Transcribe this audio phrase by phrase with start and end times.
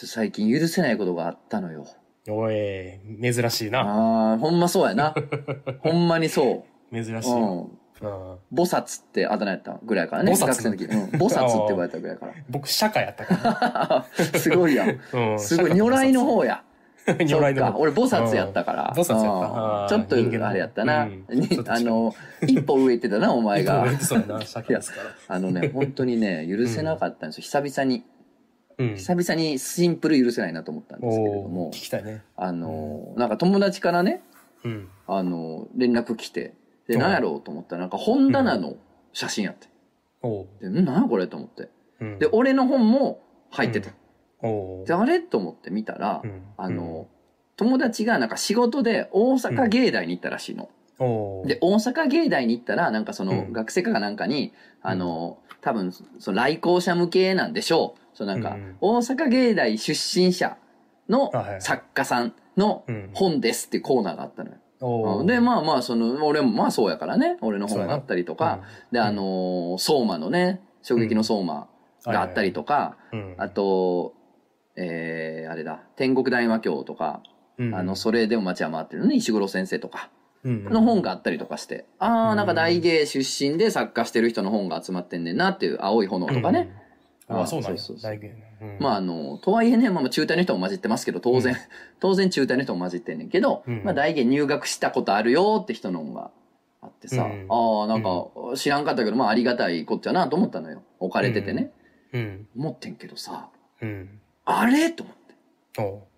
[0.00, 1.86] ちょ最近許せないことがあったのよ。
[2.26, 3.80] おい、珍しいな。
[3.80, 5.14] ああ、ほんまそうやな。
[5.80, 7.12] ほんまにそ珍しう。
[7.12, 7.20] い。
[7.22, 7.60] うん。
[7.60, 7.68] うん
[8.00, 10.32] 菩薩ってあだ名やったぐらいからね。
[10.32, 10.84] 菩薩学生の時。
[10.86, 11.04] うん。
[11.10, 14.24] 菩薩って呼ばれたぐらいか 僕、釈迦やったから。
[14.40, 14.88] すごいやん。
[14.88, 14.94] ら。
[15.32, 15.74] うんすごい。
[15.74, 16.24] 如来の。
[16.24, 16.62] 方や。
[17.06, 17.66] 釈迦如来の方。
[17.66, 18.94] そっか俺菩薩やったから。
[18.96, 21.04] うん菩薩やったうんあーちょっと人間のあれやったな。
[21.04, 22.14] うんにちょっと違うあの、
[22.46, 24.00] 一歩上行ってたな、お前が。
[24.00, 25.36] そうやな、釈迦ですから。
[25.36, 27.42] あのね、本当にね、許せなかったんですよ。
[27.42, 28.04] 久々に。
[28.80, 28.96] うん。
[28.96, 32.24] 久々にシンプル許せないなと思ったんですけれども聞、きたいね。
[32.36, 34.22] あの、なんか友達からね、
[34.64, 34.88] うん。
[35.06, 36.54] あの、連絡来て、
[36.88, 38.76] で、うん何やろうと思ったら、なんか本棚の
[39.12, 39.68] 写真やって。
[40.60, 41.68] で、ん何やこれと思って。
[42.00, 43.90] うんで、俺の本も入ってて。
[44.42, 47.08] おうで、あれと思って見たら、うんあの、
[47.56, 50.70] 友達がなんか仕事で大阪芸大に行ったらしいの。
[51.46, 54.52] で、大阪芸大に行ったら、なんかそのうん学生かなんかに、
[54.82, 57.99] あの、多分、その来校者向けなんでしょう。
[58.20, 60.58] そうなんかうん、大阪芸大出身者
[61.08, 65.24] の作家さんのうん本ですってコーナーがあったのよ。
[65.24, 68.60] で、まあまあ、その、俺もまあそうやからね、俺の本があったりとか、
[68.92, 69.04] で、うん。
[69.06, 71.68] あのー、相馬のね、衝撃の相馬
[72.04, 73.34] があったりとか、うん。
[73.38, 74.14] あと、
[74.76, 77.22] えー、あれだ、天国大魔教とか、
[77.58, 80.10] うんあの、それでも街は回ってるね、石黒先生とか、
[80.44, 86.72] うんの本があったりとかして、ああ、うんなんか大芸出身で作家してる人の本が集まってんねんなっていう、青い炎とかね。
[87.30, 87.36] うん。
[87.38, 91.58] ああ、そうなんやそうそうそう大うんまああの、とはいえね、まあ中退の人も混じってますけど、当然、うん
[92.00, 96.30] 当然中退の人も混じってんねんけど、うんまあ大芸入学したことあるよって人のが
[96.82, 100.82] あってさ、うんああ、なんか知らんかったけど、まあありがたいこっちゃなと思ったのよ。
[100.98, 101.70] 置かれててね。
[102.12, 102.48] うん。
[102.56, 103.48] 思ってんけどさ、
[103.80, 104.20] うん。
[104.44, 104.90] あれ？
[104.90, 105.20] と思って。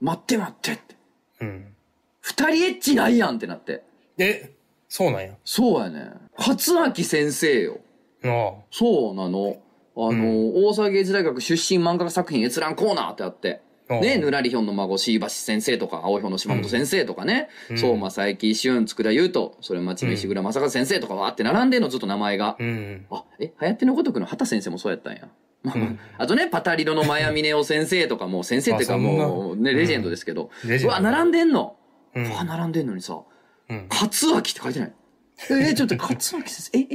[0.00, 0.96] 待って待ってって。
[1.40, 1.74] うん。
[2.20, 3.82] 二人エッチないやんってなって。
[4.18, 4.52] え、
[4.88, 5.34] そうなんや。
[5.44, 6.10] そうやね。
[6.38, 7.78] 勝明先生よ。
[8.24, 9.56] あそうなの。
[9.94, 13.60] あの、う大阪芸術大学出身漫画家作品閲覧コーナーってあって。
[13.88, 14.00] あ。
[14.00, 22.56] ね、ぬらりひょんの孫、椎橋先生とか、青いひょんの島本先生とかね、うん相馬佐伯俊、佃優斗、それ町の石倉正和先生とかわーって並んでんの、ずっと名前が。
[22.58, 23.06] うん。
[23.10, 25.28] あ、え、はやってのごとくの畑先生もそうやったんや。
[25.62, 30.50] まあまあうんあとね、パタリロのマヤミネオ先生とかも、先生っていうかもう、ね、レジェンドですけど。
[30.64, 31.76] うわ、並んでんの？
[32.14, 33.20] うんうわ、並んでんのにさ、
[33.68, 33.86] うん。
[33.90, 34.92] 勝明って書いてない。
[35.50, 36.88] え、えちょっと勝明先生、え、え、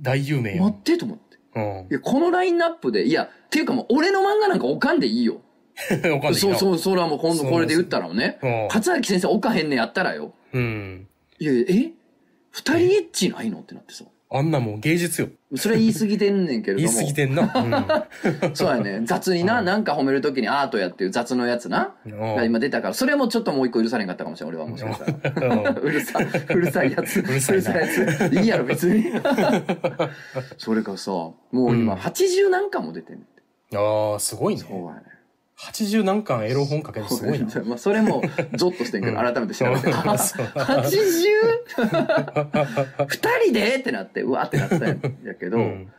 [0.00, 0.62] 大有名え、や。
[0.62, 1.25] 待ってと思って。
[1.56, 1.86] うん。
[1.90, 5.40] いや、このラインナップで、いや、っていうかもう、俺の漫画なんか置かんでいいよ。
[5.90, 8.38] わかんないそうそう、それはもう今度これで言ったらね。
[8.42, 8.68] うん。
[8.72, 10.32] 勝明先生置かへんねやったらよ。
[10.52, 11.08] うん。
[11.38, 11.92] いや、え
[12.56, 13.58] 二人エッチないの？
[13.60, 14.04] ってなってさ。
[14.28, 15.28] あんなもん芸術よ。
[15.54, 16.88] それは言い過ぎてんねんけれども。
[16.88, 18.08] 言い過ぎてんな。
[18.54, 19.02] そうやね。
[19.04, 21.94] 雑にな、なんか褒めるときにアートやっていう雑のやつな。
[22.04, 22.18] うん。
[22.18, 25.70] が今出たから、それもちょっともう一個許されんかったかもしれん、俺はもしかしたら。
[25.70, 27.20] うるさい、うるさいやつ。
[27.22, 27.88] うるさいなや
[28.30, 28.34] つ。
[28.34, 29.12] いいやろ、別に。
[30.58, 33.76] それがさ、もう今うん80何巻も出てんねん。
[33.76, 34.62] ああ、すごいね。
[34.62, 35.02] そうやね。
[35.58, 37.46] 80何巻エロ本書けるのすごいな。
[37.64, 38.22] まあ、それも、
[38.56, 39.90] ゾッとしてんけど、うん改めて調べて。
[39.90, 43.06] うんあそう 80?
[43.06, 43.76] 二人で？
[43.76, 45.92] ってなって、うわってなったんやけど、うん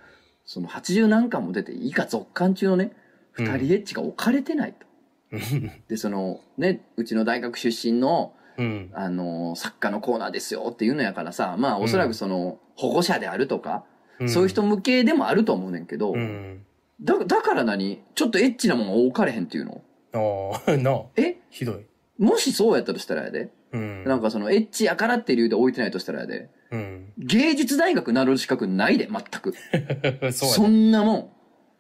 [0.46, 2.94] その80何巻も出て、以下続巻中のね、
[3.34, 4.88] 二人エッチが置かれてないと。
[5.90, 8.90] で、その、ね、うちの大学出身の、うん。
[8.94, 13.84] あの作家のコーナーですよっていうのやからさ、まあ、おそらくその、保護者であるとか、
[14.20, 16.66] うんそういう人向けでもあると思うねんけど、うん。
[17.02, 18.02] だ、だから何？
[18.16, 19.82] ちょっとエッチなもん置かれへんっていうの？
[20.14, 21.02] ああ、 なあ。
[21.16, 21.38] え？
[21.50, 21.86] ひどい。
[22.18, 23.50] もしそうやったとしたらやで。
[23.72, 24.04] うん。
[24.06, 26.50] なんかそのエッチやからっていう理由で置いてないとしたらやで。
[26.72, 27.14] うん。
[27.18, 29.54] 芸術大学なる資格ないで、全く。
[30.34, 31.30] そうそんなもん。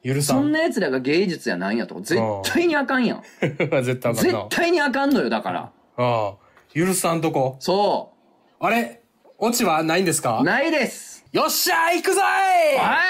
[0.03, 0.13] や。
[0.13, 0.37] 許さん。
[0.37, 3.23] そんな奴らが芸術やなんやとか、絶対にあかんやん。
[3.41, 3.57] 絶
[3.97, 4.45] 対あかん絶な。
[4.49, 5.71] 対にあかんのよ、だから。
[5.97, 6.35] ああ。
[6.73, 7.55] 許さんとこ。
[7.59, 8.13] そ
[8.59, 9.01] あれ？
[9.39, 10.39] オチはないんですか？
[10.41, 10.43] う。
[10.43, 11.25] ないです。
[11.31, 13.01] よっしゃ行くぞいは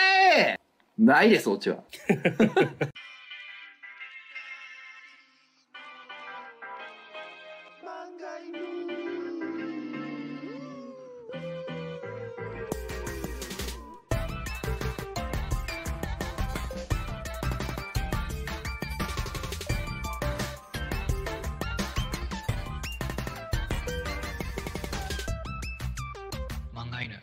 [0.54, 0.60] い
[0.98, 1.84] ないです、オチは。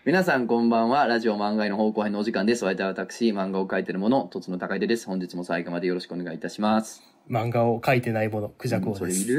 [0.04, 1.06] 皆さんこんばんは。
[1.06, 2.64] ラジオ漫画への方向編のお時間です。
[2.64, 5.06] お相手は私、漫画を描いてる者、とつの高出です。
[5.06, 7.02] 本日も最後までよろしくお願いいたします。
[7.30, 9.26] 漫画を描いてないもの、クジャク王そです。
[9.26, 9.36] れい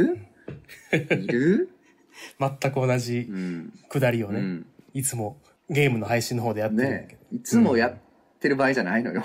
[1.18, 1.24] る？
[1.24, 1.70] いる？
[2.40, 3.74] 全く同じうん。
[3.90, 4.66] くだりをね、うん。
[4.96, 5.38] いつも
[5.70, 7.94] ゲームの配信の方でやってるんだけねいつもやっ
[8.40, 9.24] てる場合じゃないのよ。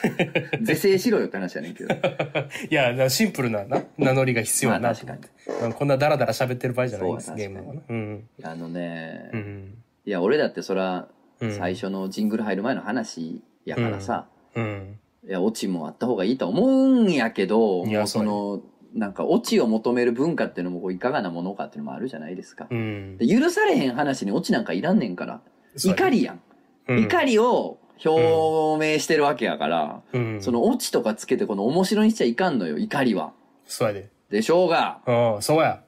[0.62, 1.88] 是正しろよって話やねんけど。
[1.88, 1.96] ど。
[2.70, 5.28] いや、シンプルなな名乗りが必要やなと思って。
[5.62, 7.82] うんこんなダラダラ喋ってる場合じゃないんです、そうゲームの。
[7.86, 8.28] うん。
[8.42, 9.74] あのね、うん。
[10.06, 11.08] いや、俺だってそら、
[11.40, 14.98] うん最初のジングル入る前の話やからさ、うん。
[15.26, 18.60] いや、オチもあった方がいいと思うんやけど、もうその、
[18.94, 22.66] なんか、オチを求める文化っていうのもこういかがなものかっていうのもあるじゃないですか。
[22.70, 23.16] うん。
[23.16, 25.40] で許されへん話にオチなんかいらんねんから。
[25.82, 26.40] 怒りやん。
[26.88, 30.42] うん怒りを表明してるわけやから、うん。
[30.42, 33.32] そのオチとかつけてこの面白にしちゃいかんのよ、怒りは。
[33.64, 34.10] そうやで。
[34.30, 35.82] でしょうが、うん、そうや。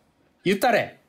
[0.44, 1.00] 言ったれ。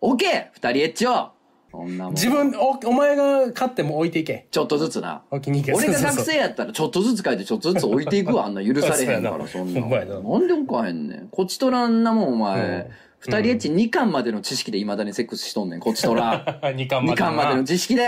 [0.00, 1.37] オッケー二人エッチよそんなもん。
[1.86, 4.46] 自分、お、お前が勝っても置いていけ。
[4.50, 5.22] ちょっとずつな。
[5.30, 5.72] 置きに行け。
[5.72, 8.46] 俺が学生やったらちょっとずつ書いてちょっとずつ置いていくわ。
[8.46, 9.80] あんな許されへんから、そんな。
[9.80, 11.28] ななんで置かへんねん。
[11.28, 12.90] こちとらんなもん、おうん前。
[13.20, 16.60] 二人エッチ2巻までの知識で未だにセックスしとんねん、こちとら。
[16.74, 17.26] 二巻ま2でな。
[17.30, 18.02] 巻までの知識で。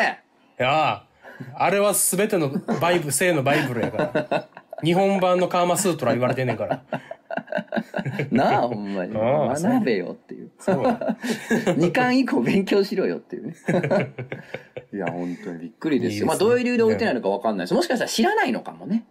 [0.59, 1.03] いや
[1.55, 2.51] あれは全ての
[2.81, 4.49] バイブ、聖のバイブルやから。
[4.85, 6.83] 日本版のカーマスートラ言われてんねんから。
[8.31, 9.13] なあ、ほんまに。
[9.15, 10.51] 学べよっていう。
[10.59, 11.17] そうや。
[11.77, 13.55] 2巻以降勉強しろよっていうね。
[14.93, 16.13] いや、本当にびっくりですよ。
[16.13, 17.75] いいですねまあ、どういう理由で置いてないのかわかんないです。
[17.75, 19.05] もしかしたら知らないのかもね。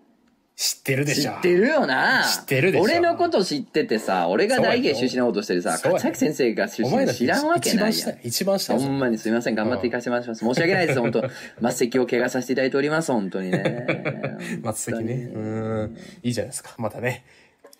[0.59, 1.31] 知ってるでしょ。
[1.31, 2.25] 知ってるよな。
[2.25, 9.55] 知ってるでしょ俺のこと知っててさ、俺が大芸出身のことしてるさ、勝崎先生が出身知らんわけないやん一番下ほんまにすみません。
[9.55, 10.39] 頑張っていかせてもらいます。
[10.39, 10.99] 申し訳ないです。
[10.99, 11.23] 本当
[11.61, 13.09] 末席を怪我させていただいております。
[13.09, 14.37] 本当にね。
[14.61, 15.31] 松関ね。
[15.33, 15.97] うん。
[16.23, 16.75] いいじゃないですか。
[16.77, 17.23] またね。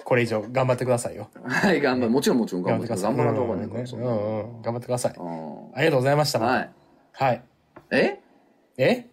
[0.04, 1.30] これ以上頑張ってくださいよ。
[1.44, 2.12] はい、頑張る。
[2.12, 3.02] もちろんもちろん頑張って。
[3.02, 3.82] 頑張らんとわかんないから。
[3.84, 4.62] うんうん。
[4.62, 5.14] 頑張ってください。
[5.18, 6.40] うんありがとうございました。
[6.40, 6.70] はい。
[7.12, 7.44] はい。
[7.92, 8.20] え？
[8.78, 9.06] え？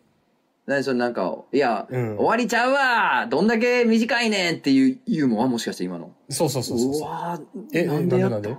[0.67, 6.11] 何それなんか、いや、うん終わりちゃうわどんだけ短いねんっていうユーモアもしかして今の。
[6.29, 7.09] そうそうそうそうそう。
[7.09, 7.41] わ
[7.73, 8.57] え、ななんんでなんで？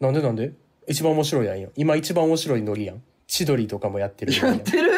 [0.00, 0.52] なんでなんで？
[0.86, 1.70] 一番面白いやんよ。
[1.76, 3.02] 今一番面白いノリやん。
[3.26, 4.90] 千鳥とかもやってるやんやってる？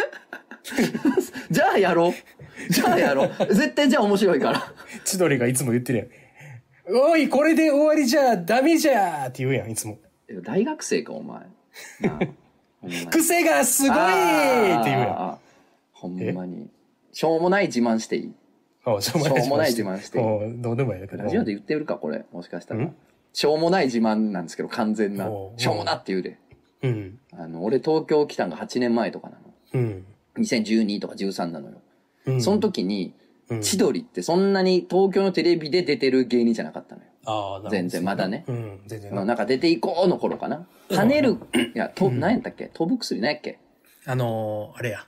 [1.50, 2.72] じゃあやろう。
[2.72, 3.54] じゃあやろう。
[3.54, 4.72] 絶対じゃあ面白いから。
[5.04, 6.08] 千鳥がいつも言ってるやん。
[6.88, 9.98] おい、これで終わりじゃダメじゃって言うやん、いつも。
[10.28, 11.40] え大学生か、お前。
[13.10, 13.98] 癖がすごい
[14.80, 15.38] って言うやん。
[15.92, 16.70] ほんまに。
[17.12, 18.32] しょうもない自慢していい？
[18.84, 21.06] あしょうもない自慢してうんどうでもいい。
[21.06, 22.24] ラジオで言ってるか、これ。
[22.32, 22.94] もしかしたらん？
[23.32, 26.38] しょうもない自慢なんですけど、完全なしょうもなって言うで。
[26.82, 27.18] うん。
[27.32, 29.42] あの、俺東京来たんが8年前とかなの。
[29.74, 30.04] うん。
[30.38, 31.82] 2012とか13なのよ。
[32.26, 32.42] うん。
[32.42, 33.19] その時に、うん
[33.60, 37.08] 千鳥ってそんなに東京のテレビで出てる芸人じゃなかったのよ。
[37.24, 40.66] ああ、全然まだねうん、全然なんか出ていこうの頃かな。
[40.88, 41.36] 跳ねる、
[41.74, 42.70] いや、と、何やったっけ？
[42.72, 43.58] 飛ぶ薬何やっけ？
[44.06, 45.00] あのー、あれや。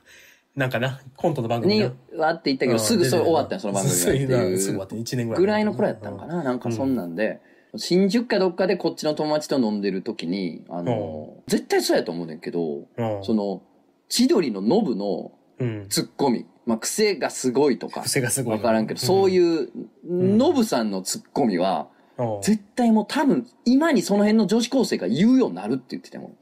[0.55, 4.39] なんかな、コントの番組にな。、わって言ったけど、すぐそれ終わったよ、その番組が。
[4.59, 4.97] すぐ終わった。
[4.97, 5.41] 1年ぐらい。
[5.41, 7.41] ぐらいの頃やったんかな、なんかそんなんで、
[7.77, 13.25] 新宿かどっかでこっちの友達と飲んでる時に、あの、絶対そうやと思うねんけど、うん。
[13.25, 13.63] その、
[14.11, 15.87] 千鳥のノブのうん。
[15.89, 18.57] ツッコミ、まあ、癖がすごいとか、癖がすごい。
[18.57, 19.69] わからんけど、そうういう、
[20.09, 21.89] ノブさんのツッコミは、
[22.19, 22.41] ん。
[22.43, 26.37] 絶対もう多分、今にその辺の女子高生が言うようになるって言ってたもん。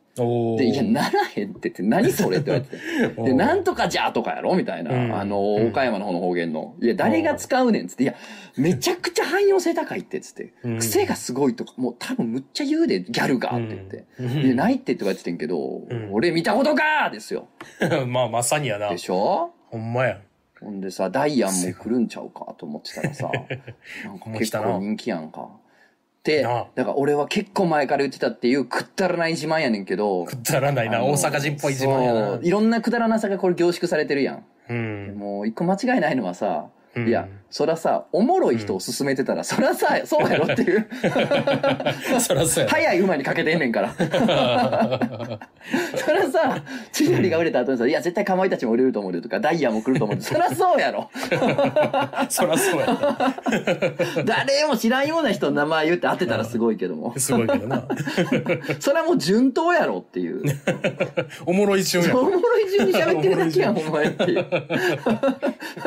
[0.56, 3.22] で、いや、ならへんってって、何それって言われて て。
[3.22, 4.55] で、なんとかじゃとかやろ？
[4.56, 4.90] みたいな。
[4.93, 6.75] うんあの、うん岡山の方の方言の。
[6.82, 8.02] いや、誰が使うねんっつって。
[8.02, 8.14] いや、
[8.56, 10.52] めちゃくちゃ汎用性高いってっつって。
[10.64, 14.05] うん癖がすごいとか、もう多分むっちゃ言うで、ギャルがって言って。
[14.19, 17.46] うんいや、ないってって言われててんけど、ん俺見たことかですよ。
[18.08, 18.99] まあ、まさにやなで。
[18.99, 19.52] しょ？
[19.70, 20.20] ほんまや。
[20.61, 23.31] ほんでさ、ダイアンも来るんちゃうかと思ってたらさ、
[24.05, 25.49] なんか結構人気やんか。
[26.22, 31.02] で、だから俺は結構前から言ってたっていうくったらない自慢やねんけど、くだらないな。
[31.02, 32.38] 大阪人っぽい自慢やな。
[32.43, 34.44] いろんなくだらなさがこれ凝縮されてるやん。
[34.69, 35.14] うん。
[35.17, 40.88] もう一個間違いないのはさ、うんいや、そらさ、おもろい人を勧めてたら、そらさ、そうやろっていう。
[42.20, 42.70] そらそうやな。
[42.70, 43.92] 早い馬にかけてんねんから。
[45.97, 50.23] そらさ、千鳥が売れた後にさ、いや、絶対かまいたちも売れると思うよとか、ダイヤも来ると思うよ。
[50.23, 51.11] そらそうやろ。
[52.30, 53.35] そらそうやな。
[54.25, 57.19] 誰も知らんような人の名前言って当てたらすごいけども。
[57.19, 57.83] すごいけどな。
[58.78, 60.40] それはもう順当やろっていう。
[61.47, 62.23] おもろい順やお。
[62.23, 64.47] もろい順に喋ってるだけやん、お前っていう。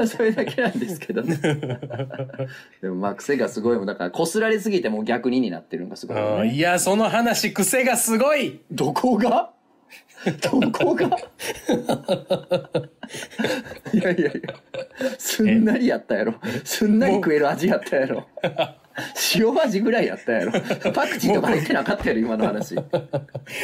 [0.05, 1.52] それだけなんですけどね。
[2.81, 3.85] でもまあ癖がすごいもん。
[3.85, 6.49] だから、こすられすぎてもう逆にになってるのがすごいよね。
[6.49, 9.51] うんいや、その話、癖がすごいどこが？
[10.41, 11.07] どこが？
[13.93, 14.31] いやいやいや。
[15.17, 16.35] すんなりやったやろ。
[16.63, 18.25] すんなり食える味やったやろ。
[19.35, 20.51] 塩味ぐらいやったやろ。
[20.91, 22.75] パクチーとか入ってなかったやろ、今の話。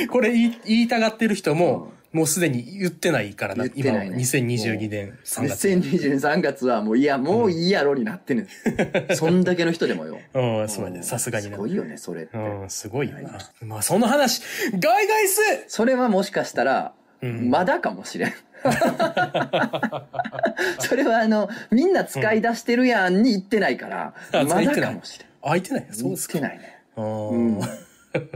[0.09, 3.67] これ言い言いたがってる人も、もうすでに言ってないからな。
[3.67, 5.67] 言ってないね2022年3月。
[5.67, 8.47] 2020年3月はもう、いや、もういいやろになってんねん。
[9.15, 10.17] そんだけの人でもよ。
[10.33, 11.03] うん、そうやね。
[11.03, 11.53] さすがにな。
[11.53, 12.37] すごいよね、それって。
[12.37, 13.37] うん、すごいよな。
[13.61, 14.41] まあ、その話、
[14.73, 16.93] ガイガイスそれはもしかしたら、
[17.23, 18.33] んまだかもしれん。
[20.79, 25.27] それはあの、みんな使い出してるやんに言ってないから、あまだかもしれん。
[25.41, 25.87] あ、開いてない？
[25.91, 26.39] そうですか。
[26.39, 26.77] 言ってないね。
[26.97, 27.61] ううんん。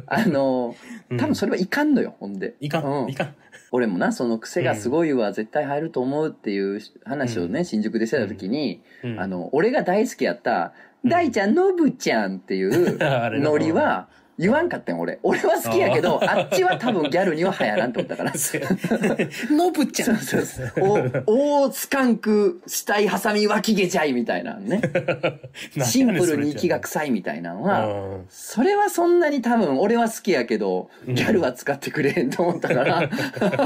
[0.07, 0.75] あの、
[1.09, 2.55] うん多分それはいかんのよ、ほんで。
[2.59, 3.35] いかん、うんいかん。
[3.71, 10.73] 俺もな、その癖がすごいわ、絶対入ると思うっていう話をね、新宿でしてた時に、うんあの、俺が大好きやった、
[11.05, 12.97] 大ちゃん、のぶちゃんっていう
[13.41, 14.07] ノリは、
[14.39, 15.19] 言わんかったん俺。
[15.21, 18.33] 俺は好きやけど、あっちは多分ギャルには流行らんと思ったから。
[19.51, 20.17] のぶちゃん。
[20.17, 21.23] そうそうそう。
[21.27, 24.81] お、おスカンク、死体ハサミ脇毛ちゃいみたいなね。
[25.83, 27.89] シンプルに息が臭いみたいなのは、う
[28.21, 33.09] んそれはそんなに多分俺は好きやけど、ギャルは使ってくれへんと思ったから、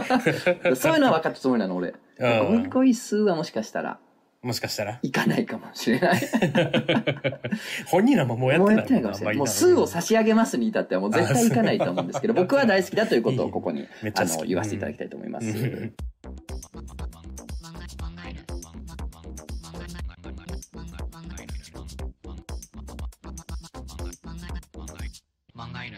[0.75, 1.93] そういうのは分かったつもりなの俺。
[2.19, 3.99] うんゴイゴイスーはもしかしたら、
[4.47, 4.99] もしかしたら。
[5.03, 6.21] いかないかもしれない。
[7.87, 9.35] 本人らももうやっもうてないやってないかもしれない。
[9.35, 13.85] もう数を差し上げますに至ってはもう絶対いかないと思うんですけど、 僕は大好きだということをここに
[14.15, 15.47] あの言わせていただきたいと思います。
[15.47, 15.93] うん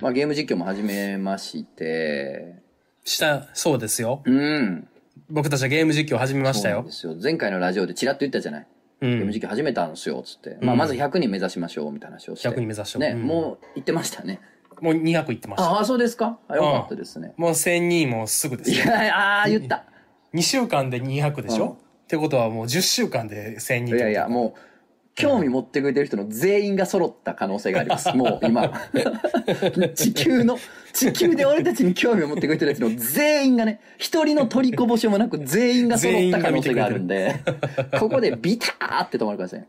[0.01, 2.63] まあゲーム実況も始めまして、
[3.03, 4.22] した、そうですよ。
[4.25, 4.88] うん。
[5.29, 6.91] 僕たちはゲーム実況始めましたよで。
[6.91, 7.15] すよ。
[7.21, 8.67] 前回のラジオでチラッと言ったじゃない。
[9.01, 9.31] うんゲーム。
[9.31, 10.57] 実況始めたんですよ、つって。
[10.62, 12.50] まあまず100人目指しましょう、みたいな話をして。
[12.50, 14.41] 100人目指しようね、うんもう言ってましたね。
[14.81, 15.69] もう200いってました。
[15.69, 17.33] ああ、そうですかあよかったですね。
[17.38, 18.77] もう1000人もすぐですよ。
[18.77, 19.86] いや、ああ、言った。
[20.33, 24.59] 2週間で200でしうんょってことはもう10週間で1000人いやいや、もう、
[25.16, 28.10] 興味持ってくれてる人の全員が揃った可能性があります。
[28.16, 28.72] もう今。
[29.96, 30.58] 地球の、
[30.94, 37.36] 地球で俺たちに興味を持ってくれてる人の全員がね、一人の取りこぼしもなく全員が揃った可能性があるんで、
[38.00, 39.68] ここでビターって止まるからですね。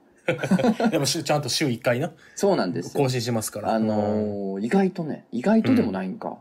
[0.90, 3.08] でもし ちゃんと週1回な、そうなんですよ更。
[3.08, 3.74] 新しますから。
[3.74, 6.28] あのー意外とね、意外とでもないんか。
[6.28, 6.36] うん。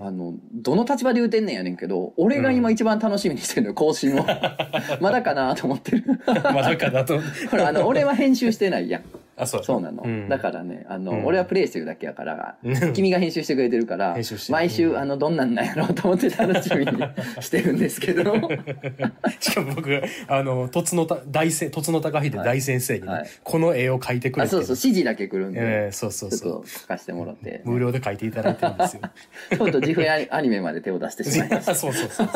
[0.00, 4.24] あの、どの立場で言うてんねんやねんけど、俺が今一番楽しみにしてるのよ、更新を。
[5.00, 6.04] まだかなと思ってる。
[6.26, 7.20] まだかだと。
[7.50, 9.02] ほら、あの、俺は編集してないやん。
[9.38, 10.04] あ、そうそうなの。
[10.04, 16.92] んだからね、あの、うん俺はプレイしてるだけやから、うん君が編集してくれてるから編集し、てる毎週、うんあの、どんなんなんやろうと思って楽しみに
[17.40, 18.34] してるんですけど。
[19.40, 24.50] しかも僕、あの、とつのた、大先、とつの高秀大先生にね、はいはいこの絵を描いてくれあ、て。
[24.50, 26.62] そうそう、指示だけ来るんで、ええそうそうちょっそう。
[26.62, 27.62] と書かせてもらって。
[27.64, 29.02] 無料で描いていただいてるんですよ。
[29.56, 31.74] ちょっと自負アニアニメまで手を出してしまいました。
[31.76, 32.28] そうそうそう。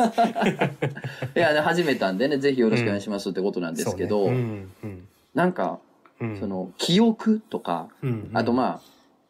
[1.35, 5.92] いや、ね、始めたんでね、ぜひよろしくお願いしますってことなんですけど、そうねうんうんなんか、うん
[6.39, 8.81] その、記憶とか、うんあとまあ、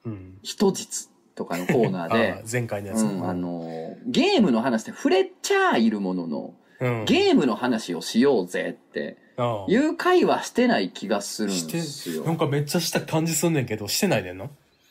[0.05, 3.01] うん人実とかのコーナーで あ、前回のやつ。
[3.01, 9.17] うん、あの、ゲームの話って触れちゃいるものの、うん、ゲームの話をしようぜって
[9.67, 12.23] いう会話してない気がするんですよ。
[12.23, 14.49] なんかめっちゃした感じすんねんけど、してないでんの？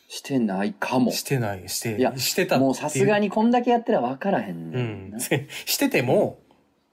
[0.08, 1.10] してないかも。
[1.10, 5.16] してない、して、いやしてたもうさすがにこんだけやってら分からへんうねんな。。
[5.16, 6.38] ん せしてても、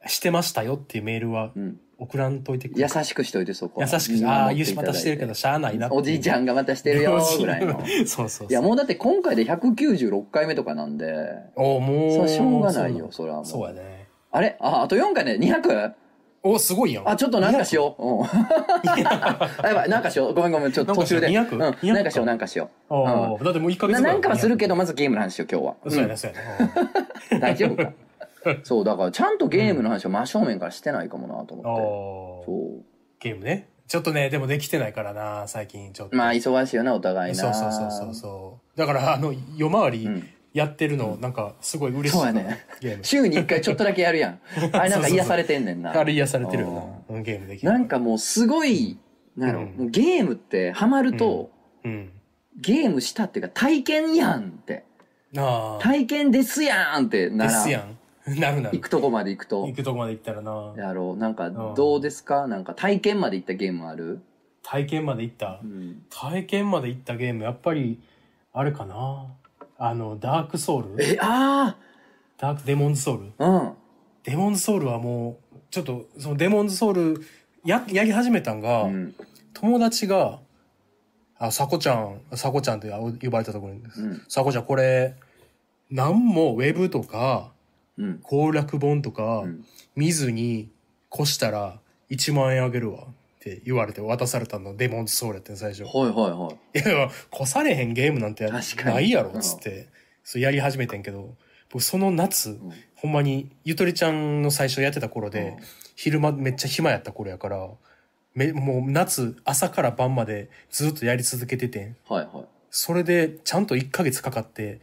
[0.07, 1.79] してましたよっていうメールはうん。
[1.99, 3.87] 送らんといて優しくしといてそこは。
[3.91, 7.79] 優しく、ああ、ゆしまたしてるけど、しゃあないなおじいちゃんがまたしてるよ ぐらいの。
[8.05, 8.47] そうそうそう。
[8.49, 11.13] いやもうだって今回で196回目とかなんで、
[11.55, 12.27] おもう。
[12.27, 13.45] そしょうがないよ、それはもう。
[13.45, 14.07] そうやね。
[14.31, 14.55] あれ？
[14.59, 15.91] あ、あと4回ね、200?
[16.41, 17.09] お、すごいやん。
[17.09, 18.01] あ、ちょっとなんかしよう。
[18.01, 18.23] うん。
[19.59, 20.33] あやばい、なんかしよう。
[20.33, 21.29] ごめんごめん、ちょっと途中で。
[21.31, 21.73] なんかしよう200うん。
[21.89, 22.93] 200なんかしよう、なんかしよう。
[22.93, 25.73] ああだってもう1ヶ月なんかはするけど、まずゲームの話しよう、今日は。
[25.89, 26.71] そうやね、そうやね。
[27.33, 27.91] うん大丈夫か？
[28.63, 32.83] そう、だからちゃんとゲームの話を真正面からしてないかもなとうん思って。
[32.83, 32.85] そ
[33.19, 33.69] ゲームね。
[33.87, 36.15] ちょっとね、でもできてないからな、最近ちょっと。
[36.15, 36.17] う。
[36.17, 37.37] まあ、忙しいよな、お互いな。
[37.37, 38.79] そうそうそうそうそう。
[38.79, 42.17] だから、あの、夜回りうんやってるの、なんか、すごい嬉しい。
[42.17, 42.65] そうやね。
[43.03, 44.39] 週に1回ちょっとだけやるやん。
[44.73, 45.97] あれなんか癒されてんねんな。
[45.97, 46.71] あれ癒されてるよ
[47.09, 47.15] な。
[47.15, 47.71] うんゲームできる。
[47.71, 48.97] なんかもうすごい、
[49.37, 51.51] なんやろ、うんもうゲームってハマると、
[51.83, 52.11] うん。
[52.59, 54.83] ゲームしたっていうか体験やんって。
[55.37, 55.83] ああ。
[55.83, 57.98] 体験ですやんってならですやん。
[58.39, 58.81] なるなる行。
[58.81, 59.75] くとこまで行くと行。
[59.75, 60.73] くとこまで行ったらな。
[60.77, 61.17] やろう。
[61.17, 62.47] なんかんどうですか？
[62.47, 64.21] なんか体験まで行ったゲームある？
[64.63, 65.65] 体験まで行ったう。
[65.65, 66.03] ん。
[66.09, 67.99] 体験まで行ったゲーム、やっぱり、
[68.53, 69.25] あれかな。
[69.77, 71.03] あの、ダークソウル？
[71.03, 71.77] え、あ
[72.37, 73.31] ダークデモンズソウル？
[73.37, 73.73] あうん。
[74.23, 77.21] デモンズソウルはもう、ちょっと、そのデモンズソウル、
[77.65, 79.15] や、やり始めたんが、うん。
[79.53, 80.39] 友達が、
[81.37, 84.01] あ、さこちゃん、さこちゃんってあ呼ばれたところにです。
[84.01, 84.21] うん。
[84.27, 85.15] さこちゃん、これ、
[85.89, 87.53] なんもウェブとか、
[87.99, 88.19] うん。
[88.23, 89.65] 攻略本とかうん、
[89.95, 90.69] 見ずに
[91.13, 91.79] 越したら
[92.09, 93.05] 1万円あげるわっ
[93.39, 95.83] て言われて渡されたの、デモンズソウルやってん最初。
[95.83, 96.79] はいはいはい。
[96.79, 99.89] いや、越されへんゲームなんて確かにないやろ、つって、
[100.23, 101.35] そうやり始めてんけど、
[101.69, 105.63] 僕その夏、んほんまに、ゆとりちゃんの最初やってた頃で、うん
[105.99, 107.67] 昼間めっちゃ暇やった頃やから、
[108.33, 111.97] めもう夏、朝から晩までずっとやり続けててん。
[112.07, 112.45] はいはい。
[112.71, 114.79] それで、ちゃんと1ヶ月かかって、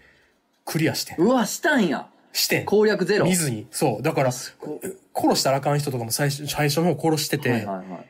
[0.66, 1.16] クリアしてん。
[1.25, 2.11] うわ、したんや。
[2.37, 2.66] してん。
[2.66, 3.26] 攻略ゼロ。
[3.26, 3.66] 見ずに。
[3.71, 4.02] そう。
[4.02, 4.81] だから、こ
[5.14, 8.07] 殺したらあかん人とかも最初、最初の方殺してて、はいはいはい。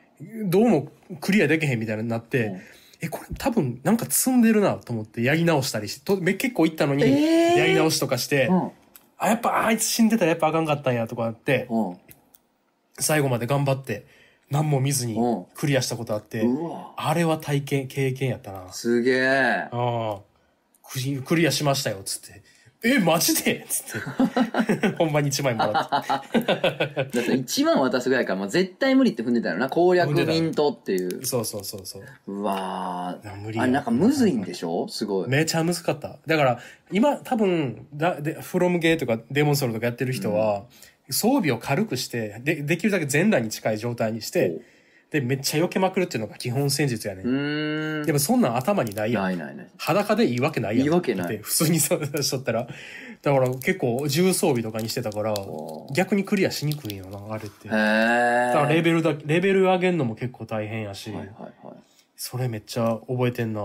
[0.49, 0.91] どうも
[1.21, 2.61] クリアできへんみたいになって、
[3.01, 8.71] え、これ多分なんか積んでるなと思ってやり直したりして、とめ結構行ったのに、えーやり直しとかして、うん。
[9.17, 11.97] あ、やっぱあいつ死んでたらやっぱあかんかったんやとかあって、うん。
[12.99, 14.05] 最後まで頑張って、
[14.49, 16.93] 何も見ずにうんクリアしたことあって、うわ。
[16.97, 18.71] あれは体験、経験やったな。
[18.73, 19.67] すげえ。
[19.69, 20.19] ああ、
[20.83, 22.41] クリクリアしましたよ、つって。
[22.95, 23.65] え、マジで？
[23.67, 24.01] つっ
[24.81, 24.87] て。
[24.97, 25.81] ほんまに1枚もら
[26.21, 26.39] って。
[26.45, 26.53] だ
[27.03, 29.69] って1万渡すぐらいから、まあ、絶対無理って踏んでたよな。
[29.69, 31.25] 攻略ミントっていう。
[31.25, 32.03] そうそうそうそう。
[32.27, 34.87] うわ無理あれなんかむずいんでしょ？
[34.87, 35.29] すごい。
[35.29, 36.17] めちゃ難かった。
[36.25, 36.59] だから、
[36.91, 40.65] 今多分、だでフロムゲーとかデモンストールとかやってる人は、
[41.09, 44.59] 装備を軽くして、で、できるだけ全裸に近い状態にして、
[45.09, 47.23] で、めっちゃ避けまくるっていうのが基本戦術やね。
[47.23, 48.05] ん。
[48.05, 49.23] でもそんなん頭にないやん。
[49.23, 49.67] ないないない。
[49.77, 50.85] 裸でいいわけないやん。
[50.85, 52.67] いいわけない普通にそう しとったら。
[53.21, 55.33] だから結構重装備とかにしてたから
[55.93, 57.67] 逆にクリアしにくいんよな、あれって。
[57.67, 57.77] へだ
[58.53, 58.81] からレえ。
[58.81, 61.27] ベルだ、レベル上げるのも結構大変やし、はいはい
[61.65, 61.75] はい。
[62.15, 63.63] それめっちゃ覚えてんなあ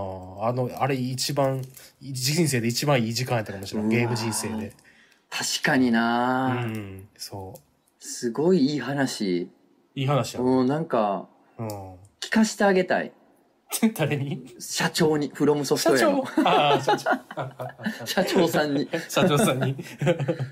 [0.52, 1.62] の、あれ一番、
[2.00, 3.90] 人生で一番いい時間やったかもしれない。
[3.90, 4.72] ゲーム人生で。
[5.30, 7.54] 確かにうな、ん、そ
[7.98, 9.48] すごいいい話。
[9.96, 10.00] う。
[10.00, 10.40] いい話や。
[10.40, 11.31] うん、なんか、うん。
[11.58, 13.12] 聞かしてあげたい。
[13.94, 14.44] 誰に？
[14.58, 18.04] 社長に、フロムソフトウェア社長。
[18.06, 18.88] 社長さんに。
[19.08, 19.76] 社長さんに。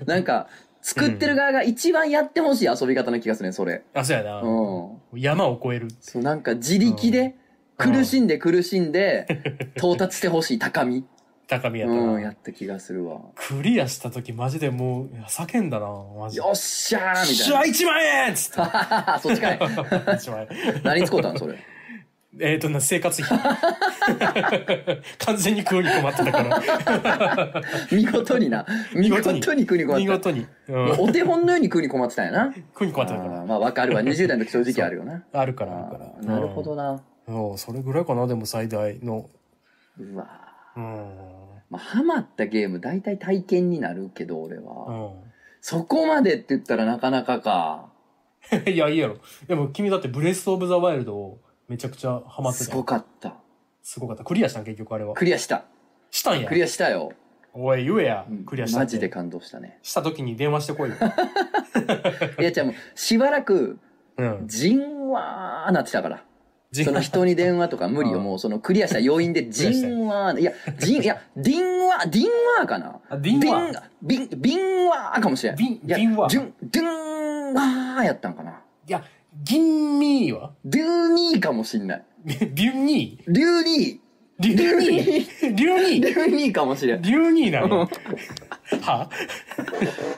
[0.05, 0.47] なんか、
[0.81, 3.83] 作ってる側が一番やってほしい遊び方な気がするね、それ。
[3.93, 4.41] あ、そうやな。
[4.41, 5.19] うん。
[5.19, 5.87] 山を越える。
[5.99, 7.33] そう、なんか自力で、うん
[7.81, 9.25] 苦しんで苦しんで、
[9.75, 11.03] 到達してほしい高み。
[11.51, 12.01] 高みやったな。
[12.13, 13.19] うん、やった気がするわ。
[13.35, 16.41] クリアした時マジでもう叫んだな、マジで。
[16.45, 18.57] よっしゃーみしたゃい1万円っつって。
[18.61, 19.19] な。
[19.21, 19.59] そっちかい。
[19.59, 20.81] 1万円。
[20.83, 21.57] 何使うたんそれ？
[22.39, 23.37] えっとな、生活費。
[25.19, 27.61] 完全に食うに困ってたから。
[27.91, 28.65] 見事にな。
[28.95, 29.97] 見事に食うに困った。
[29.99, 30.47] 見事に。
[30.69, 30.91] うん。
[31.01, 32.53] お手本のように食うに困ってたんやな。
[32.73, 33.41] 食うに困ってたから。
[33.41, 34.01] あーまあわかるわ。
[34.01, 35.21] 20代の時正直あるよな。
[35.33, 36.05] あるから、あるあから。
[36.21, 37.03] ーなるほどな。
[37.27, 37.57] うん。
[37.57, 39.29] それぐらいかな、でも最大の。
[39.99, 40.25] うわ
[40.77, 41.05] うん。
[41.71, 45.13] まあ、ハマったゲーム大体体験になるけど、俺うは。
[45.61, 47.89] そこまでって言ったらなかなかか。
[48.65, 48.69] ん。
[48.69, 49.17] いや、いいやろ。
[49.47, 53.35] でも君だってブレスオブザワイルドをめちゃくちゃハマってすたよごかった。
[53.81, 54.23] すごかった。
[54.23, 54.65] クリアしたん？
[54.65, 55.13] 結局あれは。
[55.15, 55.63] クリアした。
[56.09, 56.55] したんやク。
[56.55, 57.13] リアしたよ。
[57.53, 58.25] おい、言えや。
[58.45, 58.83] クリアしたって。
[58.83, 59.79] マジで感動したね。
[59.81, 60.95] した時に電話してこいよ。
[62.39, 63.79] いや、じゃあもう、しばらく、
[64.17, 64.43] うん。
[64.47, 66.23] じんわーなってたから。
[66.71, 68.19] じその人に電話とか無理よ。
[68.19, 68.23] うん。
[68.23, 72.25] もうそのクリアした要因で、じんわー、いや、じん、いや、ディンワー、ディン
[72.59, 72.99] ワーかな？
[73.09, 75.57] あディンワービン、ビンワーかもしれん。
[75.57, 78.61] ビンビンワーデュン、デュンワーやったんかな？
[78.87, 79.03] いや、
[79.43, 80.51] 銀ミーは？
[80.63, 82.03] デューニーかもしんない。
[82.23, 83.99] ビュンニーデューニ
[84.39, 84.95] リュウニー。
[85.51, 85.87] リュウー。
[85.91, 86.05] ニー。
[86.07, 87.01] デューニーかもしれん。
[87.01, 87.87] リュウニーなの
[88.81, 89.09] は？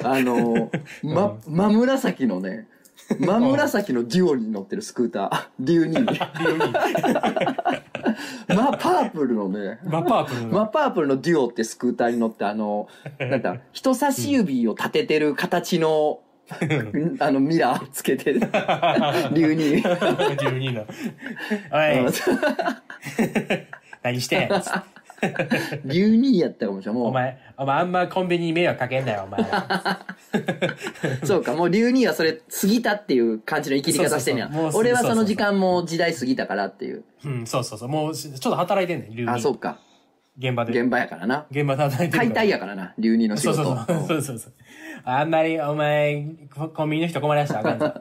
[0.03, 0.69] あのー、
[1.03, 2.67] ま、真紫のね、
[3.19, 5.47] 真紫のデュオに乗ってるスクーター。
[5.59, 5.99] デューニー。
[5.99, 7.53] リュウニー。
[8.55, 10.47] ま、パープルのね、マパープルの。
[10.49, 12.87] マパープルのデュオってスクーターに乗って、あの、
[13.19, 16.19] なんだ、人差し指を立ててる形の、
[17.19, 19.75] あの、ミラーつけて、竜に。
[19.75, 20.83] リュウニーな。
[21.71, 22.13] おい、
[24.03, 24.49] 何してん？
[25.29, 27.01] つって竜にやったかもしれない。
[27.01, 29.41] もお前、お前あんまコンビニに迷惑かけんなよ、お前。
[29.41, 29.45] う、
[31.25, 37.03] そうか、もう竜にはそれ過ぎたっていう感じの生きり方してんやそうそうそうもう俺はその時間も時代過ぎたからっていう。
[37.25, 37.89] うん、そうそうそう。
[37.89, 39.35] もう、ちょっと働いてんねん、リュウニー。
[39.35, 39.79] あ、そうか。
[40.37, 40.79] 現場で。
[40.79, 41.45] 現場やからな。
[41.51, 42.23] 現場で働いてるから。
[42.23, 43.63] 解体やからな、竜にの仕事。
[43.63, 44.07] そうそうそう。
[44.07, 44.53] そうそうそう。
[45.03, 47.93] あんまり、お前、ココンビニの人困らしたらあかんぞ。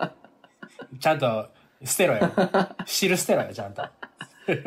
[0.99, 1.49] ちゃんと、
[1.85, 2.31] 捨てろよ。
[2.87, 3.83] 汁捨てろよ、ちゃんと。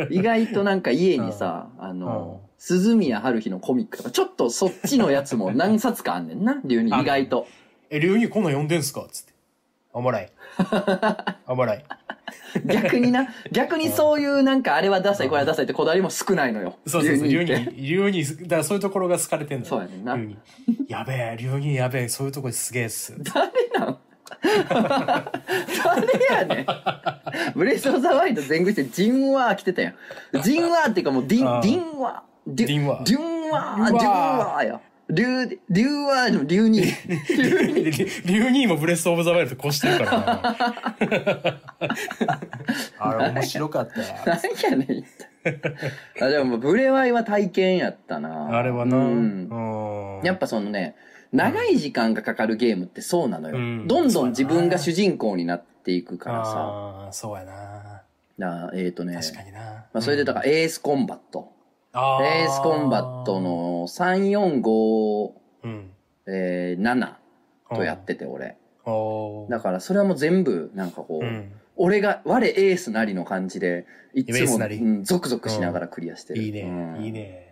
[0.10, 6.94] 意外となんか家にさ、あの、鈴宮春日のコミックとか、ちょっとそっちのやつも何冊かあんねんな、 竜に。
[6.94, 7.48] あ意外と。
[7.90, 9.34] え、リュウニーこんなん読んでんすかつって。
[9.94, 10.28] おもろい。
[11.48, 11.84] おもろい。
[12.66, 16.78] 逆にな、逆にそういうなんかあれはダサい、これはダサいってこだわりも少ないのよ。
[16.88, 20.18] そうそうそう、リュウニってー、リュウニー、だからそういうところが好かれてんのよそうやねんな。
[20.88, 23.16] やべえ、リュウニーやべえ、そういうとこすげえっす。
[23.24, 23.98] 誰なん？
[24.70, 26.66] 誰やねん。
[27.56, 30.42] ブレス・オブ・ザ・ワイルド全軍してジンワー来てたやん。
[30.42, 32.36] ジンワーっていうかもうディン、ディンワー。
[32.48, 33.86] デディンワーデュンワー。
[33.86, 34.02] デュン
[34.38, 34.82] ワーや。
[35.08, 36.86] リュウ、リュウワーでもリュウニー。
[38.26, 41.60] リュウニーもブレスオブザワイルド越してるからな。
[42.98, 44.08] あれ面白かったよ。
[44.26, 46.24] 何やねん。
[46.24, 48.58] あ、でもブレワイは体験やったな。
[48.58, 48.98] あれはな。
[48.98, 49.48] うん
[50.18, 50.96] うんやっぱそのね、
[51.32, 53.58] 長い時間がかかるゲームってそうなのよ。
[53.58, 56.52] うんどんどん自分が主人公になっていくからさ。
[56.52, 58.02] ああ、そうやな。
[58.38, 59.60] なえっ、とね、確かにな。
[59.94, 61.52] まあ、それでだからエースコンバット。
[61.94, 65.32] あエースコンバット、の3、4、5、
[65.64, 65.92] うん。
[66.28, 67.14] えー、7
[67.74, 68.58] とやってて俺。
[69.50, 71.52] だからそれはもう全部なんかこう、うん。
[71.78, 76.42] 俺が、我エースなりの感じで、いつも、うん、ゾクゾクしながらクリアしてる。
[76.42, 77.12] いいね、うんいい。
[77.12, 77.45] ね。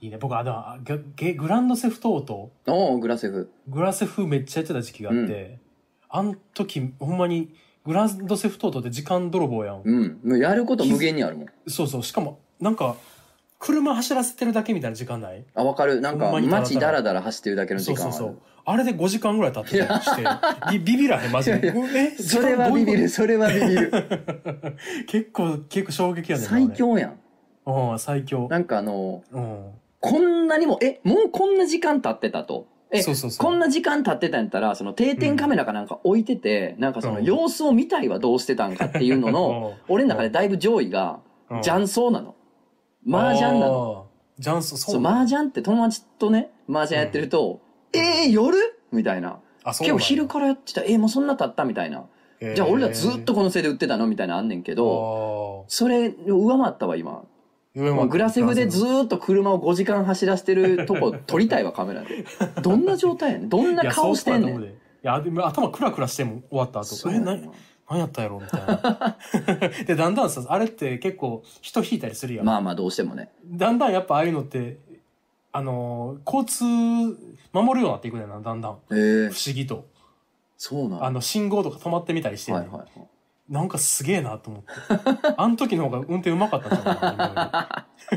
[0.00, 0.16] いいね。
[0.18, 3.50] 僕、あの、あゲゲグランドセフトオート、おおグラセフ。
[3.68, 5.58] グラセフめっちゃやってた時期があって、
[6.08, 7.52] あん時、ほんまに、
[7.84, 9.82] グランドセフトオートって時間泥棒やん。
[9.84, 10.20] うん。
[10.24, 11.46] もうやること無限にあるもん。
[11.66, 12.02] そうそう。
[12.02, 12.96] しかも、なんか、
[13.58, 15.44] 車走らせてるだけみたいな時間ない？
[15.54, 16.00] あ、わかる。
[16.00, 18.12] なんか、街だらだら走ってるだけの時間ある。
[18.12, 18.38] そうそうそう。
[18.64, 20.22] あれで5時間ぐらい経ってたりして、
[20.72, 21.72] ビビビらへん、マジで。
[21.94, 22.22] え？
[22.22, 23.08] それはビビる、。
[23.08, 23.92] それはビビる。
[25.06, 26.70] 結構、結構衝撃やね最。
[26.70, 27.18] 強やん。
[27.66, 28.48] うん、最強。
[28.48, 29.70] なんかあの、うん。
[30.00, 32.66] こんなにも、え、もうこんな時間経ってたと。
[32.90, 42.34] え、そうそうそうこんな時間経ってたんやったら、その定点カメラかなんか置いてて、なんかそのうん様子を見たいはどうしてたんかっていうのの、 俺の中でだいぶ上位が、うん雀荘なの。
[43.08, 43.68] 麻雀なの。
[43.68, 44.06] の。
[44.38, 45.06] 雀荘、そ、そうう。
[45.06, 47.60] 麻雀って友達とね、麻雀やってると、
[47.92, 48.56] えー、夜？
[48.92, 49.40] みたいな。
[49.84, 51.64] 今日昼からやってた、えー、もうそんな経った？
[51.64, 52.04] みたいな。
[52.54, 54.06] じゃあ俺らずっとこのせいで売ってたの？
[54.06, 57.24] みたいなのあんねんけど、あそれを上回ったわ、今。
[57.74, 62.24] もグラセフでずーっと車を5時間走らせてるとこ撮りたいわ、カメラで。
[62.62, 64.62] どんな状態やねんどんな顔してんねん。
[64.62, 64.66] い
[65.02, 66.94] や、でも頭クラクラしても終わった後。
[66.94, 67.42] え、そうやなな、
[67.88, 67.98] 何？
[68.00, 68.40] やったんやろ？
[68.40, 69.16] みたいな。
[69.84, 72.46] で、だんだんさ、あれって結構人引いたりするやん。
[72.46, 73.30] まあまあどうしてもね。
[73.46, 74.78] だんだんやっぱああいうのって、
[75.52, 76.64] あのー交通
[77.52, 78.72] 守るようになっていくねんな、だんだん。
[78.72, 78.76] へ
[79.26, 79.86] え不思議と。
[80.56, 83.08] そうなんあの、信号とか止まってみたりしてんねん、はいはいはい。
[83.50, 84.68] なんかすげえなと思って。
[85.36, 86.80] あの時の方が運転うまかったん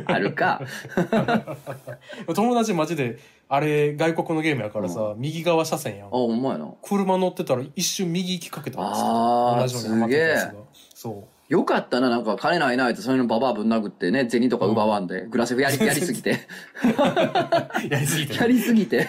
[0.05, 0.61] あるか。
[2.27, 3.17] 今 友達マジで、
[3.49, 6.09] あれ外国のゲームやからさ、右側車線やんあ、。
[6.11, 6.71] ほんまやな。
[6.83, 10.53] 車乗ってたら一瞬右行きかけたんですよ同じようにハマってたやつが
[10.93, 16.31] そよかったな、なんか金ないないとそういうのババアぶん殴ってね、銭とか奪わんで、グラセフやり、 やりすぎて。
[16.31, 17.93] う。
[17.93, 18.47] やりすぎてや。
[18.47, 19.07] りすぎて。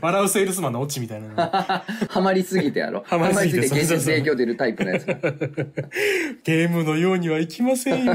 [0.00, 1.34] 笑うセールスマンのオチみたいなの。
[2.08, 3.04] ハマりすぎてやろ。
[3.06, 5.14] ハマりすぎて現実影響出るタイプのやつが。
[6.42, 8.14] ゲームのようにはいきませんよ。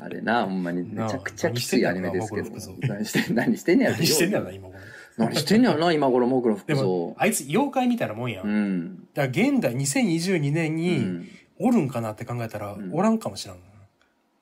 [0.00, 2.50] あれな、ほんまにめちゃくちゃきついアニメですけど
[2.88, 3.36] 何してん。
[3.36, 4.80] 何してん、ねやろ何してんだよな、今これ。
[5.16, 7.14] 何してんねやろな、今頃、僕の服でも装、。
[7.18, 8.46] あいつ妖怪みたいなもんやん。
[8.46, 9.32] うだん。
[9.32, 11.28] から現代2022年うにん。
[11.58, 13.56] おるんかなって考えたら、んおらんかもしらん。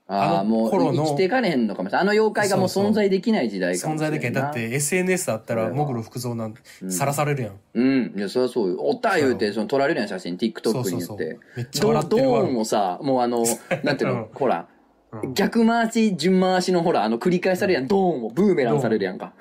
[0.09, 2.03] ああ、もう生きていかれへんのかもしれない。
[2.03, 4.42] あの妖怪がもう存在できない時代かも存在できな。
[4.42, 7.53] だって SNS あったら、これはモグロ福蔵なんうんさらされるやん。
[7.75, 8.12] うん。
[8.16, 8.77] いや、そりゃそうよ。
[8.81, 10.37] おった言うて、その撮られるやん、写真。
[10.37, 11.38] TikTok に言って。。
[11.57, 12.55] めっちゃド笑ってるわドーン。
[12.55, 13.44] もさ、もうあの、
[13.85, 14.66] なんていううんの、ほら、
[15.12, 17.87] うん逆回し、順回しのほら、あの、繰り返されるやん。
[17.87, 19.35] ドーンもブーメランされるやんか。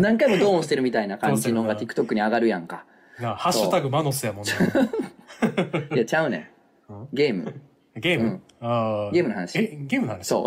[0.00, 2.84] 何回もドーンしてるみたいな感じのが TikTok に上がるやんか。
[3.20, 4.50] なハッシュタグマノスやもんな。
[5.94, 6.50] いや、ちゃうね。
[7.12, 7.60] ゲーム。
[7.96, 10.24] ゲーム、うんあゲームの話え、ゲームの話？
[10.26, 10.46] そ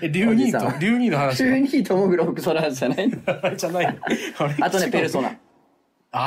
[0.02, 3.10] え、竜ニーと、おじさん竜ニーの話中にトモグロフクソの話じゃない
[3.56, 4.00] じゃないの？
[4.64, 5.28] あとね、ペルソナ。
[5.30, 5.38] ナ。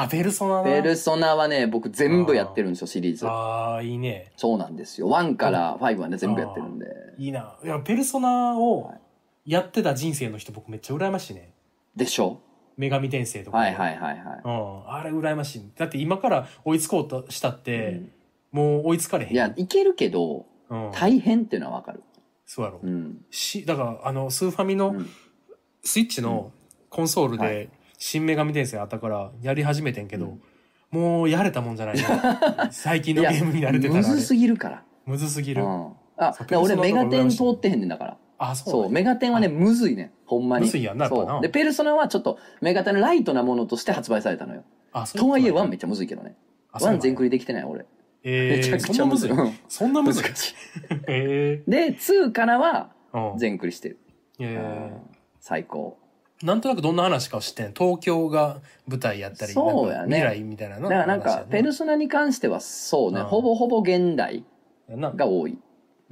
[0.03, 0.63] あ、ペルソナな。
[0.63, 3.27] ペルソナはね、僕全部やってるんですよ、シリーズ。
[3.27, 4.31] ああ、いいね。
[4.37, 5.09] そうなんですよ。
[5.09, 6.85] 1から5はね、全部やってるんで。
[7.17, 7.57] いいな。
[7.63, 8.93] いや、ペルソナを
[9.45, 11.49] やってた人生の人僕めっちゃ羨ましいね。
[11.95, 12.39] でしょ？
[12.77, 13.57] 女神転生とか。
[13.57, 14.41] はいはいはいはい。
[14.43, 14.89] うん。
[14.89, 15.71] あれ羨ましい。
[15.75, 18.01] だって今から追いつこうとしたって、
[18.51, 19.33] もう追いつかれへん。
[19.33, 20.91] いや、いけるけど、うん。
[20.91, 22.03] 大変っていうのはわかる。
[22.45, 22.79] そうやろ。
[22.83, 23.25] うん。
[23.31, 25.09] し、だから、あの、スーファミのうん
[25.87, 26.51] スイッチの
[26.89, 30.37] コンソールはで、新女神転生あったからやり始めてんけど、
[30.91, 32.05] もうやれたもんじゃないよ
[32.71, 34.01] 最近のゲームに慣れてたら。
[34.01, 34.83] むずすぎるから。
[35.05, 35.63] むずすぎる。
[35.63, 35.93] うん。
[36.17, 38.17] あ、俺メガテン通ってへんねんだから。
[38.39, 40.11] あ、そうそう、メガテンはね、むずいね。
[40.25, 40.65] ほんまに。
[40.65, 41.41] むずいやんなやっぱなそう。
[41.41, 44.63] で、ペルソナはちょっとメガテンのライトなものとして発売されたのよ。
[44.91, 46.35] あ、そうとはいえ、ワ1めっちゃむずいけどね。
[46.73, 47.85] 1あそうなんや全クリできてない、俺。
[48.23, 49.29] えー、めちゃくちゃそんなむずい？
[49.31, 49.53] むずいうん。
[49.67, 50.23] そんなむずい？
[50.23, 50.55] 難しい。
[51.07, 53.37] えで、2からはー、うん。
[53.37, 53.97] 全クリしてる。
[54.39, 54.91] え
[55.39, 55.97] 最高。
[56.41, 57.73] ー、なんとなくどんな話かを知ってん？
[57.73, 60.83] 東京が舞台やったり、そうやねなんか未来みたいなの？
[60.83, 64.43] だからなんか、ペルソナに関してはそうね、うんほぼほぼ現代
[64.89, 65.57] なが多い。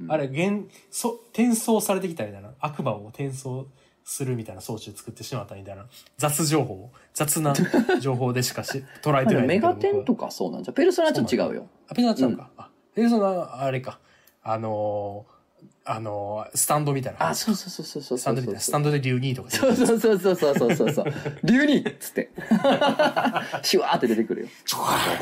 [0.08, 2.50] あれ現そ転送されてきたみたいな。
[2.60, 3.66] 悪魔を転送
[4.04, 5.86] するみたいな装置を作ってしまったみたいな。
[6.16, 6.90] 雑情報。
[7.12, 7.54] 雑な
[8.00, 11.66] 情報でしかし捉えてない メガテンとかそうなんじゃペルソナちょっと違うよ。
[11.88, 13.98] あペルソナ違うか、うん、あペルソナあれか。
[14.42, 17.30] あのー、あのー、スタンドみたいな。
[17.30, 18.60] あそうそうそうそうスタンドみたいな。
[18.60, 19.50] スタンドで竜2とか。
[19.50, 21.04] そうそうそうそうそうそうそう
[21.42, 22.30] 竜2っつって。
[23.62, 24.48] シュワーって出てくるよ。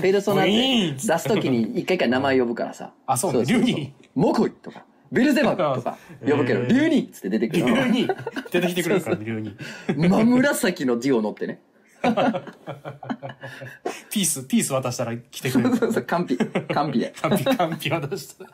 [0.02, 0.92] ペルソナって。
[0.92, 2.92] 出す時に一回一回名前呼ぶからさ。
[3.06, 3.38] あそうね。
[3.40, 7.72] ニーモコイとか、ベルゼバブとか呼ぶけど、えー竜にっつって出てく竜る。
[7.72, 8.16] 2
[8.50, 10.09] 出てきてくれるからね、竜2。
[10.09, 11.61] 真紫のデュオ乗ってね。
[14.11, 15.77] ピース、ピース渡したら来てくれる。
[15.77, 16.44] そうそう、完璧。
[16.46, 17.12] 完璧で。
[17.20, 18.50] カンピ、カンピ渡したら。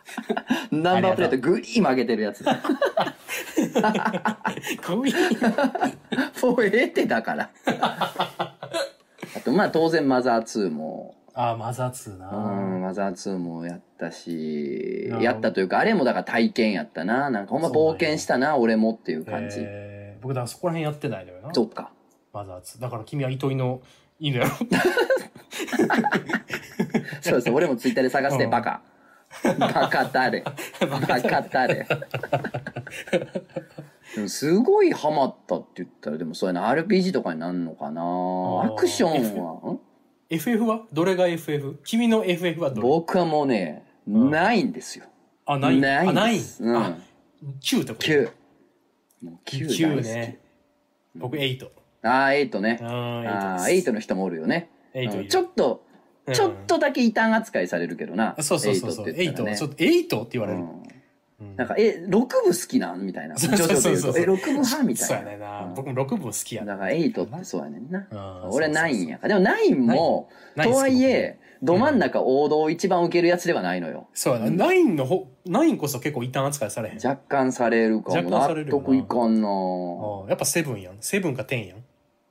[0.70, 2.44] ナンバープレートグリーン曲げてるやつ。
[2.44, 2.52] も
[4.86, 5.14] こういう
[6.56, 7.50] うええってだから。
[7.66, 8.56] あ
[9.44, 12.28] と、まあ当然マザー2も、ああ、マザー2うな。
[12.76, 17.30] ん、マザー2もやったしやったというか、あれもだから体験やったな。
[17.30, 19.56] なんかほんま冒険したな、俺もっていう感じ。
[19.60, 21.54] えー僕、だからそこら辺やってないのよな。
[21.54, 21.92] そっか。
[22.34, 22.78] マザー2。
[22.82, 23.80] だから君は糸井の
[24.18, 24.50] 犬やろ。
[27.22, 28.82] そうそう、俺もツイッターで探して、うんバカ。
[29.58, 30.44] バカタレ。
[30.90, 31.86] バカタレ。
[34.14, 39.80] でもすごいハマったって言ったら、でもそうやな、RPG とかになるのかなーアクションは、ん？
[40.30, 40.82] FF は？
[40.92, 41.80] どれが FF?
[41.84, 42.82] 君の FF はどれ？
[42.82, 45.06] 僕はもうね、んないんですよ。
[45.44, 45.80] あ、ない？
[45.80, 46.38] ないあ、ない？
[46.38, 46.62] す。
[46.62, 46.76] うん。
[46.76, 46.96] あ、
[47.60, 48.30] 9ってこと？9。
[49.22, 50.04] もう9大9好き。
[50.04, 50.38] ね。
[51.16, 51.66] 僕8。
[52.02, 52.78] ああ、8ね。
[52.80, 54.70] あああ、ー8の人もおるよね。
[54.94, 55.90] 8いるうんちょっと、うん
[56.32, 58.36] ちょっとだけ異端扱いされるけどな。
[58.38, 59.06] あそうそうそうそう。
[59.06, 59.50] 8って言ったら8。
[59.52, 60.60] ねちょっと8って言われる。
[60.60, 60.82] ん
[61.56, 63.06] なんか、え、6部好きなん？
[63.06, 63.36] みたいな。
[63.38, 64.82] そうそうそうそうえ、6部派？
[64.84, 65.30] みたそういな。
[65.30, 65.64] やねんな。
[65.64, 68.06] うん僕も6部好きやだから8ってそうやねんな。
[68.10, 68.14] う
[68.48, 69.40] ん俺そうそうそう9やから。
[69.40, 74.06] でも9も、ナインとはいえ、ナイど真ん中王道一番受けるやつではないのよ。
[74.14, 74.66] そうやな。
[74.66, 76.96] 9のほ、9こそ結構異端扱いされへん。
[76.96, 78.16] 若干されるかも。
[78.16, 80.94] 若干される納得いかんなあやっぱ7やん。
[80.96, 81.78] 7か10やん。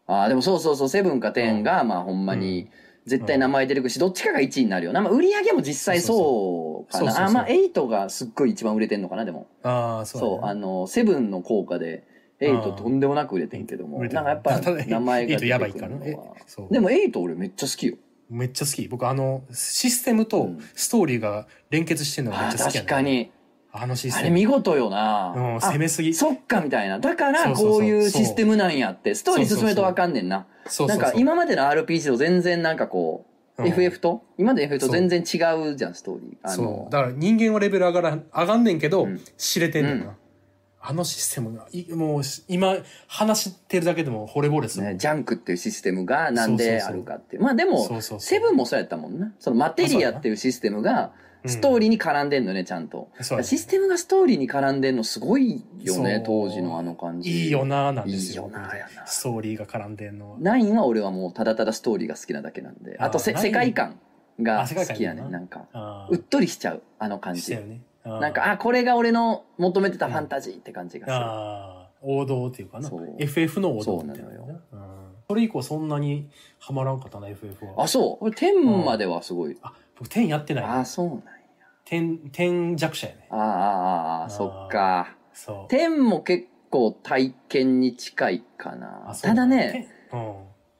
[0.08, 2.70] ああ、でもそうそうそう、セブンかテンが、まあほんまに、
[3.10, 5.02] 絶対名前出てくるし、どっちかが1位になるよな。
[5.02, 7.26] まあ売り上げも実際そうかな。
[7.26, 9.48] あ、まあ8がすっごい一番売れてんのかな、でも。
[9.64, 12.04] ああ、そうそう、あの、セブンの効果で、
[12.40, 16.06] 8とんでもなく売れてんけども、なんかやっぱ名前が出て8やくばいからね。
[16.12, 16.36] るのは。
[16.72, 17.98] でも8俺めっちゃ好きよ。
[18.30, 18.88] めっちゃ好き。
[18.88, 23.02] 僕あの、システムとうんストーリーが連結してるのがめあっちゃ好きやね確か。
[23.02, 23.32] に。
[23.72, 24.26] あのシステム。
[24.26, 25.34] あれ見事よな。
[25.36, 26.14] うん、あ攻めすぎ。
[26.14, 27.00] そっかみたいな。
[27.00, 30.38] だからこういうシステムなんやって、ストーリー進めるとわかんねんな。
[30.38, 31.12] なそうそうんそう。
[31.12, 33.30] か今までの RPG と全然なんかこう、
[33.62, 34.24] うん FF と？
[34.38, 36.36] 今までの FF と全然違うじゃん、ストーリー。
[36.44, 36.92] あそのう。
[36.92, 40.06] だから人間はレベル上がらん、上がんねんけど、うん知れてんねんな。
[40.06, 40.12] うん
[40.82, 42.78] あのシステムが、いもうし、今、
[43.08, 44.86] 話してるだけでも惚れ惚れする。
[44.86, 47.44] ね、ジャンクっていうシステムがなんであるかっていう。
[47.44, 49.34] まあでもそうそうそう、セブンもそうやったもんな。
[49.40, 51.12] そのマテリアっていうシステムが、
[51.46, 53.10] ストーリーに絡んでんのね、ちゃんと。
[53.44, 57.46] システムがストーリーに絡んでんのすごいよね、当時のあの感じ。
[57.46, 58.44] いいよなーなんですよ。
[58.48, 60.38] いいよなーやなストーリーが絡んでんのは。
[60.40, 62.98] ナインは俺はもうただただストーリーが好きなだけなんで。
[63.00, 64.00] あとせ世界観
[64.42, 65.66] が好きやねいいななんか。
[65.74, 67.56] あうっとりしちゃう、あの感じ。
[67.56, 67.82] ね。
[68.04, 71.16] なんか、あ、これが俺の求めてたファンタジーって感じがする。
[71.16, 72.90] ああ、王道っていうかな。
[73.18, 74.30] FF の王道っていな
[75.28, 77.84] それ以降そんなにハマらんかったな、FF は。
[77.84, 78.26] あ、そう。
[78.26, 79.58] 俺10まではすごい。
[79.62, 80.64] あ、僕10やってない。
[80.64, 81.22] あ、そうなんや。
[81.86, 83.28] 10、10弱者やね。
[83.30, 85.16] ああ、ああ、ああ、そっか。
[85.34, 85.74] そう。
[85.74, 89.14] 10も結構体験に近いかなあ。
[89.14, 90.18] そうただね、、10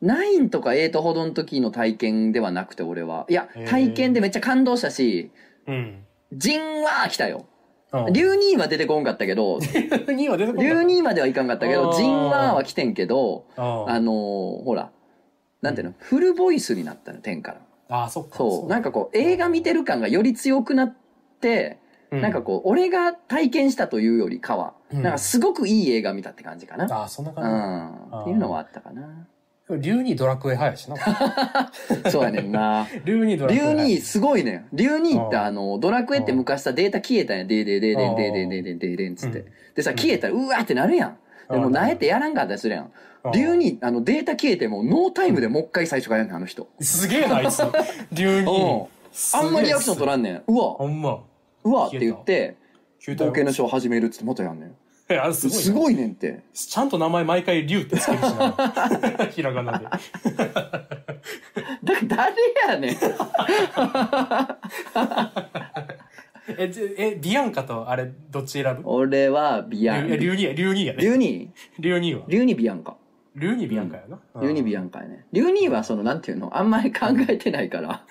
[0.02, 0.08] うん。
[0.10, 3.26] 9とか8ほどの時の体験ではなくて俺は。
[3.30, 5.32] いや体験でめっちゃ感動したし、
[5.68, 6.06] うん。
[6.32, 7.46] ジンワー来たよ。
[7.92, 8.14] うん。
[8.14, 9.60] 竜2は出てこんかったけど、
[10.16, 10.68] には出てこない。
[10.68, 14.92] 竜2まではいかんかったけど、ジンワーは来てんけど、ああのーほら、
[15.62, 17.62] なんていうの、フルボイスになったの、10から。
[17.90, 18.38] ああ、そっか。
[18.38, 20.96] そう、なんかこう、映画見てる感がより強くなっ
[21.42, 21.80] て、
[22.12, 26.86] うん、なんかこう、俺が体験したというよりかは、うんなんかすごくいい映画見たって感じかな。
[26.92, 28.16] ああ、そんなう感じ。
[28.16, 28.20] ん。
[28.22, 29.28] っていうのはあったかな。
[29.78, 30.98] 竜にドラクエ派やしな。
[32.10, 32.88] そうやねんな。
[33.06, 33.88] 竜にドラクエ竜派。
[33.88, 34.66] 2すごいね。
[34.74, 37.46] 竜2ってうんあの、ドラクエって昔さ、データ消えたんや。
[37.46, 39.46] デーデーデーデーデーデーデーデーデーデーンつってうん。
[39.76, 41.18] でさ、消えたら、うわーってなるやん。
[41.50, 42.86] でも、うんなえてやらんかったりするやん。
[42.86, 42.92] うん
[43.34, 46.70] 竜2、あの、データ消えても、ノータイムでもう一回最初からやんねん、あの人。
[46.80, 47.62] すげえな、あいつ。
[48.14, 48.88] 竜にうん。
[49.34, 50.42] あんまりリアクション取らんねん。
[50.48, 51.20] うわ、ほんま。
[51.66, 52.56] うわって言って、
[53.02, 54.76] 冒険の書を始めるっつってまたやんねん。
[55.10, 55.64] え、あれすごいな。
[55.64, 56.44] すごいねんって。
[56.54, 59.28] ちゃんと名前毎回竜ってつけるしな。
[59.32, 59.86] ひらがなで。
[59.86, 60.00] だ、
[62.04, 62.34] 誰
[62.70, 62.96] やねん。
[66.58, 68.82] え、じえ、ビアンカとあれ、どっち選ぶ？
[68.86, 70.08] 俺はビアン。
[70.08, 71.04] 竜竜にや、竜にやね。
[71.04, 71.48] 竜2
[71.80, 72.22] 竜には？
[72.28, 72.96] 竜2ビアンか。
[73.36, 74.20] 竜にビアンカやな。
[74.42, 75.26] 竜2ビアンかやね。
[75.32, 76.58] 竜2はその、なんていうの？
[76.58, 78.04] あんまり考えてないから。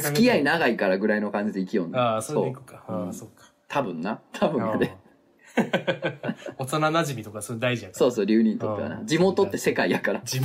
[0.00, 2.84] 付き合い長いからぐらいの感じで生きようねああ、それでいくか。
[2.86, 3.46] ああ、そっか。
[3.68, 4.20] 多分な。
[4.32, 4.86] 多分やで。
[4.86, 4.92] うん
[6.56, 7.98] 幼馴染とかそれ大事やから。
[7.98, 9.00] そうそう、竜にとってはな。
[9.00, 10.20] うん地元って世界やから。
[10.20, 10.40] 地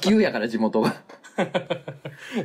[0.00, 0.94] 球やから地元が。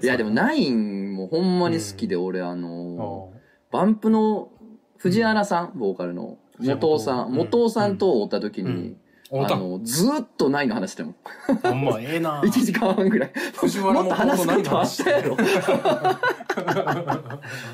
[0.02, 4.50] いやでもナインもほんまに好きで俺あのーバンプの
[4.98, 6.38] 藤原さん、ボーカルの。
[6.60, 7.34] 元尾さん、うん。
[7.34, 8.96] 元尾さんと会った時に、
[9.32, 11.16] あの、ずーっとナインの話しても。
[11.64, 12.42] ほんま、ええな。
[12.46, 13.32] 1時間半ぐらい。
[13.56, 15.38] 藤原ももっと話すことあったやろ。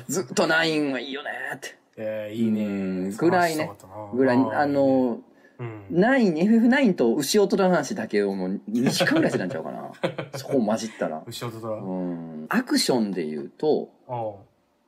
[0.08, 1.76] ずっとナインはいいよねって。
[1.98, 2.64] ええいいね。
[2.64, 3.16] うん。
[3.16, 3.70] ぐらいね。
[4.14, 5.18] ぐらい、あ、の、
[5.58, 5.86] うん。
[5.90, 9.90] ナイン、FF9 と牛音の話だけをもう2時間ぐらいしてたんちゃうかな。
[10.38, 11.22] そこ混じったら。
[11.26, 11.76] 後ろとドラ。
[11.76, 12.46] うん。
[12.48, 13.90] アクションで言うと、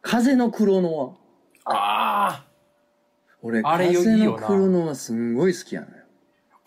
[0.02, 1.16] 風のクロノ
[1.64, 1.70] ア。
[1.72, 2.44] ああ
[3.42, 5.92] 俺、あれよ風のいいよなクロノアすんごい好きやのよ。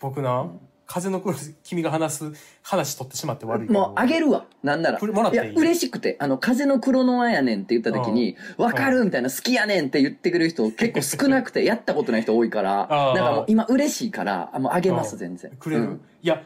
[0.00, 0.50] 僕な、
[0.86, 3.80] 風の来る君が話す話取ってしまって悪いけど。
[3.80, 4.44] もうあげるわ。
[4.62, 4.98] なんなら。
[5.00, 5.44] もらっていい？
[5.46, 15.50] や、嬉しくて、あの、風の黒ノアやねんって言った時に、わかるみたいな、好きやねんって言ってくれる人結構少なくて、 やったことない人多いから、あーなんかもう今嬉しいから、あもうあげます、うん全然。
[15.52, 16.42] くれる、うんいや、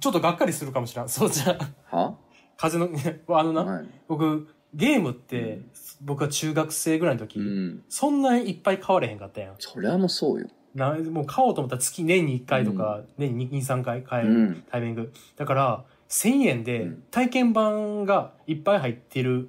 [0.00, 1.08] ちょっとがっかりするかもしれん。
[1.08, 1.58] そうじゃ
[1.90, 2.14] あ、は？
[2.56, 2.88] 風の、
[3.28, 5.60] あのな、はい僕、ゲームって、
[6.00, 7.84] 僕は中学生ぐらいの時、うん。
[7.88, 9.54] そんなにいっぱい買われへんかったやん。
[9.58, 10.48] それはもうそうよ。
[10.74, 14.64] なもう買おうと思ったら月年に1回とか、年に2、3回買えるうん。
[14.70, 15.12] タイミング。
[15.36, 19.48] だから、1000円でうん体験版がいっぱい入ってる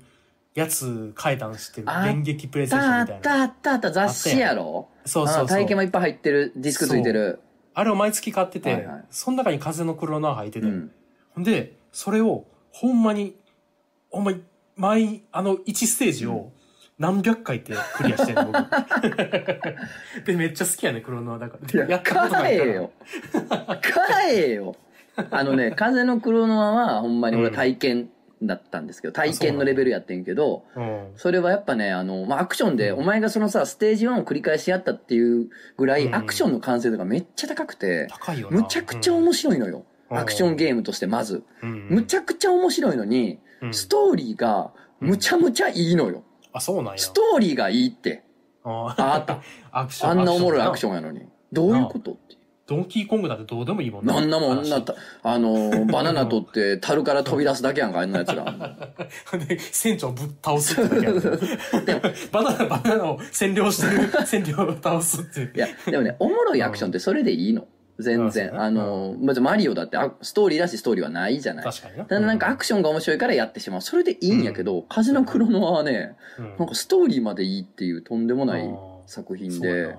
[0.53, 1.89] やつ買えたん知ってる？
[1.89, 3.19] あ電撃プレイステーシたあョンみたいな。
[3.19, 5.45] ったあったあった雑誌やろそうそうそう。
[5.45, 7.39] あ体験もいっぱい入ってる、ディスクついてる。
[7.73, 10.91] あれを毎月買ってて、はいはいその中に風の黒の入ってて、うん。
[11.33, 13.35] ほんで、それを、ほんまに、
[14.09, 14.41] ほんまに、
[14.77, 16.51] 毎、あの、1ステージを
[16.97, 18.55] 何百回ってクリアしてんの、僕。
[20.25, 21.85] で、めっちゃ好きやね、黒のだから。
[21.85, 22.91] いや、かえよ。
[23.81, 24.75] 買えよ。
[25.31, 28.09] あのね、 風の黒ノアはほんまに俺体験
[28.41, 31.07] だったんですけど、体験のレベルやってんけど、うん。
[31.15, 38.61] それはやっぱね、あの、まあ、アクションで、お前がそのさ、ステージ1を繰り返しやったっていうぐらい、うんアクションの完成度がめっちゃ高くて、高いよな。
[38.61, 39.79] むちゃくちゃ面白いのよ。
[39.79, 41.43] うんアクションゲームとしてまず。
[41.63, 41.87] うん。
[41.89, 46.23] むちゃくちゃ面白いのに、うんストーリーがむちゃむちゃいいのよ。
[46.55, 46.97] あ、そうなんや。
[46.97, 48.23] ストーリーがいいって。
[48.63, 49.41] あああった。
[49.71, 50.09] アクション。
[50.11, 50.93] あんなおもろいアクション。
[50.95, 51.21] やのに。
[51.51, 52.35] どういうことって。
[52.65, 58.43] ドンキーコングだってどうでもいいもんなんなもん、話なった、あの、 バナナ取って、樽から飛び出すだけやんか、あんなやつら。
[59.47, 61.41] で、船長ぶっ倒すってだけやる
[62.31, 65.53] バナナ、バナナを占領してる占領を倒すっていう。
[65.55, 67.67] いや、でもね、おもろいアクションってそれでいいの。
[67.99, 68.61] 全うん然。
[68.61, 71.65] あの、まずマリオだってあストーリーだしストーリーはないじゃない。
[71.65, 72.05] 確かにな。
[72.05, 73.81] ただなんかアクションが面白いからやってしまう。
[73.81, 78.69] それでいいんやけど、風のクロノアはね、うんなんかストーリーまでいいっていうとんでもない
[79.05, 79.95] 作品で、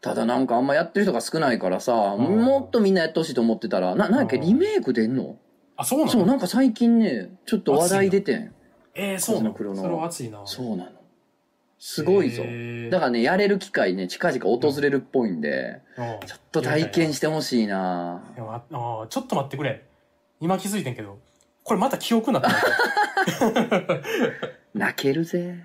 [0.00, 5.36] ただなんかあんまやってる人が少ないからさ、うんもっとみんなやってほしいと思ってたら、な、なんやっけ、うんリメイク出んの？
[5.76, 6.10] あ、そうなの？
[6.10, 8.52] そう、なんか最近ね、ちょっと話題出てん。
[8.94, 10.42] えー、そうなのそれは熱いな。
[10.44, 10.90] そうなの。
[11.86, 12.42] すごいぞ。
[12.90, 19.84] だからね、やれる機会ね、近々訪れるっぽいんで、うんちょっと体験してほしいなでもああーちょっと待ってくれ。
[20.40, 21.18] 今気づいてんけど、
[21.62, 24.00] これまた記憶になってない？
[24.72, 25.58] 泣けるぜ。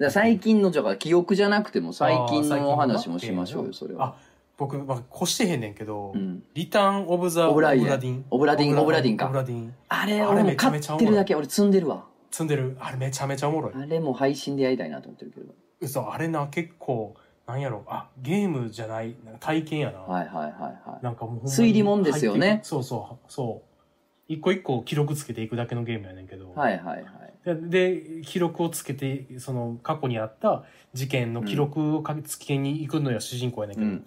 [0.00, 4.06] だ最近の、じゃあ記憶じゃなくても最近のお話もしましょうよ、それは。
[4.06, 4.14] あ、
[4.56, 8.24] 僕、まあ、越してへんねんけど、うんリターン・オブ・ザ・オブラディン。
[8.30, 9.74] オブラディンオブラディンかオブラディン。
[9.90, 12.04] あれ、俺も買ってるだけ、俺積んでるわ。
[12.34, 12.76] 積んでる。
[12.80, 13.72] あれめちゃめちゃおもろい。
[13.76, 15.54] あれも配信でやりたいなと思ってるけど。
[15.80, 17.14] 嘘、あれな、結構、
[17.46, 20.00] なんやろ、あ、ゲームじゃない、体験やな。
[20.00, 21.04] はいはいはいはい。
[21.04, 23.82] なんかもう推理もんですよねそうそう、そう。
[24.26, 26.52] 一個一個記録つけていくだけのゲームやねんけど。
[26.54, 27.06] はいはいはい。
[27.44, 34.04] でで、記録をつけて、その過去にあった事件の記録をかけつけに行くのが主人公やねんけど、うん。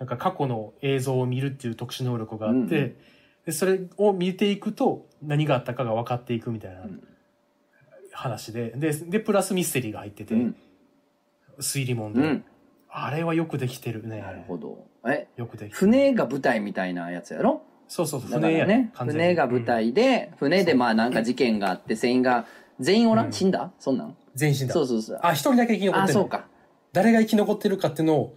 [0.00, 2.96] なんか過去の映像を見るっていう特殊能力があって、うんうん
[3.46, 7.02] でそれを見ていくと何があったかが分かっていくみたいなうん
[8.18, 10.56] 話で、で、で、プラスミステリーが入ってて、うん。
[11.60, 12.44] 推理もんで、うん。
[12.90, 14.20] あれはよくできてるね。
[14.20, 14.86] なるほど。
[15.06, 15.70] え、よくできてる。
[15.72, 17.62] 船が舞台みたいなやつやろ？
[17.86, 22.46] そうそうそう、船やね、船が舞台で、船でまあなんか事件があって、全員が、
[22.80, 23.72] 全員おらうんん死んだ？
[23.78, 24.16] そんなん？
[24.34, 24.74] 全身だ。
[24.74, 25.20] そうそうそう。
[25.22, 26.14] あ、一人だけ生き残っあ、てる。
[26.14, 26.28] そう。
[26.28, 26.46] か。
[26.92, 28.36] 誰が生き残ってるかっていうのを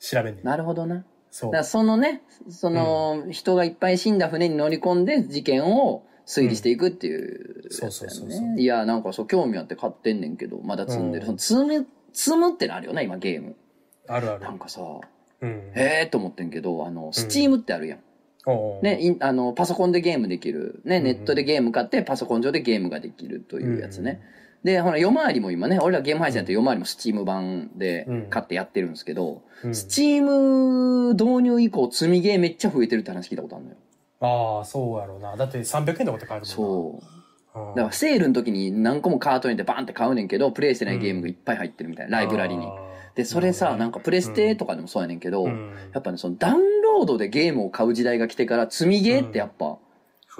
[0.00, 0.44] 調べんねん。
[0.44, 1.04] なるほどな。
[1.30, 1.64] そうだ。
[1.64, 8.62] そのね、その、人がいっぱい死んだ船に乗り込んで事件を推理していくっていうやつそうそうだよそうそうね。
[8.62, 11.26] いや、なんかそう興味あって買ってんねんけど、まだ積んでる。
[11.26, 13.54] うんその積む、積むってなるよな、今ゲーム。
[14.08, 14.50] あるあるな。
[14.50, 14.80] んかさ、
[15.40, 15.50] うん。
[15.50, 17.98] へえーと思ってんけど、あの、スチームってあるやん。
[18.46, 20.80] おうおうね、あの、パソコンでゲームできる。
[20.84, 24.20] ね、うんネットでゲーム買って、パソコン上でゲームができるというやつね。
[24.64, 33.76] で、ほら、夜回りも今ね、俺らゲーム配信やって夜回りもスチーム版で買ってやってるんですけど、うんスチーム導入以降、積みゲーめっちゃ増えてるって話聞いたことあるのよ。
[34.20, 35.36] ああ、そうやろうな。
[35.36, 36.46] だって300円とかって買えるもんな。
[36.46, 37.02] そ
[37.54, 37.60] う。
[37.60, 37.74] うん。
[37.74, 42.66] だからセールの時に何個もカートに入れてバンって買うねんけど、プレイしてないゲームがいっぱい入ってるみたいな、ライブラリに。
[43.14, 49.78] で、それさ、なんかプレステとかでもそうやねんけど、うんやっぱね、そのダウンロードでゲームを買う時代が来てから、積みゲーってやっぱ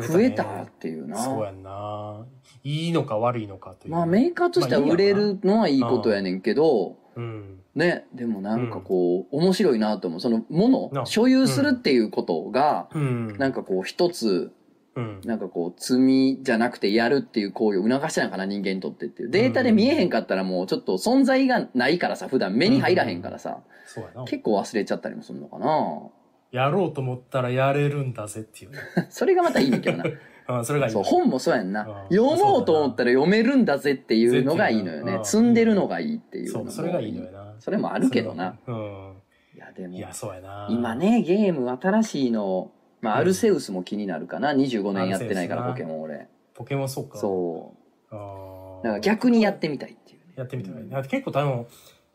[0.05, 1.17] 増えたっていうな。
[1.17, 2.27] そうやんな。
[2.65, 3.93] いいのか悪いのかという。
[3.93, 7.56] まあメーカーとしては売れるのはいいことやねんけど、うん。
[7.77, 10.21] ね、でもなんかこう、面白いなと思う。
[10.21, 13.37] そのもの、な所有するっていうことが、うん。
[13.37, 14.51] なんかこう一つ、
[14.95, 15.21] うん。
[15.27, 19.31] なんかこう、積みじゃなくてやるっていう行為を促してないかな、人間にとってっていう。
[19.31, 24.24] データで見えへんかったらもうちょっと存在がないからさ、普段目に入らへんからさ、そうやな。
[24.24, 26.09] 結構忘れちゃったりもするのかな。
[26.53, 28.79] やろうと思ったらやれるんだぜっていうね。
[29.11, 30.05] それがまたいいねんけどな。
[30.49, 30.92] うん、それがいい。
[30.92, 31.82] そう、本もそうやんな。
[31.82, 35.14] うん読もうと思ったら読めるんだぜっていうのがいいのよね。
[35.16, 37.55] うん積んでるのがいいっていうそう、それがいいのよな。
[37.59, 38.59] それもあるけどな。
[38.66, 39.14] うん。
[39.55, 40.68] いやでもいや、そうやな。
[40.70, 40.94] 今。
[40.94, 42.70] ねゲーム新しいの
[43.01, 47.18] まあうんアルセウスも気になるかな25年やってないからポケモン俺ポケモンそうか。
[47.18, 47.74] そ
[48.11, 51.66] あうから逆にやってみたいっていうねやってみたらい結構多分、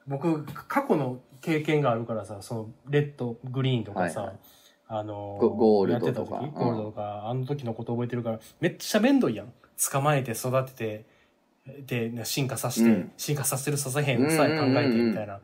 [0.07, 4.37] 僕、過去の経験があるからさ、その、レッド、グリーンとかさ、はいはい
[4.93, 6.41] あのゴゴールドとか。
[6.53, 9.53] ゴールドとか、あの時のこと覚えてるから、めっちゃめんどいやん。
[9.89, 11.05] 捕まえて育て
[11.85, 13.11] て、で、進化させて、うん。
[13.15, 15.39] 進化させてるさせへんさえ考えてみたいな。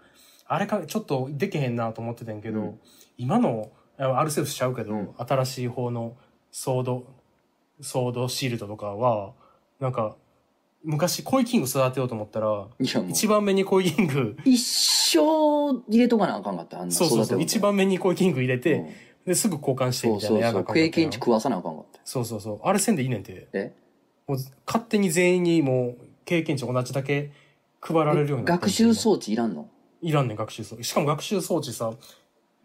[0.47, 2.79] あれか、ちょっとできへんなと思ってたんやけど、うん。
[3.17, 5.09] 今の、あアルセウスしちゃうけど、うん。
[5.17, 6.17] 新しい方の
[6.51, 7.05] ソード、
[7.79, 9.31] ソードシールドとかは、
[9.79, 10.17] なんか、
[10.83, 15.19] 昔コイキング育てようと思ったら、一番目にコイキング、一生
[15.87, 18.89] 入れとかなあかんかったあんなそうそうそう、一番目にコイキング入れて、うん
[19.27, 22.59] で、すぐ交換してみたいなそうそうそう経験値食わさなあかんかったそうそうそう。
[22.63, 23.49] あれせんでいいねんて。
[23.51, 23.73] え？
[24.25, 27.31] もう勝手に全員にもう経験値同じだけ
[27.81, 29.69] 配られるようになって学習装置いらんの？
[30.01, 30.83] いらんねん、学習装置。
[30.85, 31.91] しかも学習装置さ、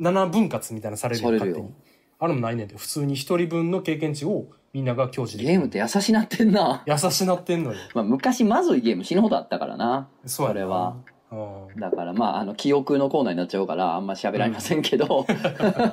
[0.01, 1.75] 7分割みたいなのされるよ、勝手に。
[2.21, 2.77] あれもないねんて。
[2.77, 5.49] 普通に一人分の経験値をみんなが享受できる。
[5.53, 7.79] ゲームって優しなってんな優しなってんのよ。
[7.95, 10.97] まあ昔まずいゲーム死ぬほどあったからなそうやなそれは。
[11.33, 11.81] うん。
[11.81, 15.25] だからまああの記憶のコーナーになっちゃうからあんま喋られませんけど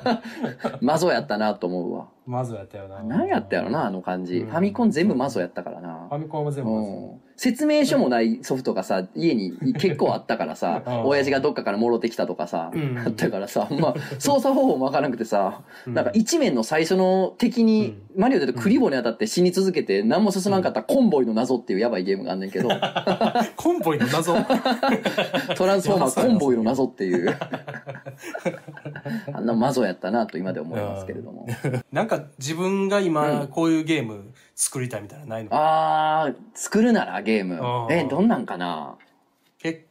[0.80, 3.02] マゾやったなと思うわまずやったよな。
[3.02, 6.90] 何やったやろなあの感じ、うんファミコン全部マゾやったからなファミコンは全部まず。
[7.44, 11.04] うん説明書もないソフトがさ家に結構あったからさ うん。
[11.06, 12.98] 親父がどっかからもろてきたとかさ、うん。
[12.98, 15.94] あったからさ、まあ、操作方法もわからなくてさ、うん。
[15.94, 22.68] なんか一面の最初の敵に、マリオで言うとクリボーに当たって死に続けて何も進まんかったコンボイの謎っていうやばいゲームがあんねんけど、
[23.56, 24.34] コンボイの謎？
[25.56, 27.34] トランスフォーマーコンボイの謎っていう、
[29.32, 31.46] あんなマゾやったなと今で思いますけれども。
[31.90, 33.48] なんか自分が今うん。
[33.48, 34.32] こういうゲーム
[34.62, 35.48] 作りたいみたいなのないの？
[35.52, 37.86] あー、作るならゲームあ。
[37.88, 38.98] ーえ、どんなんかな？
[39.58, 39.86] け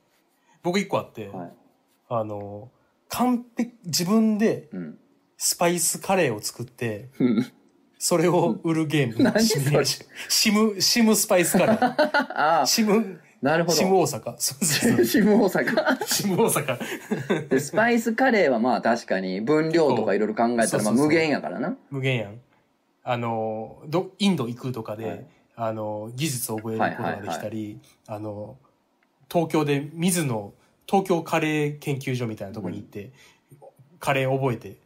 [0.62, 1.52] 僕一個あって、はい。
[2.10, 2.70] あの、
[3.08, 4.98] 完璧、自分でうん。
[5.38, 7.46] スパイスカレーを作って、う ん
[7.98, 9.24] それを売るゲーム。
[9.24, 11.96] 何シミュレーションシム、シムスパイスカレー。
[12.62, 14.00] あシム、ー、なるほシムど。
[14.02, 14.36] 大阪。
[14.38, 15.06] そうそうそう。
[15.06, 16.06] シム大阪。
[16.06, 17.48] シム大阪。
[17.48, 21.76] でスパイスカレーはまあ確かに分量とかいろいろ考えたらそうそうそうまあ無限やからな。
[21.90, 22.40] 無限やん。
[23.12, 28.56] あの、ど、インド行くとかで、はいあの、技術を覚えることができたり、あの、
[29.32, 30.54] 東京で水野、
[30.88, 33.12] 東京カレー研究所みたいなところに行って、
[34.00, 34.78] カレー覚えて、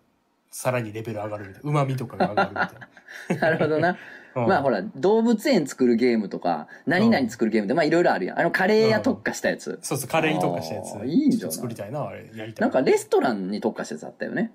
[0.52, 1.70] さらにレベル上がるみたいな。
[1.70, 3.42] 旨味とかが上がるみたいな。
[3.50, 3.98] なるほどな。
[4.36, 8.40] うんまあほら、動物園作るゲームとか、何々作るゲームってまあいろいろあるやん。
[8.40, 9.78] あのカレー屋特化したやつ。
[9.84, 11.06] そうそう、カレーに特化したやつ。
[11.06, 11.56] いいんじゃない？
[11.56, 12.26] 作りたいな、あれ。
[12.34, 12.62] やりたい。
[12.62, 14.52] なんかレストランに特化したやつあったよね。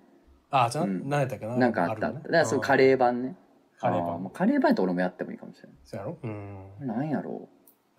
[0.51, 1.57] あー、じゃあ、うん何やったっけな？
[1.57, 2.09] なんかあった。
[2.09, 3.37] ねだからそのカレー版ね。
[3.81, 6.19] カレー版あまあカレー版やと俺もやってもいいかもしれそうやろ？
[6.23, 6.69] うん。
[6.81, 6.97] ない。
[6.99, 7.49] なんやろ？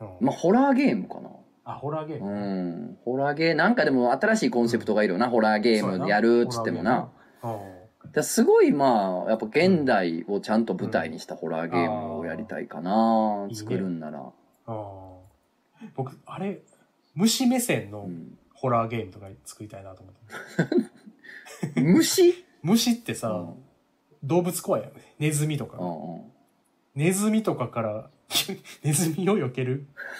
[0.02, 0.12] うんう。
[0.22, 1.30] まあホラーゲームかな。
[1.66, 2.32] あ、ホラーゲーうム。
[2.32, 2.98] ん。
[3.06, 5.30] ホラーゲー、なんかでも新しいコンセプトがいるよな。
[5.30, 7.12] ホラーゲームやるっつってもな。。
[8.12, 13.46] だすごいまあ、やっぱ現代をちゃんと舞台にしたホラーゲームをやりたいかな。
[13.48, 14.20] うん作るんなら。
[14.68, 15.20] うんうん
[15.96, 16.60] 僕、あれ、
[17.16, 20.16] 虫目線のうんホラーゲームとか作りたいなと思っ
[21.74, 21.80] て。
[21.82, 22.34] 虫？
[22.64, 23.54] 虫ってさ、うん
[24.24, 24.94] 動物怖いよね。
[25.20, 25.78] ネズミとか。
[25.80, 26.22] うんうん
[26.96, 28.10] ネズミとかから、
[28.84, 29.86] ネズミを避ける？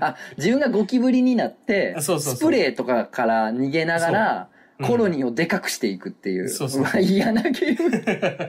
[0.00, 6.48] あ、自分がゴキブリになって、あそうそうそうスプレーとかから逃げながら、そううんコロニーをでかくしていくっていう。
[6.48, 8.02] そうそうまあ嫌なゲーム。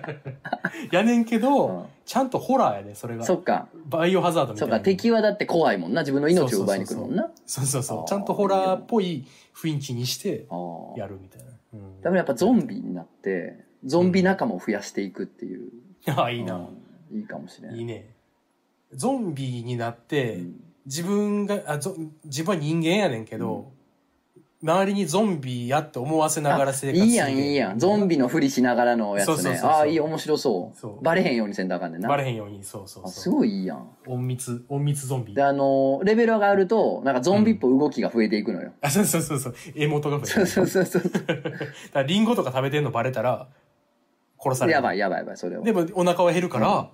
[0.91, 3.23] やねんけど、うんちゃんとホラーやね、それが。
[3.23, 3.69] そっか。
[3.85, 4.77] バイオハザードみたいうな。
[4.77, 6.01] そか、敵はだって怖いもんな。
[6.01, 7.29] 自分の命を奪いに来るもんな。
[7.45, 8.09] そうそうそう。
[8.09, 10.45] ちゃんとホラーっぽい雰囲気にして。
[10.97, 11.50] やるみたいな。
[11.73, 15.71] うんだからやっぱゾンビになって、ゾンビ仲間を増やしていくっていう。
[16.07, 16.55] ああ、いいな。
[16.55, 16.77] うん
[17.13, 17.77] いいかもしれない。
[17.77, 18.15] いいね。
[18.93, 21.95] ゾンビになって、うん自分があゾ、
[22.25, 23.71] 自分は人間やねんけど、
[24.63, 27.79] 周りにゾンビやって思わせながら生活いいやん、いいやん。
[27.79, 29.33] ゾンビのふりしながらのやつね。
[29.35, 30.77] そうそうそうそうああ、いい、面白そう。
[30.77, 32.07] そうバレへんようにせんとあかんねんな。
[32.07, 33.23] バレへんように、そうそうあ、そう。
[33.23, 33.89] すごいいいやん。
[34.07, 35.41] 隠密、隠密ゾンビで、。
[35.43, 38.71] あのーレベルがあると、なんかゾンビっぽい動きが増えていくのよ。
[38.81, 39.55] あ、そうそうそうそう。
[39.75, 40.47] 絵元が増えそうる。
[40.47, 41.11] そうそうそう。
[41.11, 41.55] だか
[41.93, 43.47] らリンゴとか食べてんのバレたら、
[44.39, 44.75] 殺される。
[44.75, 45.63] やばいやばいやばい、それは。
[45.63, 46.87] でもお腹は減るから、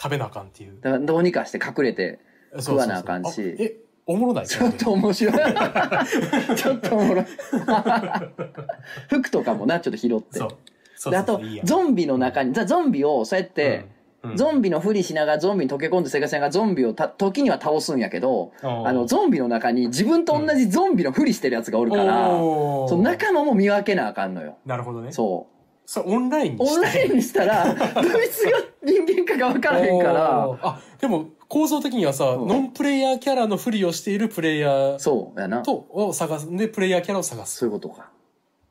[0.00, 0.78] 食べなあかんっていう。
[0.80, 2.20] だからどうにかして隠れて、
[2.60, 3.76] 食わなあかんしそうそうそうあえ、
[4.06, 5.34] おもろないちょっと面白い。
[6.56, 7.24] ちょっとおもろい。
[9.08, 10.56] 服とかもな、ちょっと拾ってそう。。
[10.96, 13.84] そうであとゾンビの中に、じゃあゾンビをそうやって、うんう
[14.32, 24.56] んゾンビのふりしながらゾンビに溶け込んで生活しながらゾンビをた時には倒すんやけど、うんあのゾンビの中に自分と同じゾンビのふりしてるやつがおるから、その仲間も見分けなあかんのよ。
[24.64, 25.12] なるほどね。
[25.12, 25.53] そう。
[25.86, 35.62] それオンラインにオンラインにしたら、どいつが人間かが分からへんから、あ、でも、構造的にはさ、うんノンプレイヤーキャラのふりをしているプレイヤーそうやな。
[35.62, 36.50] と、を探す。
[36.56, 37.56] で、プレイヤーキャラを探す。
[37.58, 38.10] そういうことか。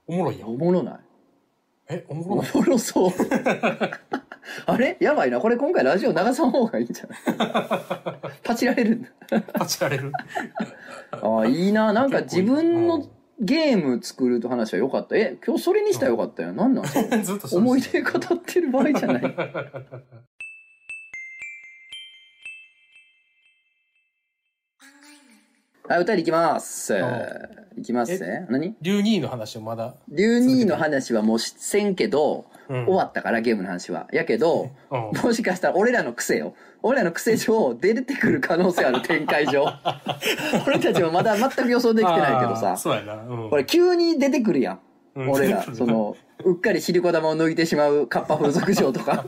[0.08, 0.50] おもろいやん。
[0.50, 1.00] おもろない。
[1.90, 2.52] え、おもろおない？
[2.58, 3.12] もろそう。
[4.66, 4.98] あれ？
[5.00, 5.40] やばいな。
[5.40, 8.20] これ今回ラジオ流さん方がいいんじゃない？
[8.44, 9.10] パチられるんだ。
[9.54, 10.12] パチられる。
[11.12, 11.94] ああ、いいな。
[11.94, 13.06] なんか自分の
[13.44, 15.16] ゲーム作ると話はよかった。
[15.16, 16.54] え、今日それにしたらよかったよ。
[16.54, 18.14] なんなんそれ ずっと思い出語っ
[18.46, 19.24] てる場合じゃない。
[25.86, 26.96] はい、歌いきます。
[27.78, 28.46] いきますね。
[28.50, 28.76] 何？
[28.82, 29.96] 竜兄の話をまだ。
[30.08, 34.08] 竜兄の話はもうせんけど、うん終わったからゲームの話は。
[34.12, 36.56] やけど、うんもしかしたら俺らの癖よ。
[36.82, 39.66] 俺らの癖上出てくる可能性ある展開上。
[40.68, 42.76] 俺たちもまだ全く予想できてないけどさ。
[42.78, 43.16] そうやな。
[43.16, 44.80] うんこれ急に出てくるやん。
[45.16, 49.26] うん俺らその、うっかりシリコ玉を抜いてしまうカッパ風俗嬢とか。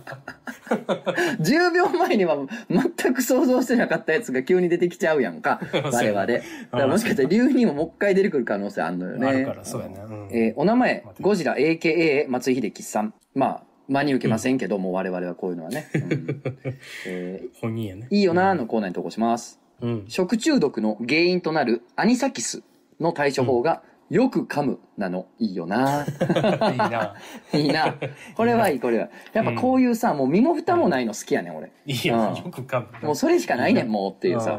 [1.40, 2.38] 10秒前には
[2.70, 5.62] 全く想像してなかったやつが急に出てきちゃうやんか。
[5.74, 6.26] 我々。
[6.26, 6.42] だか
[6.72, 9.28] らもしかしたら竜にももう一回出てくる可能性あるのよね。
[9.28, 10.04] あるから、そうやな。
[10.06, 13.14] うんえーお名前ゴジラ AKA 松井秀喜さん。
[13.34, 15.88] まあ、真に受けませんけども、我々はこういうのはね。
[15.94, 16.42] うん
[17.06, 18.08] えー本人やね。
[18.10, 19.60] いいよなーのコーナーに投稿します。
[19.82, 20.06] うん。
[20.08, 22.64] 食中毒の原因となるアニサキス
[23.00, 27.16] の対処法が、よく噛むなの、いいよなーいいな。
[27.54, 27.96] いいな。
[28.36, 29.10] これはいい、これは。
[29.34, 31.72] やっぱこういうさ、もう身も蓋もないの好きやねん、俺。
[31.86, 32.16] いいよ。
[32.16, 33.08] うんよく噛む。
[33.08, 34.58] もうそれしかないねん、もうっていうさ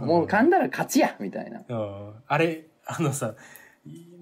[0.00, 1.62] もう噛んだら勝ちや、みたいな。
[1.68, 2.12] うん。
[2.26, 3.34] あれ、あのさ、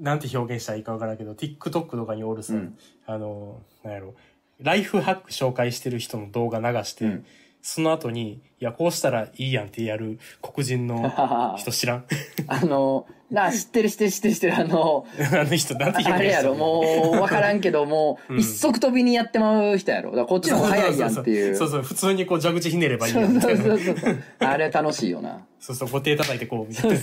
[0.01, 4.15] なんて表現したらいいかわからんけど、TikTok とかにおるさ、うんあの、なんやろ、
[4.61, 7.27] ライフハック紹介してる人の動画流して、うん
[7.67, 11.11] その後に、いや、こうしたらいいやんってやる黒人の
[11.57, 12.05] 人知らん？
[12.47, 20.11] あの、な、知ってる知ってる知ってる知ってる、あの、 あの人、なんて表現したあれやろ、もう、わからんけど、もう、うん一足飛びにやってまう人やろ。
[20.11, 21.57] だからこっちの方が早いやんっていう。
[21.57, 23.83] そうそう、普通にこう蛇口ひねればいいやそうんそうみたいな。
[23.83, 24.19] そうそう。
[24.41, 25.47] あれ楽しいよな。
[25.59, 26.99] そうそう、ご手叩いてこう、みたいな。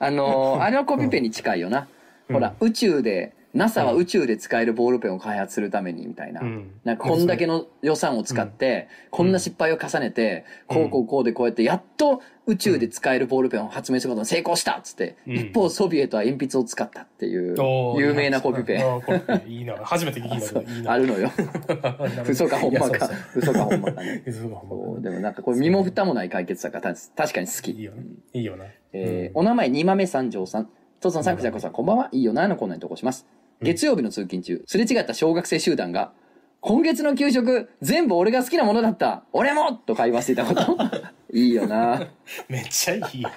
[0.00, 1.88] あのー、あれはコピペに近いよな。
[2.30, 6.40] ほら、宇宙で、NASA は宇宙で使えるボールペンを開発するためにみたいな。
[6.40, 17.54] うんなんかこんだけの予算を使って、こんな失敗を重ねて、こうこうこうでこうやって、やっと宇宙で使えるボールペンを発明することに成功したっつって、うん一方ソビエトは鉛筆を使ったっていう
[17.96, 18.78] 有名なコピペ。
[18.82, 19.76] あーコピペいいな。
[19.84, 20.92] 初めて聞いたいいな。
[20.92, 21.30] あるのよ。
[22.28, 23.08] 嘘かほんまか。
[23.36, 24.22] 嘘かほんまかね。
[24.26, 27.70] 嘘かほんまそうでもなんかこれ身も蓋もない解決だからた確かに好き。
[27.70, 28.02] いいよな。
[28.32, 28.64] いいよな。
[28.92, 30.68] えーお名前、二豆三条さん。
[31.00, 32.08] とつのさん、くじゃこさん、こんばんは。
[32.12, 33.26] いいよな、のコーナーに投稿します。
[33.62, 36.12] 月曜日の通勤中、すれ違った小学生集団が、
[36.60, 39.24] 今月の給食、全部俺が好きなものだった。
[39.32, 40.78] 俺もと会話していたこと。
[41.32, 42.08] いいよな。
[42.48, 43.30] めっちゃいいよ。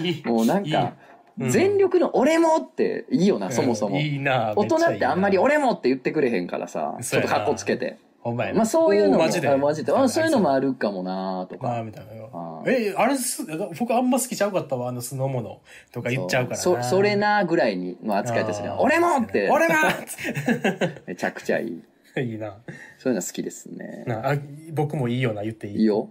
[0.00, 1.08] いい もうなんか、うん
[1.46, 3.96] 全力の俺もっていいよな、そもそも。
[4.00, 4.54] いいな。
[4.56, 7.96] 大人ってあんまり俺もって言ってくれへんからさ、ちょっと格好つけて。
[8.20, 9.48] ほんまやなまあそういうのも、おマジで。
[9.48, 9.92] あマジで。
[9.92, 10.54] あそういうのもる。
[10.54, 11.82] あるかもなとまあ、か。
[11.84, 12.62] みたいな。
[12.66, 13.44] え、あれす、
[13.78, 15.60] 僕あんま好きちゃうかったわ、あの酢の物
[15.92, 16.62] とか言っちゃうからな。
[16.62, 18.76] そそれなぐらいにの扱いですねあ。
[18.76, 19.48] ー俺もって。
[19.50, 19.74] 俺が
[21.06, 21.82] めちゃくちゃいい。
[22.20, 22.58] いいな。
[22.98, 24.04] そういうの好きですね。
[24.06, 24.34] なあ
[24.72, 25.76] 僕もいいよな、言っていい？
[25.78, 26.10] いいよ。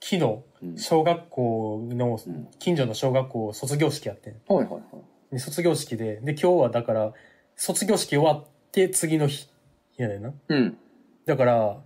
[0.00, 0.38] 昨日、
[0.76, 2.18] 小学校の、
[2.58, 4.34] 近所の小学校卒業式やってん。
[4.48, 4.82] はいはいはい。
[5.32, 7.12] で卒業式で、で、今日はだから、
[7.56, 9.48] 卒業式終わって次の日、
[9.96, 10.32] やねんな。
[10.48, 10.76] うん。
[11.26, 11.76] だから、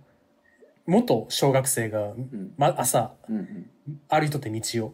[0.85, 2.13] 元小学生が、
[2.57, 3.69] ま、朝、うん
[4.09, 4.93] 歩いとって道を。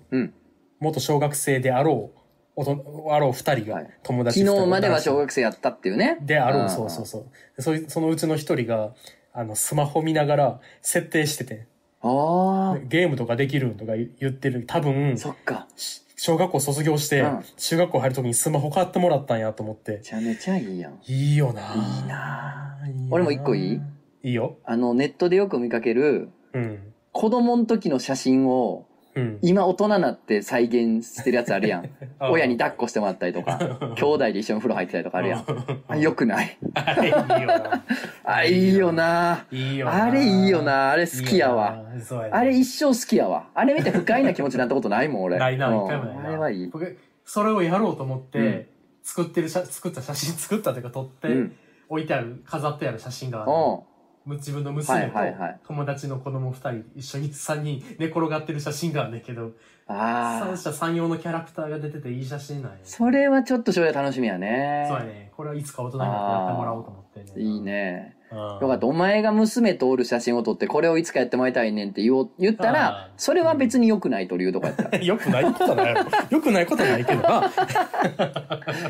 [0.80, 2.20] 元小学生であろう、
[2.56, 6.18] おとあろう二人がはい、友達昨日までは小男学生やったっていうね。
[6.20, 7.26] 子であろう、んそうそうそう。
[7.58, 8.94] でそいそのうちの一人が、
[9.34, 11.68] あの、スマホ見ながら設定してて、
[12.02, 14.66] あでゲームとかできるんとか言言ってる。
[14.68, 15.68] 多分あ、、そっか。
[16.16, 21.00] 小学校卒業してうん、中学校入るときにスマホ買ってもらったんやと思ってめ、ちゃめちゃいいやん。
[21.06, 22.78] いいよないいな
[23.10, 23.82] 俺も一個いい？
[24.24, 24.58] いいよ。
[24.66, 26.80] あの、ネットでよく見かける、うん。
[27.12, 29.38] 子供の時の写真を、うん。
[29.44, 31.90] 今大人になって再現してるやつあるやん。
[32.18, 33.60] あ親に抱っこしてもらったりとか、
[33.96, 35.46] 兄弟で一緒に風呂入ってたりとかあるやん。
[35.88, 36.58] あよくない？
[36.74, 37.84] あれいいよな。
[38.26, 39.46] あ、いいよな。
[39.52, 40.04] いいよな。
[40.06, 40.92] あれいいよな。
[40.92, 41.84] あれ好きやわ。
[41.86, 42.02] いいよな。
[42.06, 43.50] そうやなあれ一生好きやわ。
[43.54, 45.38] あれ見て不快な気持ちになったことないもん、俺。
[45.38, 46.30] ないな、うん一回もないな。
[46.30, 46.68] あれはいい。
[46.72, 48.66] 僕、それをやろうと思って、うん
[49.06, 51.56] 作ってる写、作った写真、作ったというか撮って、うん
[51.90, 53.84] 置いてある、飾ってある写真があるう
[54.26, 55.20] 自分の娘と
[55.68, 59.52] 友達の子供二人一緒に三人寝転がってる写真があるんだけど、
[59.88, 60.56] ああ。
[60.56, 62.78] 三者三様のキャラクターが出てていい写真なんや。
[62.84, 64.86] それはちょっと将来楽しみやね。
[64.90, 65.32] そうやね。
[65.36, 67.42] これはいつか大人になってやってもらおうと思ってね。
[67.42, 68.16] いいね。
[68.32, 68.38] うん。
[68.38, 68.88] よかった。
[68.88, 74.96] お前が娘とおる写真を撮って、これをいつかやってもらいたいねんって言おう言ったあらー、それは別に良くないというとこやった。
[75.04, 75.96] よくないことはない。
[76.30, 77.52] よくないことはないけどな。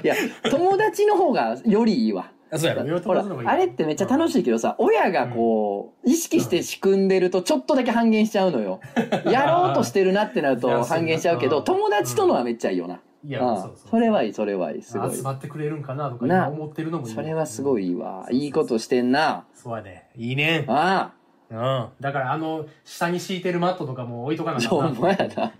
[0.03, 0.15] いや、
[0.49, 2.31] 友達の方がよりいいわ。
[2.53, 3.49] あそうやろ。
[3.49, 8.79] あれってめっちゃ楽しいけどさ親がこう意識して仕組んでるとちょっとだけ半減しちゃうのよ。
[9.25, 13.57] やろうとしてるなってなると 半減しちゃうけど友達とのはめっちゃいいよな、いや、うん。
[13.57, 13.89] そうそう。
[13.89, 14.81] それはいいそれはいい。
[14.81, 15.15] すごい。
[15.15, 17.13] 集まってくれるんかなとか思ってるのもいい。
[17.13, 19.45] それはすごいいいわうんいいことしてんな。
[19.53, 20.09] そうやね。
[20.15, 20.65] いいね。
[20.67, 21.13] あ
[21.49, 21.87] うん。
[21.99, 25.53] だからあの、下に敷いてるマットとかも置いとかなあそうあかんなお前やな。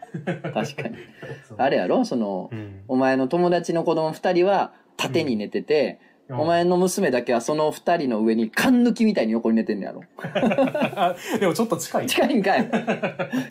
[0.51, 0.95] 確かに。
[1.57, 2.81] あれやろそのうん。
[2.87, 12.07] お前の友達の子供二人は縦に寝てて、うんお前の娘だけはその二人の上に缶抜きみたいに横に寝てんねやろあ でもちょっと近い。
[12.07, 12.69] 近いんかい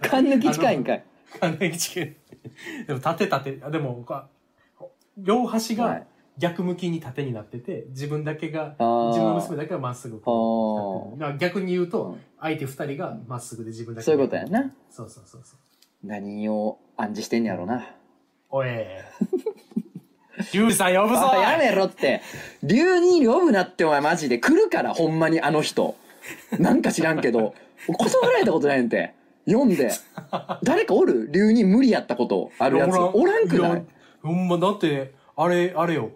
[0.01, 1.05] 缶抜き近いんかい
[1.41, 2.17] 完全に近い。
[2.87, 4.29] でも縦縦、あでも、か
[5.17, 6.07] 両端がはい
[6.39, 14.73] 逆向きに縦になってて、自分だけが、自分の娘だけがまっすぐこう逆に言うとうん、相手二人がまっすぐで自分だけそういうことやな。
[14.91, 15.59] そうそうそうそう。
[16.03, 17.87] 何を暗示してんねやろな。
[18.49, 18.69] おい。
[20.53, 22.23] リュウジさん呼ぶぞあやめろって。
[22.63, 25.97] 竜に呼ぶなってお前マジで来るからほんまにあの人。
[26.59, 27.55] なんか知らんけど、
[27.87, 29.15] 断られたことないねんて。
[29.45, 29.91] 読んで。
[30.63, 31.29] 誰かおる？
[31.33, 32.97] 竜に無理やったことあるやつ。
[32.97, 33.73] おらんくない？
[33.73, 33.83] や
[34.23, 36.13] ほんま、だって、あれ、あれよ。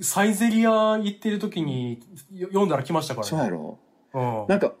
[0.00, 2.00] サイゼリア行ってる時に
[2.30, 3.78] よ読んだら来ましたからそうやろ。
[4.12, 4.44] うん。
[4.48, 4.74] なんか、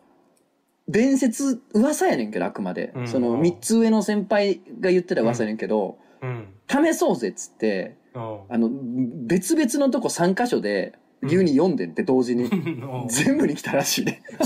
[0.88, 2.92] 伝説、噂やねんけど、あくまで。
[2.94, 6.48] うんその、三つ上の先輩が言ってた噂やねんけど、うん。
[6.68, 8.01] 試そうぜっつって、うん。
[8.14, 8.70] あの、
[9.26, 12.44] 別々のとこ3箇所で、竜に読んでんって同時に。
[12.44, 14.22] うん全部に来たらしいね。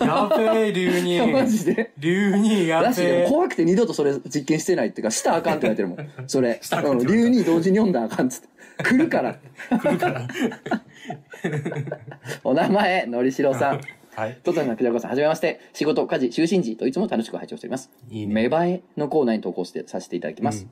[0.00, 1.20] やべえ、竜に。
[1.32, 1.92] マジで。
[1.98, 3.06] 竜にやらしいね。
[3.06, 3.28] べえ。
[3.28, 5.98] 怖くて二度とそれ実験してないっていうか、したらあかんって言われてるもん。
[6.28, 6.60] それ。
[7.06, 8.48] 竜に同時に読んだらあかんっつって。
[8.84, 9.38] 来るから。
[9.70, 10.28] 来るから。
[12.44, 13.80] お名前、のりしろさん。
[14.14, 14.38] はい。
[14.42, 15.60] トトナクジャコさん、はじめまして。
[15.72, 17.90] 仕事、家事、就寝時といつも楽しく拝聴しております。
[18.10, 18.34] いいね。
[18.34, 20.64] 芽生えのコーナーに投稿してさせていただきます。
[20.64, 20.70] うん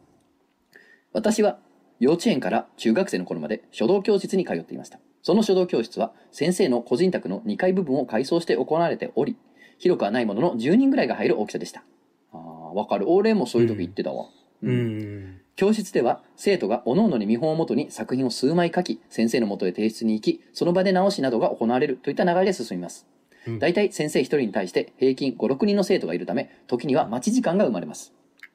[1.15, 1.59] 私は
[2.01, 4.99] 幼稚園から中学生の頃まで書道教室に通っていました。
[5.23, 9.37] その書道教室は先生の個人宅の2階部分を改装して行われており、
[9.79, 11.85] 広くはないものの10人ぐらいが入る大きさでした。
[12.33, 13.09] ああ、わかる。
[13.09, 14.27] 俺もそういう時行ってたわ。
[14.63, 14.71] う。
[14.71, 15.41] ん。
[15.55, 23.07] 教室では生徒が各々に見本をもとに作品を数枚書き、先生のもとへ提出に行き、その場で直しなどが行われるといった流れで進みます。
[23.47, 28.13] うん大体先生一人に対して平均5、6人の生徒がいるため、時には待ち時間が生まれます。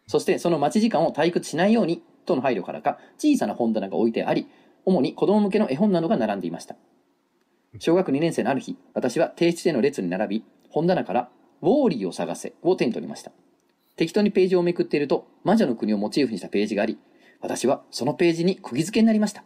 [0.07, 4.47] そしてその待ち時間を退屈しないように、との配慮からか、小さな本棚が置いてあり、
[4.85, 6.75] 主に子供向けの絵本などが並んでいました。
[7.77, 11.29] 小学2年生のある日、私は提出への列に並び、本棚から、
[11.61, 13.31] ウォーリーを探せを手に取りました。
[13.95, 16.97] 適当にページをめくっていると、魔女の国をモチーフにしたページがあり、
[17.41, 19.43] 私はそのページに釘付けになりました。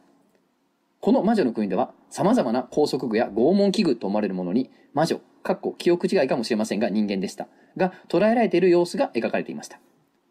[0.99, 7.47] この魔女の国では、様々な拘束具や拷問器具と思われるものに、魔女、かっこ記憶違いかもしれませんが人間でした。
[7.75, 9.79] が、捉えられている様子が描かれていました。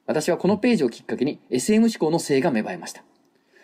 [0.06, 3.02] 私はこのページをきっかけに SM 思考の性が芽生えました。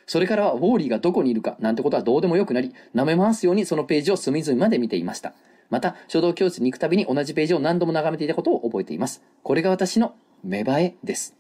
[0.07, 5.35] それからはウォーリーがどこにいるかなんてことはどうでもよくなり、舐め回すようにそのページを隅々まで見ていました。
[5.69, 9.23] また、書道教室に行くたびに同じページを何度も眺めていたことを覚えています。
[9.43, 11.37] これが私の芽生えです。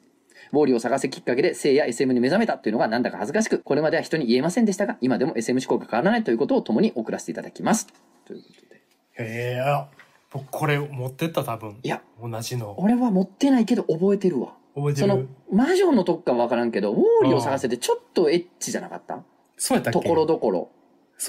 [0.53, 7.87] ウォーリーを探せきっかけで性や SM に目覚めたというのがなんだか恥ずかしく、これまでは人に言えませんでしたが、今でも SM 思考が変わらないということを共に送らせていただきます。
[8.27, 8.77] ということで。
[8.77, 9.89] へえ、あ
[10.31, 11.79] 僕これ持ってった多分。
[11.83, 12.75] いや、同じの。
[12.79, 14.58] 俺は持ってないけど覚えてるわ。
[14.79, 15.29] 覚えてそのる。
[15.53, 19.23] 魔女のとこかわからんけど、ウォーリーを探せてちょっとエッチじゃなかった？
[19.57, 20.01] そうやったっけ？
[20.01, 20.71] ところどころ。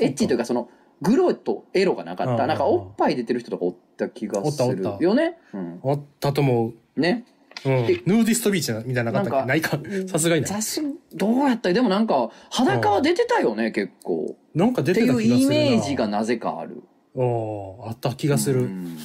[0.02, 0.70] エッチというかその、
[1.02, 2.43] グロとエロがなかった。
[2.43, 5.38] うんなんかおっぱい出てる人とかおった気がするおったおったよね。
[5.54, 5.80] うん。
[5.84, 7.00] あったと思う。
[7.00, 7.26] ね。
[7.66, 7.72] うん。
[7.74, 9.47] ヌえーディストビーチみたいなのなかったっけ？
[9.47, 9.80] ないか。
[10.08, 10.50] さすがにない。
[10.50, 10.82] さす
[11.14, 11.74] どうやった？
[11.74, 14.36] でもなんか、裸は出てたよね、結構。
[14.54, 15.36] なんか出ってた気がするな。
[15.38, 16.84] イメージがなぜかある。
[17.16, 18.62] おあった気がする。
[18.62, 18.97] うん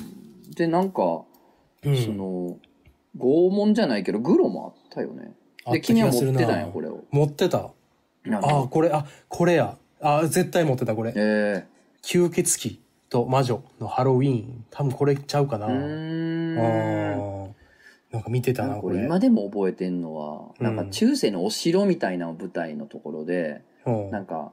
[0.55, 1.23] で、なんか、
[1.85, 1.97] うん。
[1.97, 2.59] その、
[3.19, 5.33] 拷問じゃないけど、グロもあったよね。
[5.71, 7.05] で、君は持ってたんや、これを。
[7.11, 7.59] 持ってた。
[7.59, 7.73] あ
[8.31, 8.69] あ。
[8.69, 9.77] これ、あ、これや。
[10.01, 11.13] あ絶対持ってた、これ。
[11.17, 11.65] え
[12.03, 14.65] 吸血鬼と魔女のハロウィーン。
[14.71, 15.67] 多分これちゃうかな。
[15.67, 17.45] えうあーん。
[17.47, 17.49] ー
[18.13, 19.05] なんか見てたな、これ。
[19.05, 24.53] 今でも覚えてんのは、なんかうん中世のお城みたいな舞台のところで、うんなんか、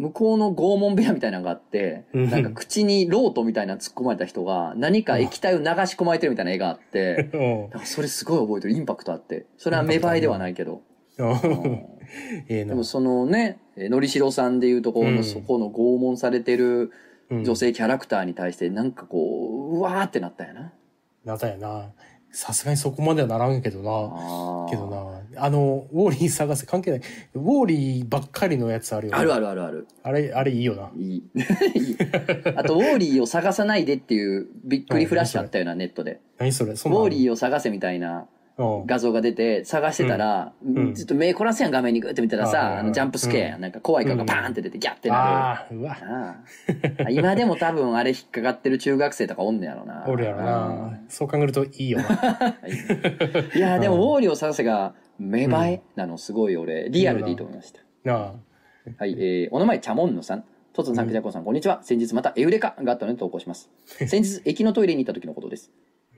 [0.00, 8.74] 向こうの拷問部屋みたいなのがあって、うんなんか口にロートみたいなの突っ込まれた人が何か液体を流し込まれてるみたいな絵があって、 うんなんかそれすごい覚えてる。
[8.74, 9.44] インパクトあって。
[9.58, 10.80] それは芽生えではないけど。
[12.48, 12.82] でも。
[12.82, 16.92] そのね、えーのりしろさんでいうところの、うんそこの拷問されてる
[17.30, 20.72] うん女性キャラクターに対してなんかこう、うわーってなったんやな。
[21.26, 21.90] なったやな。
[22.32, 24.68] さすがにそこまではならんけどな。
[24.70, 25.42] けどな。
[25.42, 27.00] あの、ウォーリー探せ関係ない。
[27.34, 29.18] ウォーリーばっかりのやつあるよ、ね。
[29.18, 29.46] あるある。
[29.46, 29.86] るあるある。
[30.02, 30.90] あれ、あれいいよな。
[30.96, 31.24] いい。
[32.56, 36.20] あと、ウォーリーを探さないでっていうびっくりフラッシュあったよな、ネットで。
[36.38, 36.76] 何それ？
[36.76, 38.24] そウォーリーを探せみたいな、うん
[38.86, 45.88] 画像が出て探してたら、んちょっと目凝らすやん画面にグーって見たらさ、あのジャンプスケア、なんか怖い顔がバーンって出てギャってなる。
[45.88, 46.36] あ
[47.06, 50.04] あ、今でも多分あれ引っかかってる中学生とかおんねやろな。
[50.06, 51.00] おるやろな。
[51.08, 52.04] そう考えるといいよな。
[53.54, 57.80] いやでも、ウォーリーを探せが、芽生えなのすごい俺、リアルでいいと思いました。
[58.98, 60.44] はい、えー、お名前、チャモンヌさん。
[60.72, 61.80] トツンさん、クジャコさん、こんにちは。
[61.82, 63.70] 先日またエウレカがあったので投稿します。
[63.86, 65.70] 先日、駅のトイレに行った時のことです。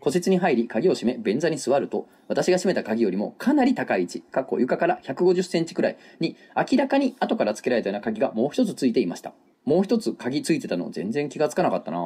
[0.02, 9.32] 個室に入り、鍵を閉め、便座に座ると、私が閉めた鍵よりもかなり高い位置、かっこ床から150センチくらいに、明らかに後から付けられたような鍵がもう一つついていました。
[9.64, 11.98] もう一つ鍵ついてたの全然気がつかなかったな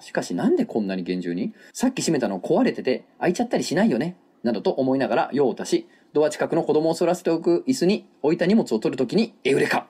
[0.00, 1.54] しかしなんでこんなに厳重に？
[1.72, 4.16] さっき閉めたの壊れてて開いちゃったりしないよね？
[4.42, 9.86] などと思いながら用を足し、ドア近くの子供を座らせておく椅子に置いた荷物を取るときに、エウレカ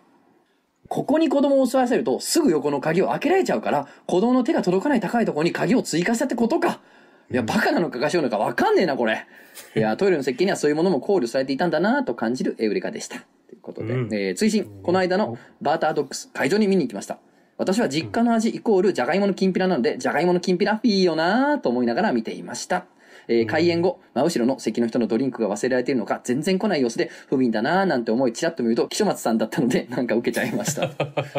[0.89, 6.81] ここに子供を座らせるとすぐ横の鍵を開けられちゃうから、子供の手が届かない高いところに鍵を追加したってことか。
[7.31, 9.27] いや、バカなのか賢いのかわかんねえな、これ。
[9.75, 13.19] いや、トイレの設計にはそういうものも考慮されていたんだなと感じるエウレカでした。
[13.49, 17.19] ということで、うんえー追伸、この間のバータードックス会場に見に行きました。
[17.59, 22.87] 私は実家の味イコールじゃがいものきんぴらなので、じゃがいものきんぴらいいよなと思いながら見ていました。
[23.29, 30.85] えー開演後、真後ろの席の人のドリンクが忘れられているのか、全然来ない様子で、不憫だなぁなんて思い、ちらっと見ると、木書松さんだったので、なんか受けちゃいました。
[30.87, 30.91] い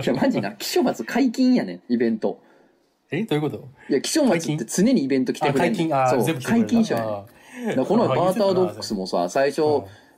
[0.04, 2.42] や、マジな、木書松解禁やねん、イベント。
[3.12, 3.68] えどういうこと？
[3.90, 5.88] いや、木書松って常にイベント来てあ、くれんねん。
[5.88, 7.26] 解禁、あそう、解禁賞や
[7.68, 7.86] ねん。
[7.86, 9.62] このバータードックスもさ、最初、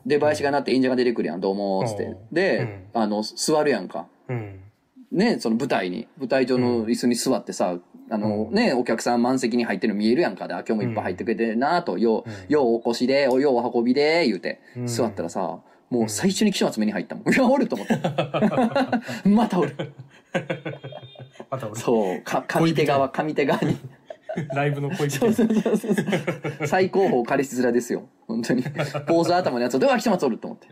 [0.05, 2.03] 出囃子がなって演者が出てくるやん、どうも、つって。
[2.03, 2.17] うん。
[2.31, 4.07] で、あの、座るやんか。
[4.27, 4.59] うん。
[5.11, 7.77] ね、その舞台に、舞台上の椅子に座ってさ、
[8.11, 8.55] あのうん。
[8.55, 10.47] ね、お客さん満席に入ってるの見えるやんか。
[10.47, 12.35] で、あ、今日もいっぱい入ってくれてるなと、よう、うん。
[12.51, 14.87] ようお越しで、おようお運びで、言うて、うん。
[14.87, 15.59] 座ったらさ、
[15.89, 17.29] もう最初に岸松目に入ったもん。
[17.33, 17.95] いや、おると思って。
[19.29, 19.75] またおる。
[21.49, 23.77] また俺、そう、か、上手側、上手側に。
[24.53, 25.89] ライブの恋人そうそうそうそ
[26.61, 26.67] う。
[26.67, 28.07] 最高峰彼氏面ですよ。
[28.27, 28.63] 本当に。
[28.63, 30.67] ポーズ頭のやつを、では岸松おると思って。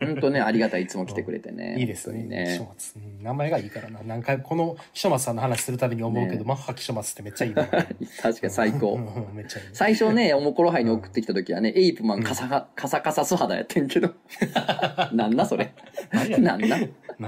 [0.00, 1.76] 本当ね、ありがたい、いつも来てくれてね。
[1.78, 2.20] いいですね。
[2.20, 2.96] 本当に木書松。
[2.96, 4.00] うん名前がいいからな。
[4.04, 7.66] 何回、この木書松さんの話するたびに思うけど、ねマッハ木書松ってめっちゃいいな。
[7.66, 8.98] 確かに最高。
[9.32, 9.66] めっちゃいい。
[9.72, 14.12] 最初ね、おもころ杯に送ってきた時はね、エイプマンカサカカサカサ素肌やってんけど。
[15.12, 15.72] なんだそれ。
[16.12, 16.76] 何やなんな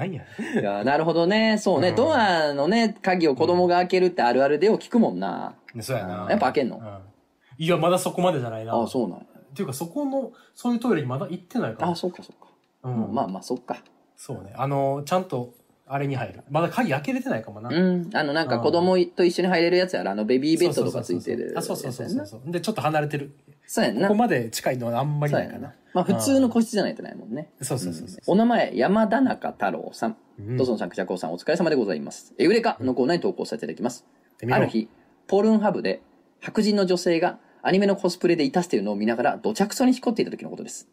[0.03, 0.23] んや。
[0.63, 1.59] や、なるほどね。
[1.59, 5.55] そうね、うんドアのね、鍵を子供が開けるってあるあるでを聞くもんな。
[5.75, 6.27] ねそうやな。
[6.31, 6.79] やっぱ開けんの？
[6.79, 7.15] うん
[7.57, 8.75] いや、まだそこまでじゃないな。
[8.75, 9.25] ああ、そうなんや。
[9.25, 11.93] っていうか、そこの、そういうトイレにまだ行ってないから。
[11.93, 12.44] あそうかそうか。
[12.85, 13.83] うんまあまあ、そっか。
[14.17, 14.53] そうね。
[14.57, 15.55] あの、ちゃんと、
[15.87, 16.41] あれに入る。
[16.51, 17.69] まだ鍵開けれてないかもな。
[17.69, 18.11] うん。
[18.15, 20.13] あの、なんか子供と一緒に入れるやつやろ。
[20.13, 21.63] あの、ベビーベッドとかついてるやあ。
[21.63, 22.51] そうそうそうそうそう。
[22.51, 23.35] で、ちょっと離れてる。
[23.67, 24.09] そうやんな。
[24.09, 25.75] ここまで近いのはあんまりなないかな。。
[25.93, 27.51] まあ、普通の個室じゃないとないもんね。
[27.61, 28.21] そうそうそうそう。
[28.27, 30.17] お名前、山田中太郎さん。
[30.39, 32.35] うんドソンさん、クジャコウさん、お疲れ様でございます。
[32.39, 34.05] エウレカのコーナーに投稿させていただきます。
[34.51, 34.89] ある日、
[35.29, 36.03] ポルンハブで
[36.41, 40.89] 白人の女性がアニメのコスプレでいたしているのを見ながらどちゃくそに引っこっていた時のことです。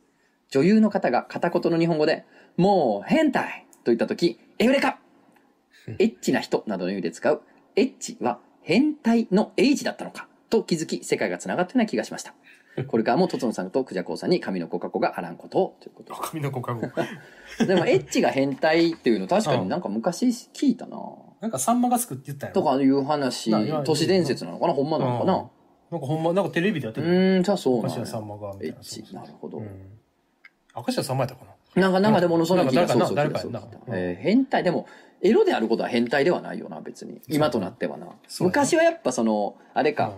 [0.52, 2.26] 女優の方が片言の日本語で、
[2.58, 4.99] もう変態と言った時、エウレカ
[5.97, 7.41] エッチな人などの意味で使う、
[7.76, 12.36] エッチは変態の H だったのかと気づき、世界が繋がったような気がしました。
[12.88, 16.82] これからもトツノさんとクジャコウさんに神のコカコがあらんことをということ紙のコカゴ。
[16.82, 16.91] で。
[17.66, 20.97] でも、エッチが変態っていうの確かになんか昔聞いたな
[21.39, 23.52] なんかサンマがつくって言ったんやろとかいう話
[23.84, 25.49] 都市伝説なのかなほんまなのかな
[25.91, 27.10] なんかほんま、なんかテレビでやってうた。
[27.10, 28.76] ーん、じゃあそうなんや明石家さんまがみたいな。
[28.76, 29.58] エッチ、なるほど。
[29.58, 30.01] うん。
[30.76, 31.45] 明石家さんまやったか
[31.76, 31.82] な？
[31.82, 34.88] なんか、なんかでもそんな気がなんかそうな気がそう誰かやなえー変態、でも、
[35.22, 37.22] エロであることは変態ではないよな、別に。
[37.28, 38.07] 今となってはな。
[38.39, 40.13] 昔はやっぱその、あれか、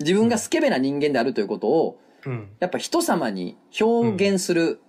[0.00, 2.48] 自分がスケベな人間であるということを、うん。
[2.58, 4.80] やっぱ人様に表現する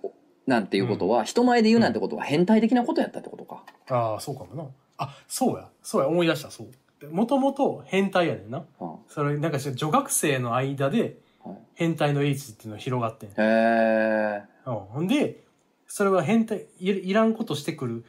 [0.46, 3.64] なんていうことは、人前で言うなんてことは変態的なことやったってことか。
[3.88, 4.68] ああ、そうかもな。
[4.98, 5.68] あ、そうや。
[5.82, 7.10] そうや、思い出した、そう。
[7.10, 8.64] もともと変態やねんな。
[8.80, 13.30] うんそれ、なんか女学生の間ではい変態の H っていうのが広がってん。
[13.30, 14.42] へえ。
[14.72, 14.84] うん。
[14.86, 15.44] ほんで、
[15.86, 18.04] それは変態、いいらんことしてくる、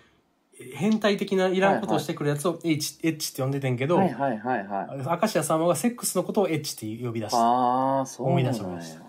[0.76, 5.20] 変態的ないらんことをしてくるやつを H、H って呼んでてんけど、はいはいはいはい。
[5.22, 7.38] 明石家さんまがセックスのことを H って呼び出した。
[7.38, 9.02] ああ、そう思い出やしました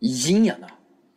[0.00, 0.68] 偉人やな。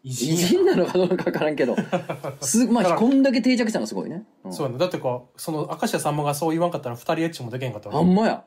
[0.03, 1.75] 偉偉人なのかどうかわからんけど。
[2.41, 4.23] す、まあ、こんだけ定着したのすごいね。
[4.45, 4.77] うんそう。
[4.77, 8.43] だってか、その、明石家さんまがそう言わんかったら二人エッチもできへんかったあんまや。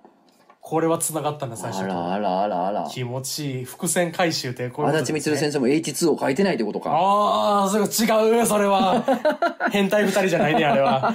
[0.65, 2.89] これは繋がったんだ、最あ初らあらあらあら。
[2.89, 3.65] 気持ちいい。
[3.65, 6.91] 伏線回収ってこういうこと足立ですね光先生も H2 を書いてないってことか。
[6.93, 9.03] ああ、それ違う、それは。
[9.73, 11.13] 変態二人じゃないね、あれは。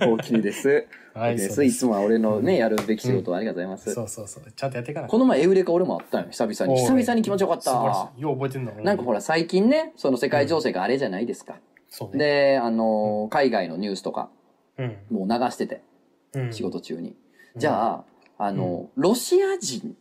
[0.00, 0.86] 大きいです。
[1.12, 1.48] はいです。
[1.48, 3.92] そうですいつもは俺のね、やるべき仕事をありがとうございます。
[3.92, 4.44] そうそうそう。
[4.56, 6.80] ちゃんとやっていかないこの前エウレカ俺もあったんよ、久々に。
[6.80, 8.10] 久々に気持ちよかっ素晴らた。
[8.16, 11.56] しいよう覚えてんのなんかほら、最近ね、その世界情勢があれじゃないですか。
[11.90, 12.24] そうね。
[12.24, 14.30] で、あのー、海外のニュースとか、
[14.78, 14.96] うん。
[15.10, 15.82] もう流してて、
[16.32, 16.52] うん。
[16.54, 17.14] 仕事中に。
[17.56, 18.04] じゃあ、
[18.38, 19.96] あの、ロシア人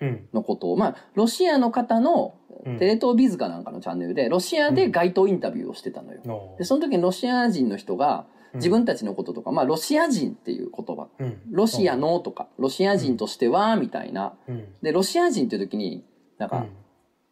[0.00, 0.28] うん。
[0.34, 2.34] のことを、まあ、ロシアの方の
[2.66, 6.20] うんテレ東ビズかなんかのチャンネルで、ロシアで街頭インタビューをしてたのよ。
[6.24, 11.40] ので、その時にロシア人の人が、自分たちのこととか、まあ、ロシア人っていう言葉、うん。
[11.50, 14.34] ロシアのとか、ロシア人としては、みたいな。
[14.48, 14.66] うん。
[14.82, 16.04] で、ロシア人っていう時に、
[16.38, 16.70] なんかうん、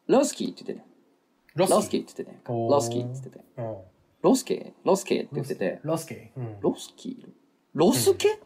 [0.07, 0.87] ロスキーって言ってね。
[1.55, 2.41] ロロスキーって言ってね。
[2.47, 3.45] ロスキーって言ってて。
[3.59, 3.77] うん。
[4.23, 4.73] ロスケ？
[4.85, 5.81] ロスケって言ってて。
[5.83, 6.33] ロスケ？
[6.37, 6.57] うん。
[6.61, 7.29] ロスキー？
[7.75, 8.39] ロスケ、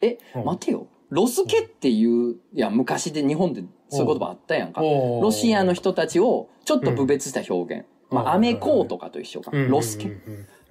[0.00, 0.86] え、うん待てよ。
[1.14, 4.80] ロスケっていう、いや、昔で日本でそういう言葉あったやんか。
[4.80, 7.86] ロシアの人たちをちょっと侮蔑した表現。
[8.10, 9.52] まあ、うんアメコーとかと一緒か。
[9.54, 9.70] うん。
[9.70, 10.10] ロスケ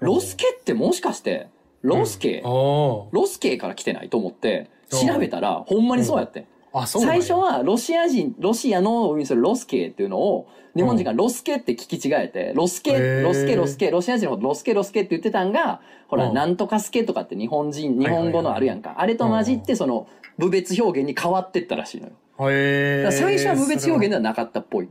[0.01, 1.47] ロスケってもしかして、
[1.81, 5.07] ロスケ、ロスケから来てないと思って、うん。
[5.07, 6.45] 調べたら、ほんまにそうやって。
[6.87, 15.79] 最初はロシア人、ロシアのを意味するロスケっていうのを、日本人がロスケって聞き違えて、ロスケ、ロスケ、ロスケ、ロシア人のことロスケ、ロスケって言ってたんが、
[16.09, 16.33] ほら、うん。
[16.33, 18.95] なんとかスケとかって日本人、日本語のあるやんか。
[18.97, 20.07] あれと混じって、その、
[20.37, 22.13] 侮蔑表現に変わってったらしいのよ。
[22.49, 24.89] へーだから最初は侮蔑表現ではなかったっぽい。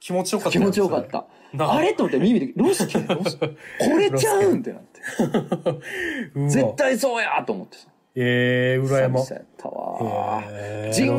[0.00, 1.26] 気持ちよかった気持ちよかった。
[1.52, 1.94] なあれ？
[1.94, 3.54] と思って耳で、ロスケ、ロスケ、こ
[3.98, 5.00] れちゃうんってなって。
[6.48, 7.88] 絶対そうやと思ってさ。
[8.14, 9.20] ええ、裏山。
[9.20, 10.42] 久々やったわ。
[10.50, 11.18] えージンワ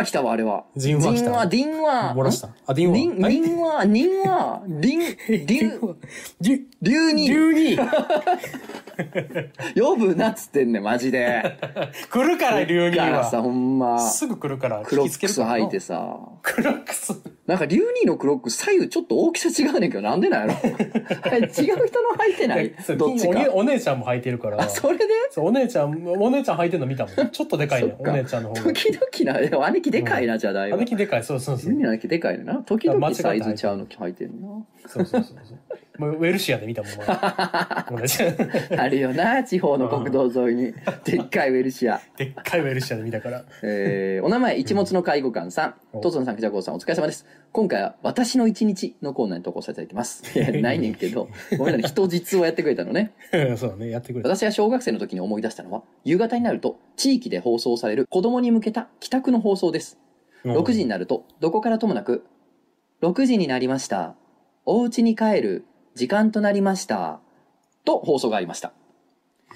[0.00, 0.64] ー来たわ、あれは。
[0.76, 3.28] ジンワ来たジンワ、ディンワ漏らしたあ、ディンワ。
[3.28, 5.00] リン、リンワ、リンワ、リン、
[5.46, 5.96] リン、
[6.40, 7.78] 竜、竜に竜に
[9.80, 11.58] 呼ぶなっつってんねん、マジで。
[12.10, 13.42] 来るから、竜にだからさ、は。
[13.44, 16.18] ほんま、すぐ来るから、クロックス履いてさ。
[16.42, 17.14] クロックス。
[17.46, 22.74] なんか、竜にのクロックス左右ちょっと大きさ違うねんけど、なんでなんやろ 違う人の履いてない？
[22.98, 23.48] どっちかお姉。
[23.48, 24.60] お姉ちゃんも履いてるから。
[24.62, 25.04] あ、それで？
[25.36, 27.30] お姉ちゃん、お姉ちゃん履いてるの見たもん。
[27.30, 28.62] ちょっとでかいねそっかお姉ちゃんの方が。
[28.62, 30.78] 時々な、でも兄貴でかいな、じゃあだいぶ。
[30.78, 31.70] 姉貴でかい、そうそうそう。
[31.70, 32.54] 竜にの兄貴でかいねんな。
[32.56, 34.48] 時々サイズちゃうの履いてんな。
[34.86, 35.78] そうそうそうそう。
[35.98, 36.92] もうウェルシアで見たもん、
[37.94, 38.80] お姉ちゃん。
[38.80, 40.74] あるよな、地方の国道沿いに。
[41.04, 42.00] でっかいウェルシア。
[42.16, 43.44] でっかいウェルシアで見たから。
[43.62, 45.74] えーお名前、一物の介護官さん。
[45.94, 47.26] うんとつのさん、きじゃこうさん、お疲れ様です。
[47.52, 50.22] 今回は、私の一日のコーナーに投稿させていただいてます。
[50.38, 53.12] いや、ないねんけど、ごめんなさい、人実をやってくれたのね。
[53.56, 54.28] そうだね、やってくれた。
[54.28, 59.98] 私が小学生の時に思い出したのは、夕方になると、地域で放送される子供に向けた帰宅の放送です。
[60.44, 62.24] 6時になると、どこからともなく、
[63.02, 64.14] 6時になりました。
[64.64, 65.64] お家に帰る
[65.96, 67.20] 時間となりました。
[67.86, 68.74] と放送がありました。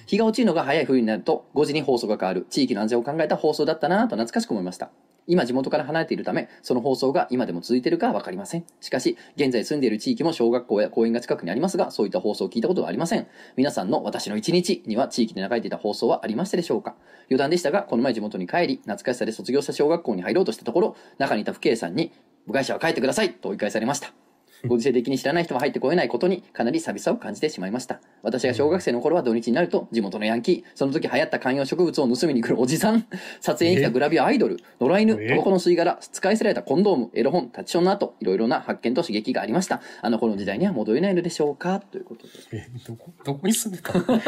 [0.06, 4.90] 日が落ちるのが早い冬になると、5時に放送が変わる地域の安全を考えた放送だったなと懐かしく思いました。
[5.26, 8.64] 今地元から離れているため、その放送が今でも続いているかはわかりません。
[8.80, 13.26] しかし、現在住んでいる地域も小学校や公園が近くにありますが、そういった放送を聞いたことはありません。
[13.56, 16.94] 皆さんの私の一日には地域で流れていた放送はありましたでしょうか
[17.28, 22.12] 余談でしたが、この前地元に帰り、懐かしさで卒業した小学校に入ろうとしたところ、中にいた父兄さんに、
[22.46, 24.29] 部外者は帰ってくださいと追い返されました。
[24.68, 28.00] ご時世的に知らない人は入ってこれないことにかなり寂しさを感じてしまいました。
[28.22, 33.06] 私が小学生の頃は土日になると地元のヤンキー、その時流行った観葉植物を盗みに来るおじさん、
[33.40, 35.28] 撮影に来たグラビアアイドル、野良犬、え？
[35.28, 39.80] タバコの吸い殻、使い捨てられたコンドーム、エロ本、タッチションの後、いろいろな発見と刺激がありました。
[40.02, 41.80] あの頃の時代には戻れないのでしょうか？
[41.80, 42.32] ということで。
[42.52, 44.20] え、どこ、 どこに住んでたの？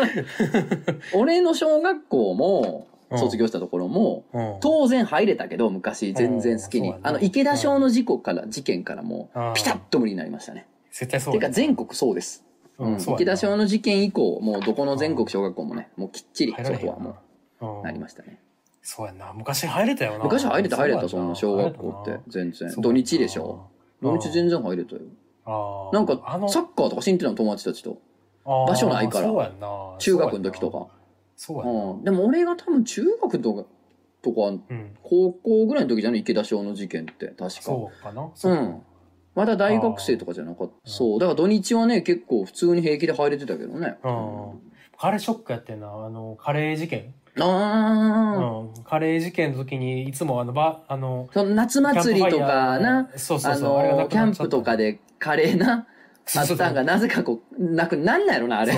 [1.14, 10.66] 俺の小学校も、うん卒業したところも、うん当然入れたけど、昔全然好きにあの、池田小の事故から、事件からもうん、ピタッと無理になりましたね。
[10.90, 12.44] 絶対そうだてか全国そうです。
[12.78, 17.16] うん、池田小の事件以降、もうどこの全国小学校もね、もうきっちりそこはも
[17.60, 18.40] なうなりましたね。
[18.82, 19.32] そうやな。
[19.32, 20.24] 昔入れたよな。
[20.24, 22.18] 昔入れた入れた、そうんな小学校って。
[22.28, 22.74] 全然。
[22.76, 23.68] 土日でしょ。
[24.02, 25.02] 土日全然入れたよ。
[25.92, 27.98] なんかあの、サッカーとかしに行ってたの友達たちと。
[28.44, 29.28] 場場所ないから。
[29.98, 30.88] 中学の時とか。
[31.44, 31.70] そうやな。
[31.70, 32.04] うん。
[32.04, 33.64] でも俺が多分中学とか、
[34.22, 34.96] とか、うん。
[35.02, 37.50] 高校ぐらいの時じゃない池田小の事件って、確か。
[37.50, 38.22] そうかな。
[38.22, 38.82] うそうかん。
[39.34, 40.74] まだ大学生とかじゃなかった。
[40.84, 41.18] そう。
[41.18, 43.98] だから土日はね、結構普通に平気で入れてたけどね。
[44.04, 45.88] うんカレーショックやってんな。
[45.88, 47.12] あの、カレー事件。
[47.40, 48.84] ああ、うん。
[48.84, 53.78] カレー事件の時に、いつもあの、ば、あの、その夏祭りとかな、そうそうあそう。
[53.78, 55.88] あれがなの、キャンくなっちゃったプとかでカレーな、
[56.36, 58.72] あったんが、なぜかこう、なく、なんなんやろな、あれ。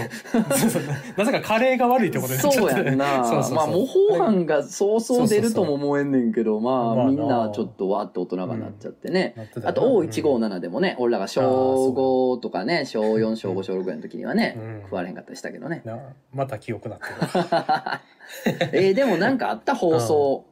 [1.16, 3.24] なぜかカレーが悪いってことになっちゃってそうやんな。
[3.24, 9.34] そうそうそうまあ、模倣犯がそうそう出るとも思えんねんけど、まあ、みんなちょっとわーって大人がなっちゃってね。
[9.64, 11.92] あと、O157 でもね、俺らが小
[12.36, 15.82] 5とかね、小4、小5、小6ぐらいの時にはねうん、食われへんかったりしたけどね。
[15.84, 15.98] な
[16.32, 18.70] また記憶なってる。
[18.72, 20.44] えー、でもなんかあった放送。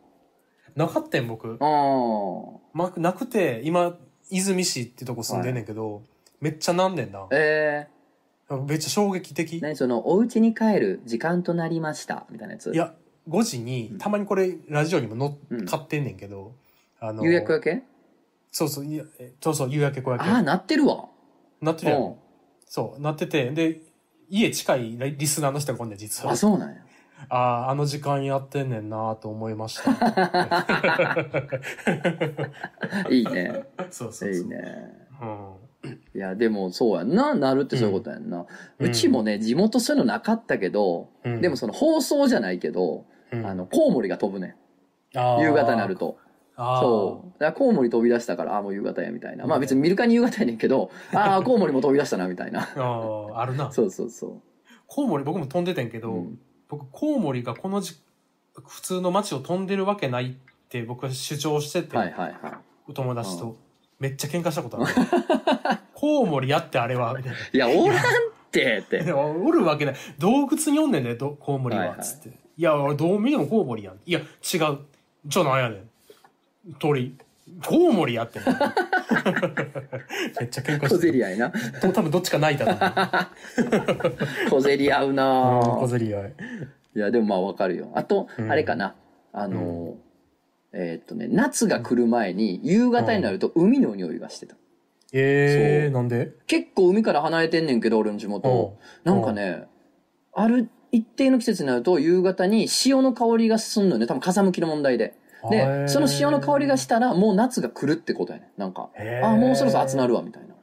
[0.76, 1.48] なかったん僕。
[1.48, 1.58] うん。
[2.72, 3.96] ま、なくて、今、
[4.30, 6.02] 泉市ってとこ住んでんねんけど、
[6.42, 7.28] めっちゃなんねんな。
[7.30, 7.86] え
[8.66, 9.56] めっちゃ衝撃的。
[9.58, 12.72] ー、何その、お家に帰る時間となりました、みたいなやつ。
[12.72, 12.92] いや、
[13.28, 16.56] 5時に、たまにこれ、ラジオにも乗うんっかってんねんけど、
[16.98, 17.82] あの、夕焼け焼け？
[18.50, 20.42] そうそう、いやえそうそう、夕焼け小焼ああ、け。
[20.42, 21.08] なってるわ。
[21.60, 22.16] なってるやうんん。
[22.66, 23.80] そう、なってて、で、
[24.28, 26.36] 家近いリスナーの人がこんねん、実はあ、。
[26.36, 26.82] そうなんや。
[27.28, 29.92] ああ、あの時間やってんねんなと思いました。
[33.08, 33.64] いいね。
[33.92, 34.32] そうそうそう。
[34.32, 34.58] いいね。
[35.20, 35.54] うん。
[36.14, 37.34] いや、でもそうやんな。
[37.34, 38.40] なるってそういうことやんな。
[38.40, 38.46] う
[38.78, 44.48] うんちもね、地元そういうのなかったけど、うんでもその放送じゃないけど、うんあの、コウモリが飛ぶね
[45.14, 45.40] ん。
[45.40, 46.18] 夕方になると。
[46.56, 47.32] そう。
[47.38, 49.46] だからコウモリ飛び出したから、ああ、もう夕方や、みたいな。
[49.46, 52.68] まあ別に見るかに夕方やねんけど、ああ、コウモリも飛び出したな、みたいな。
[52.76, 53.72] あーあるな。
[53.72, 54.40] そうそうそ
[54.86, 58.00] コウモリ僕も飛んでてんけど、うん僕コウモリがこのじ
[58.66, 60.34] 普通の街を飛んでるわけないっ
[60.70, 61.82] て僕は主張してう。
[61.82, 63.56] て、はいはいはお友達と、
[64.02, 64.94] めっちゃ喧嘩したことある。
[65.94, 67.38] コウモリやってあれは、みたいな。
[67.38, 67.42] い。
[67.52, 68.00] いや、おらんっ
[68.50, 69.12] て、って。
[69.12, 69.94] おるわけない。
[70.18, 72.30] 洞窟におんねんね、どコウモリは、はいはいつって。
[72.30, 72.32] い
[72.62, 74.00] や、俺どう見てもコウモリやん。
[74.04, 74.26] いや、違う。
[75.24, 76.74] じゃあなんやねん。
[76.80, 77.16] 鳥。
[77.64, 78.42] コウモリやってん。
[78.44, 78.54] めっ
[80.48, 81.48] ちゃ喧嘩小して競り合いな。
[81.48, 81.92] る。
[81.92, 82.72] 多分どっちか泣いたと
[84.50, 85.54] 思 小競り合うなう。
[85.54, 86.32] うん小ぁ競り合い。
[86.96, 87.92] いや、でもまあわかるよ。
[87.94, 88.96] あと、うんあれかな。
[89.32, 89.94] あの、
[90.72, 94.56] えーっとね、夏が来る前に、夕方になると海の匂いがしてた。
[95.12, 96.32] えー、そうなんで？
[96.46, 98.78] 結構海から離れてんねんけど、俺の地元。
[99.04, 99.64] なんかね、
[100.32, 104.06] ある一定の季節になると夕方に潮の香りがすんのよね。
[104.06, 105.14] 多分風向きの問題で。
[105.50, 108.50] で、その潮の香りがしたらもう夏が来るってことやね。
[108.56, 108.88] なんか、
[109.22, 110.54] あ、もうそろそろ暑なるわ、みたいな。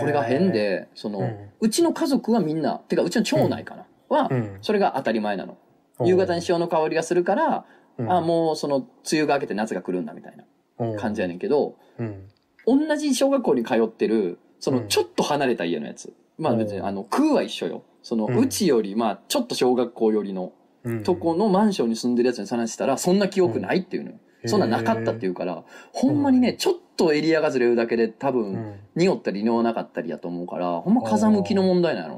[0.00, 5.52] これが変で、その、ううんちの家族はみんな、てかうちの町内かな、はう、んそれが当たり前なの。
[5.98, 7.64] うん夕方に潮の香りがするから、
[7.98, 12.28] うんあ、もうその、梅雨が明けて夏が来るんだ、みたいな感じやねんけど、うん。
[12.66, 16.12] 同じ小学校に通ってる、そのうんちょっと離れた家のやつ。
[16.38, 17.82] まあ別に、うんあの、空は一緒よ。
[18.02, 20.52] その、うちより、まあ、ちょっと小学校寄りの
[20.84, 24.16] うんとこのマンションに住んでるやつに話したら、そんな記憶ないっていうのよ。
[24.16, 25.62] うんそんなんなかったっていうから、
[25.92, 28.80] ほんまにね、ちょっとエリアがずれるだけで多う分、ん。
[28.96, 32.16] 匂ったり匂わなかったりやと思うから、ほんま風向きの問題なんやろ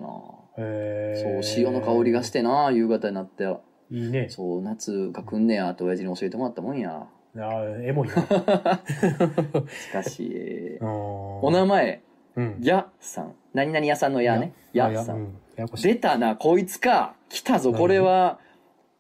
[0.57, 1.21] へな。
[1.21, 3.45] そう、潮の香りがしてな、夕方になって、
[3.91, 4.29] いいね。
[4.31, 7.07] そう、夏が来んねやって親父に教えてもらったもんや。
[7.37, 8.15] あーエモいな。
[9.67, 12.03] しかし、おお名前、
[12.37, 12.59] うん。
[12.61, 13.35] やさん。
[13.53, 14.53] 何々屋さんのやね。
[14.73, 15.13] やさ。
[15.13, 15.35] うん。
[15.77, 17.15] 出たな、こいつか。
[17.29, 18.39] 来たぞ、これは。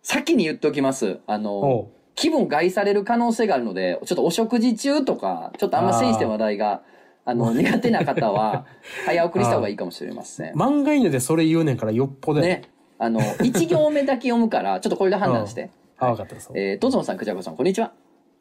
[0.02, 1.20] 先に言っておきます。
[1.26, 6.82] あの、気分害される可能性があるので、ちょっとお食事中とか、ちょっとあんまセンシティ話題が、
[7.24, 8.66] あの、苦手な方は、
[9.06, 10.52] 早送りした方がいいかもしれません。
[10.58, 12.62] 漫画犬でそれ言うねんからよっぽどやね。
[12.98, 15.70] あの、 一行目だけ読むから、ちょっとこれで判断して。
[15.98, 16.50] あ、わかったです。
[16.54, 17.92] えー、ドゾンさん、クジャコさん、こんにちは。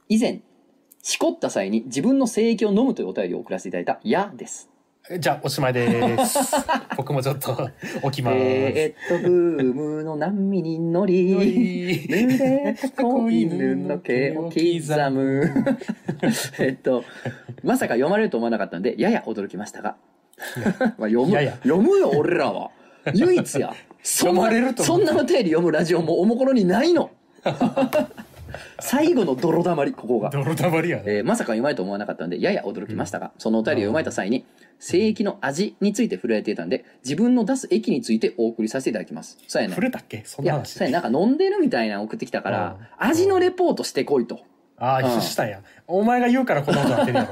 [0.10, 0.42] 以前、
[1.02, 4.70] しこった際に自分の精液を飲むというお便りを送らせていただいた、やです。
[5.20, 6.56] じゃあ、おしまいです。
[6.96, 7.70] 僕もちょっと
[8.02, 8.38] 置きます。
[8.38, 15.52] えー、っと、ブームの波に乗り、濡れた子犬の毛を刻む。
[16.58, 17.04] えっと、
[17.64, 19.98] まさか読まれると思わなかったので、やや驚きましたが。
[20.98, 22.72] まあ読むやや読むよ、俺らは。
[23.14, 23.74] 唯一や。
[24.04, 27.10] そんなそんなの手で読むラジオもおもころにないの。
[28.80, 30.30] 最後の泥だまり、ここが。
[30.30, 31.04] 泥だまりやね。
[31.08, 34.46] えーまさか読まれると思わなかったので、やや驚きましたが、そのお便りを読まれた際に、
[34.78, 39.38] 精液の味について触れられていたので、自分の出す液についてお送りさせていただきます。
[39.48, 39.86] そうやね触。
[39.86, 40.22] れたっけ？
[40.26, 40.74] そんいや、な話。
[40.74, 44.40] そうやなんか飲んでるみたいなの送ってきたから、うん味のレポートしてこいと。
[44.78, 45.62] ああ、うんしたんや。
[45.88, 47.28] お前が言うからこんなことなってるや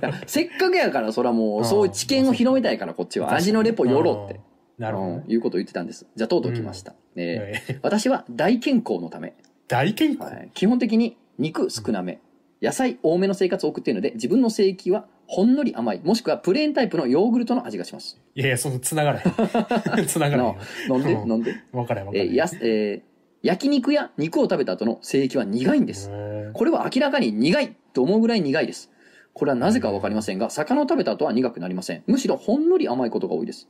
[0.00, 0.12] ろ。
[0.26, 3.32] せっかくやから、そらもう、うんそういう知見を広めたいから、こっちは。
[3.34, 4.40] 味のレポよろって。
[4.88, 4.90] うん。
[4.90, 5.24] なるほどうんね。
[5.28, 6.06] いうことを言ってたんです。
[6.16, 6.94] じゃあ、とうとう来ました。
[7.16, 9.34] えーえ私は大健康のため、
[9.68, 12.20] 大健康はい基本的に肉少なめ、
[12.60, 18.20] 野菜多めの生活を送っているので、自分の性液はほんのり甘い、もしくはプレーンタイプのヨーグルトの味がします。
[18.34, 20.06] いやいや、その、繋がらへん。
[20.06, 20.56] 繋がらへん
[20.94, 21.54] 飲んで、うん飲んで。
[21.72, 22.30] わからへんわからへん。
[22.30, 23.12] えーやすえー
[23.44, 26.08] 焼肉や肉を食べた後の性液は苦いんです。
[26.12, 28.91] へーこれは明らかに苦いと思うぐらい苦いです。
[29.34, 32.02] これはなぜかわかりませんが、魚を食べた後は苦くなりません。
[32.06, 33.68] むしろほんのり甘いことが多いです。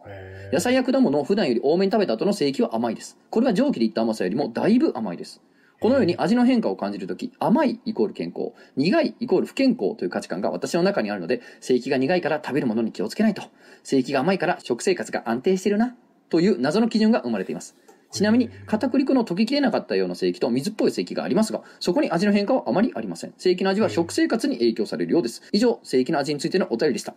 [0.53, 3.17] 野菜や果物を普段より多めに食べた後の性液は甘いです。
[3.31, 5.41] これは蒸気でいった甘さよりもだいぶ甘いです。
[5.81, 13.43] このように味の変化を感じるとき、甘いイコール健康、苦いイコール不健康という価値観が私の中にあるので、性液が苦いから食べるものに気をつけないと。
[13.83, 15.97] 性液が甘いから食生活が安定しているな。
[16.29, 17.77] という謎の基準が生まれています。
[18.13, 23.35] ちなみに、片栗粉の溶けきれなかったような性液と水っぽい性液がありますが、そこに味の変化はあまりありません。
[23.39, 25.43] 性液の味は食生活に影響されるようです。
[25.53, 27.15] 以上、性液の味についてのお便りでした。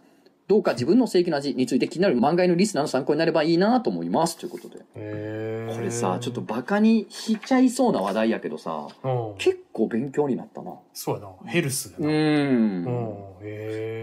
[0.47, 4.37] どうか自分の性液の味について気になる漫画のリスナーの参考になればいいなと思います。
[4.37, 4.77] ということで。
[4.93, 9.35] これさ、ちょっとバカにしちゃいそうな話題やけどさ、うん。
[9.39, 10.73] 結構勉強になったな。
[10.93, 11.51] そうやな。
[11.51, 12.01] ヘルスやう。
[12.03, 12.07] な。
[12.07, 12.85] うん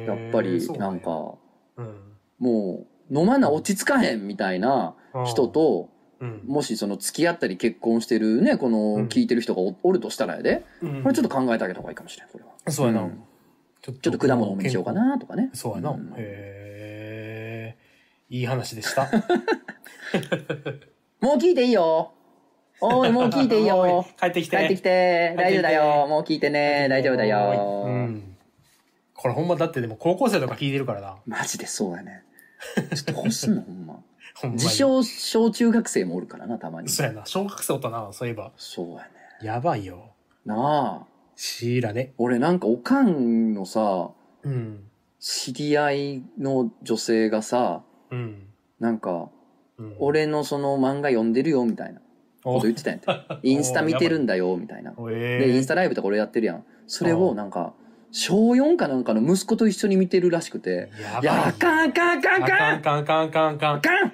[0.07, 1.35] やっぱりなんか、
[1.77, 1.95] うん。
[2.41, 5.92] もう飲まな落ち着かへんみたいな人と、うん。
[6.47, 12.51] もしその付き合ったり結婚してるね、このうん聞いてる人がおおるとしたらやで、うんこれちょっと考えてあげた方がいいかもしれない、これは。
[12.71, 13.01] そうやな。
[13.03, 13.23] ん
[13.83, 14.93] ちょっと果物多めにしようか。
[14.93, 15.51] なとかね。
[15.55, 15.91] そうやな。
[15.91, 17.77] んへえ。
[18.31, 19.11] いい話でした。
[21.21, 22.13] もう聞いていいよ。
[22.81, 24.57] おい、もう聞いていいよ 帰ってきて。
[24.57, 25.35] 帰ってきて。
[25.37, 26.07] 大丈夫だよ。
[26.09, 26.89] もう聞いてね。
[26.89, 27.87] 大丈夫だうよ。
[27.89, 28.37] ん。
[29.15, 31.17] これほんまだってでも高校生とか聞いてるからな。
[31.27, 32.23] マジでそうやね。
[32.77, 34.01] ちょっと欲しいの、ほんま。
[34.55, 36.89] 自称小中学生もおるからな、たまに。
[36.89, 37.27] そうやな。
[37.27, 38.53] 小学生おったな、そういえば。
[38.57, 39.11] そうやね。
[39.43, 40.13] やばいよ。
[40.45, 41.07] なあ。
[41.37, 42.13] シーラね。
[42.19, 44.11] 俺なんかおかんのさ、
[44.43, 44.85] うん。
[45.21, 48.49] 知り合いの女性がさ、うん。
[48.81, 49.31] なんか、
[49.79, 52.01] うん、俺のその漫画読んでるよ、みたいな
[52.43, 53.41] こおと言ってたんやって。
[53.49, 54.91] インスタ見てるんだよ、みたいな。
[54.93, 56.65] で、インースタライブとか俺やってるやん。
[56.87, 57.75] それうんをなんか、
[58.11, 63.75] 小4かなんかの息子と一緒に見てるらしくて、やばいいや、あかんあかんあかんああかんかんかんかんかんかん。
[63.77, 64.13] あかん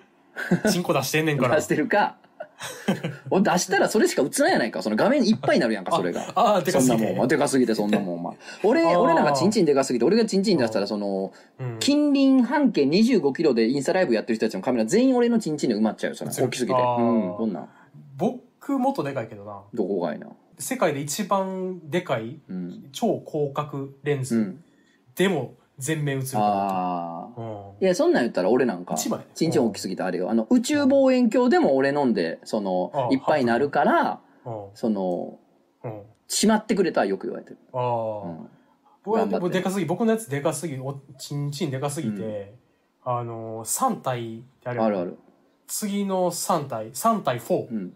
[0.71, 1.57] チンコ出してんねんから。
[1.57, 2.17] 出してるか。
[3.31, 4.83] 俺出したらそれしか映らんやないか。
[4.83, 6.33] その画面いっぱいになるやんか、それが。
[6.35, 6.99] ああ、でかすぎて。
[6.99, 7.29] そんなもん。
[7.29, 8.37] でかすぎて、そんなもん、お前。
[8.65, 16.31] 俺、あー俺なんかチンチンでかすぎて、俺がチンチン出したら、その、うん近隣半径25キロでインスタライブやってる人たちのカメラ全員俺のチンチンで埋まっちゃうよ、それ。
[16.31, 16.81] 大きすぎて。
[16.81, 17.69] うん、こんなん？
[18.17, 19.63] 僕もっとでかいけどな。
[19.73, 20.27] どこがいな。
[20.59, 22.89] 世界で一番でかいうん。
[22.91, 24.37] 超広角レンズ。
[24.37, 24.65] うん。
[25.15, 27.41] でも全面映るかああ。
[27.41, 27.45] ら。
[27.45, 27.49] う
[27.81, 27.85] ん。
[27.85, 30.31] いや、そんなん言ったら俺なんか一枚ね、チンチン大きすぎてあれよ。
[30.31, 34.67] あの、宇宙望遠鏡でも俺飲んで、そのあ、いっぱいになるから、うん。
[34.75, 35.39] その、
[35.85, 36.03] うん。
[36.27, 37.59] しまってくれとはよく言われてる。
[37.73, 38.29] ああ。
[38.29, 38.49] うん。
[39.05, 42.55] 僕は僕でかすぎ、僕のやつでかすぎ、おちんちんでかすぎて、
[43.05, 45.19] あのー、3体ってあるあるある。
[45.67, 47.93] 次の3体、3体4、うん。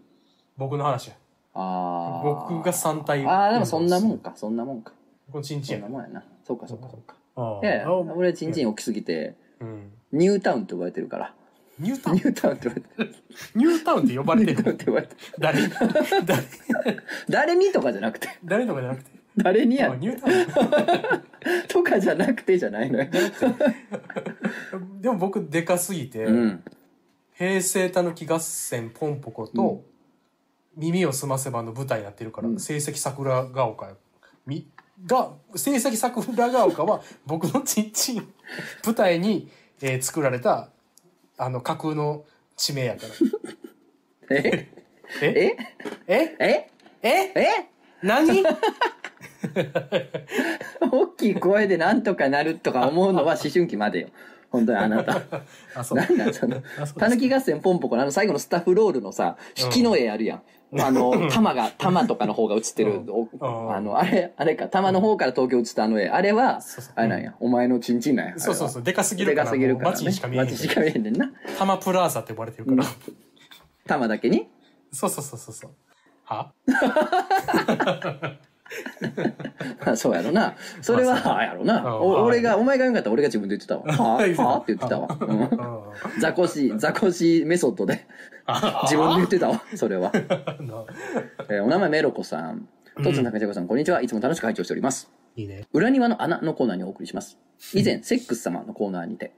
[0.57, 1.15] 僕の話や。
[1.53, 2.23] ああ。
[2.23, 3.25] 僕が3体。
[3.25, 4.93] ああ、でもそんなもんか、そんなもんか。
[5.27, 5.97] 僕のちんちんやそんな。
[5.99, 6.23] もんやな。
[6.43, 7.15] そうか、そうか、そうか。
[7.35, 9.91] ああいやいや、俺チンチン大きすぎて、うん。
[10.11, 11.33] ニュータウンって呼ばれてるから。
[11.79, 12.17] ニュータウン？
[12.17, 13.15] ニュータウンって言われてる。
[13.55, 15.19] ニュータウンって呼ばれてるって言われてる。
[15.39, 15.59] 誰？
[16.25, 16.43] 誰？
[17.29, 19.11] 誰にとかじゃなくて、誰とかじゃなくて？
[19.37, 19.91] 誰にや？
[19.91, 23.09] あニュータウンとかじゃなくてじゃないのよ。
[25.01, 26.63] でも僕でかすぎて、うん。
[27.33, 29.81] 平成たぬき合戦ポンポコと、うん
[30.75, 33.97] 耳をすませばの舞台になってるから、うん成績桜ヶ丘よ
[34.47, 34.67] み
[35.05, 38.33] が成績桜ヶ丘は僕のちんちん
[38.85, 39.49] 舞台に、
[39.81, 40.69] えー作られた
[41.37, 42.23] あの架空の
[42.55, 43.03] 地名やか
[44.29, 44.35] ら。
[44.37, 44.69] え？
[45.21, 45.55] え？
[46.07, 46.07] え？
[46.07, 46.35] え？
[46.39, 46.67] え？
[47.01, 47.09] え？
[47.35, 47.47] え？
[48.01, 48.43] 何？
[50.91, 54.07] 大きい声でなんとかなるとか思うのは思春期までよ。
[54.51, 55.21] 本当にあなた。
[55.75, 55.97] あそう。
[56.15, 56.61] なんその？
[56.97, 60.43] たぬき合戦ポンポコのあの最後のスタッフロールのさ、引きの絵あるやん。
[60.79, 63.01] あの、玉が、玉とかの方が映ってる、
[63.41, 66.09] あの、あれ、あれか、玉の方から東京映ったあの絵。
[66.09, 68.33] あれはそうそう、あれなんや、お前のチンチンなんや。
[68.39, 68.81] そうそうそう。
[68.81, 70.45] うでかすぎでるかからすぎるから、街にしか見えへん。
[70.45, 71.31] 街しか見えへんねんな。
[71.57, 72.83] タマプラーザって呼ばれてるから、
[73.87, 74.47] 玉だけに？
[74.91, 75.71] そうそうそうそう
[76.25, 76.51] は？
[76.67, 78.37] あ
[79.95, 80.55] そうやろな。
[80.81, 81.97] それは、やろな。
[81.97, 83.83] 俺が、お前が言うんかったら俺が自分で言ってたわ。
[83.91, 85.17] はあはあって言ってたわ。
[85.19, 85.49] うんうん
[86.19, 88.05] ザコシ、ザコシメソッドで
[88.83, 89.63] 自分で言ってたわ。
[89.75, 90.11] それは。
[90.13, 90.19] な
[91.49, 92.67] えーお名前メロコさん。
[93.03, 94.01] とつの中島さん、こんにちは。
[94.03, 95.09] いつも楽しく拝聴しております。
[95.35, 95.65] いいね。
[95.73, 97.39] 裏庭の穴のコーナーにお送りします。
[97.73, 99.33] 以前、セックス様のコーナーにて、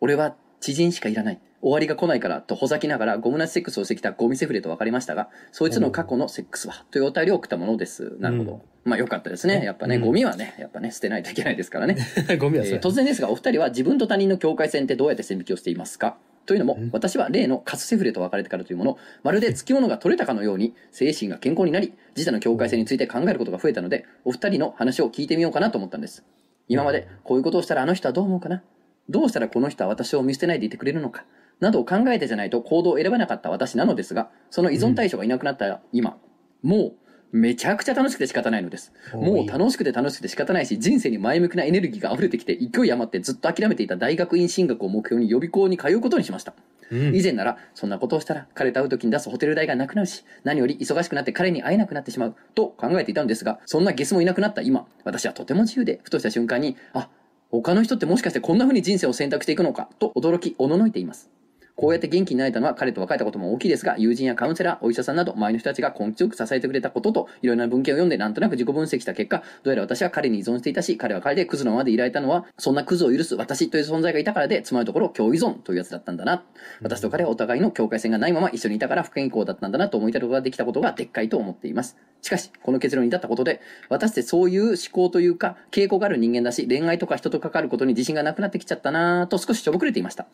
[0.00, 1.40] 俺は知人しかいらない。
[1.62, 8.14] 終わりが来ないからとほざきながらゴムなしセックスをしてきたゴミセフレと分かりましたが、そいつの過去のセックスはというお便りを送ったものです。
[8.20, 8.62] なるほど。
[8.84, 9.64] まあよかったですね。
[9.64, 11.96] やっぱね、うんゴミはね、やっぱね、捨てないといけないですからね。
[12.38, 16.18] ゴミはえー突然ですが、お二人は自分と他人の境界線ってどうやって線引きをしていますか？
[16.44, 26.22] というのもうん、私は例のカスセフレと別れてからというもの、まるで付き物が取れたかのように、精神が健康になり、自他の境界線について考えることが増えたので、お二人の話を聞いてみようかなと思ったんです。
[26.68, 28.62] 今まで、こういうことをしたらあの人はどう思うかな？
[29.08, 31.24] どうしたらこの人は私を見捨てないでいてくれるのか
[31.60, 36.18] などを考えてじゃないと行動を選ばなかった私なのですが、その依存対象がいなくなった今、
[36.62, 36.92] もう、
[37.32, 38.92] めちゃくちゃ楽しくて仕方ないのです。
[39.12, 46.54] もう楽しくて楽しくて仕方ないし、人生に前向きなエネルギーが溢れてきて、勢い余ってずっと諦めていた大学院進学を目標に予備校に通うことにしました。
[46.90, 57.08] うん以前なら、そんなことをしたら彼と会う時に出すホテル代がなくなるし、何より忙しくなって彼に会えなくなってしまう、と考えていたのですが、そんなゲスもいなくなった今、私はとても自由で、ふとした瞬間に、あ、
[57.50, 61.30] 他の人ってもしかしてこんな風に人生を選択していくのか、と驚き、おののいています。
[61.76, 76.44] こうやって元気になれたのは彼と別れたことも大きいですが、友人やカウンセラー、お医者さんなど、周りの人たちが根気よく支えてくれたことと、いろいろな文献を読んでなんとなく自己分析した結果、どうやら私は彼に依存していたし、彼は彼でクズのままでいられたのは、そんなクズを許す私という存在がいたからで、つまるところ、共依存というやつだったんだな。
[76.80, 81.98] 私と彼はお互いの境界線がないまま一緒にいたから不健康だったんだなと思い至ることができたことがでっかいと思っています。
[82.22, 90.26] しかし、この結論に至ったことで、私ってそういう思考というか、傾向がある人間だし、恋愛とか人と関わることに自信がなくなってきちゃったなぁと少ししょぼくれていました。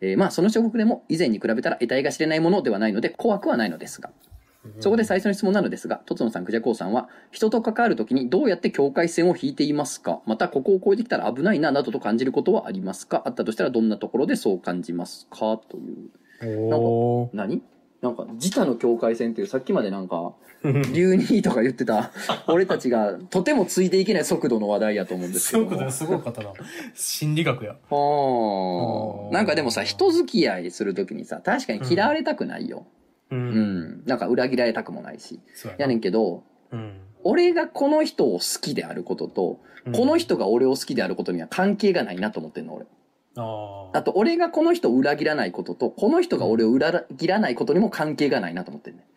[0.00, 4.10] えーまあ、その諸国でも以前に比べたら得体が知れないものではないので怖くはないのですが。
[4.80, 10.22] そこで最初の質問なのですが、とつのさん、くじゃこうさんは、人と関わるときにどうやって境界線を引いていますか？
[10.26, 13.22] また、ここを越えてきたら危ないな、などと感じることはありますか？
[13.24, 15.60] あったとしたらどんなところでそう感じますか？
[15.68, 16.74] という。
[16.74, 17.28] おー。
[17.32, 17.62] 何？
[18.02, 20.34] なんか自他の境界線っていうさっきまでなんか
[20.92, 22.10] 流2とか言ってた
[22.46, 26.52] 俺たちがとてもついていけない速度の話題やと思うんですけどそういうことですごかったな。
[26.94, 27.76] 心理学や。
[27.90, 32.86] はあなんかでもさ人付き合いするときにさ確かに嫌われたくないよ、
[33.30, 33.34] う。
[33.34, 37.00] うんんなんか裏切られたくもないしそうやねんけどうん。
[37.24, 39.58] 俺がこの人を好きであることと、
[39.92, 42.86] この人が俺を好きであることには関係がないなと思ってんの俺
[43.36, 43.98] ああ。
[43.98, 49.15] あと俺がこの人を裏切らないこととこの人が俺を裏切らないことにも関係がないなと思ってんねうん。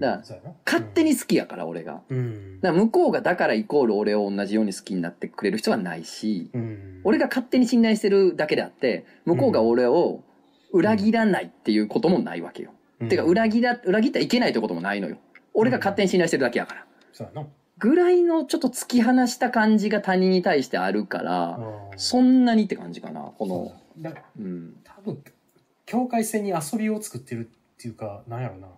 [0.00, 2.02] だから勝手に好きやから俺が。
[2.08, 2.60] うん。
[2.60, 7.00] だから向こうがだからイコール俺を同じように好きになってくれる人はないしうん。
[7.04, 10.22] 俺が勝手に信頼してるだけであって向こうが俺を
[10.72, 12.70] 裏切らないっていうこともないわけよ、
[13.00, 13.08] うん。
[13.08, 15.16] てか裏切ら裏切ったらいけないってこともないのよ。
[15.52, 16.86] 俺が勝手に信頼してるだけやから。
[17.12, 17.48] そうやな。
[17.78, 21.58] ぐらいのちょっと突き放した感じが他人に対してあるから、
[21.92, 21.98] うん。
[21.98, 23.74] そんなにって感じかなこの。
[24.02, 24.76] そうん。
[24.84, 25.22] 多分
[25.86, 28.68] 境界線に遊びを作ってるっていうかなんやろな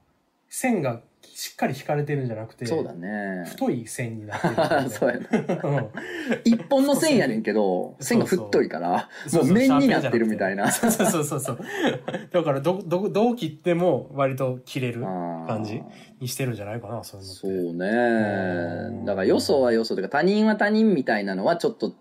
[0.55, 3.45] 線がしっかり引かれてるんじゃなくてそうだね。
[3.47, 4.55] 太い線になってる
[6.45, 9.45] 一本の線やねんけど線が太いからそうそう。
[9.47, 10.71] もう面になってるみたいな。
[10.71, 11.59] そうそうそうそう。
[12.31, 15.83] だからどどどう切っても割と切れる感じ
[16.21, 18.99] にしてるんじゃないかなそういうのそううん。
[19.01, 21.95] ねだからよそはよそというか他人は他人みたいなのはちょっと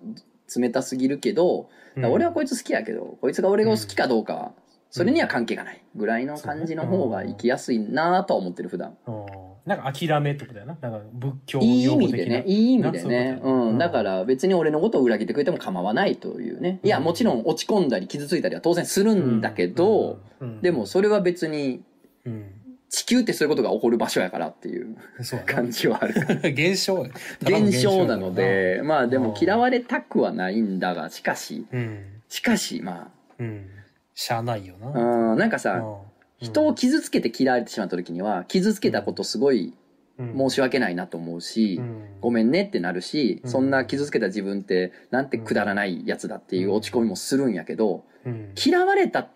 [0.60, 4.52] 冷たすぎるけど俺はこいつ好きやけどこいつが俺が好きかどうかは
[4.91, 8.97] それには関係がないぐらいの感じの方が生きやすいなとは思ってる普段。
[9.07, 9.26] うん。
[9.65, 13.77] なんか諦めってことだよななんか仏教いい意味でねいい意味でそういうん。
[13.77, 16.80] だから別に俺のことを裏切ってくれても構わないというね。
[16.84, 20.19] いやうんもちろん落ち込んだり傷ついたりは当然するんだけど
[20.61, 21.81] でもそれは別に
[22.26, 22.45] うん。
[22.89, 24.97] 地球ってそういうことが起こる場所やからっていう
[25.45, 26.13] 感じはある。
[26.51, 27.07] 現象。
[27.39, 28.81] 現象なので。
[28.84, 29.35] まあでもうん。
[29.41, 32.03] 嫌われたくはないんだがしかしうん。
[32.27, 33.09] しかしま
[33.39, 33.65] うん
[34.14, 34.88] しゃあないよな。
[34.88, 34.92] あ
[35.32, 36.48] うんなんかさうん。
[36.48, 39.74] 人を傷つけて嫌われてしまった時には傷つけたことすごい
[40.18, 40.38] うん。
[40.38, 42.06] 申し訳ないなと思うしうん。
[42.22, 43.50] ごめんねってなるしうん。
[43.50, 48.54] そんな傷つけた自分ってなんてくだらないやつだっていう落ち込みもするんやけどうん。
[48.56, 49.28] 嫌われた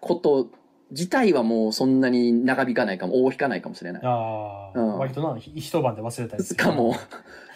[0.00, 0.48] こと
[0.90, 4.02] 自体はもうそんなに長引かないかも大引かないかもしれない。
[4.04, 6.96] ああ、うん割となひ一晩で忘れたりするかも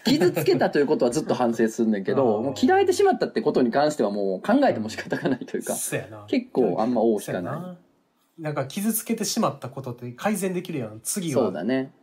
[0.05, 2.45] 傷つけたということはずっと反省するんだけどうん。
[2.45, 5.75] もう嫌われてしまったってことに関してはもう考えても仕方がないというか
[6.27, 7.43] 結構あんま大引かない。
[7.43, 7.79] な。
[8.39, 11.53] なんか傷つけてしまったことって改善できるやん次は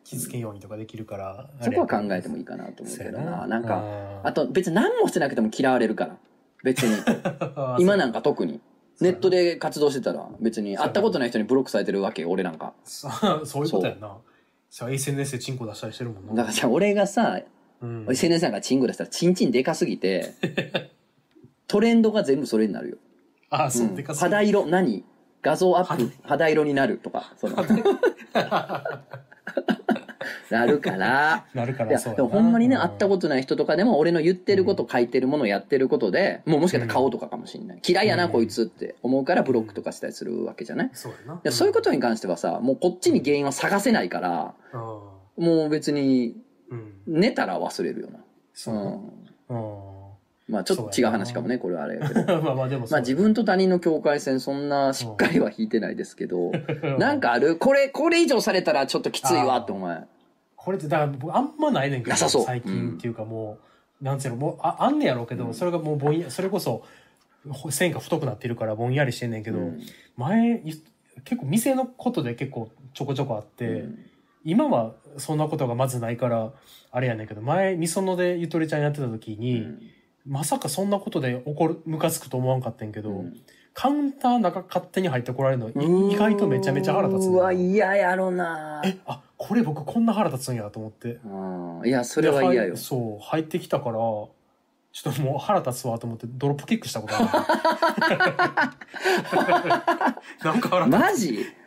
[0.05, 3.47] 傷つけんようにとかできるから、そこは考えてももいいかなと思うけどな。
[3.47, 6.17] なんかかあと別に何もしてなくても嫌われるから
[6.63, 6.95] 別に。
[7.79, 8.61] 今なんか特に。
[9.01, 12.73] ネットで活動してたら別に会ったことない人にブロックされてるわけよ俺なんか。
[12.85, 14.15] そういうことやんな。
[14.69, 16.33] そう SNS でチンコ出したりしてるもんな。
[16.33, 17.41] だからじゃあ俺がさ
[17.81, 20.33] うん、SNS なんかチング出したらチンチンでかすぎて
[21.67, 22.97] トレンドが全部それになるよ。
[23.49, 23.95] あそう、うん。
[23.95, 25.03] でかす肌色何？
[25.41, 26.63] 画像アップ肌色。
[26.63, 27.55] になるとかその。
[30.51, 31.45] なるから。
[31.53, 37.81] なるからそうでもほんまにねう会ったことない人とかでも俺の言ってること書いてるものやってることでもうもしかしたら顔とかかもしれない。
[37.87, 38.31] 嫌いやなうん。
[38.31, 40.89] こいつって思うからブロックとかしたりするわけじゃない？
[40.93, 41.41] そうやな。
[41.43, 45.45] でそういうことに関してはさもうこっちに原因は探せないからうん。
[45.45, 46.43] もう別にうん
[47.07, 48.19] 寝たら忘れるよな。
[48.53, 48.75] そう。
[49.49, 49.85] うん。
[49.85, 50.01] うん
[50.47, 52.25] まあちょっと違う話かもねこれはあれやけど。
[52.43, 57.55] まあまあでもまあ自分と他人の境界線そんなしっかりは引いてないですけど分なんかある？
[57.55, 60.03] これこれ以上されたらちょっときついわってお前。
[60.57, 63.59] これってだから僕あんまないねんけど最近っていうかも
[64.01, 65.53] う、なんつうのもうああんねやろうけど、うん。
[65.53, 66.83] それがもうぼんやそれこそ
[67.49, 69.79] ほ線が太くなってるからぼんやりしてんねんけど、うん。
[70.17, 70.83] 前い
[71.23, 74.05] 結構店のことで結構ちょこちょこあって、うん
[74.43, 76.51] 今はそんなことがまずないから
[76.91, 79.67] あれやねんけど前みそのでゆとりちゃんやってた時に、
[80.25, 83.41] まさかそんなことで怒るムカつくと思わんかったんやけど、うん。
[83.73, 88.81] カウンター中勝手に入ってこられるのい意外とめちゃめちゃ腹立つうねんわ嫌やろな。
[88.83, 91.19] えあこれ僕こんな腹立つんやと思って。
[91.23, 92.75] うんいやそれは嫌よ。
[92.75, 94.29] そう入ってきたからちょ
[95.09, 97.27] っともう腹立つわと思ってドロップキックしたことある。
[100.43, 101.27] なんか腹立マジ？
[101.27, 101.60] つ、うん、うわ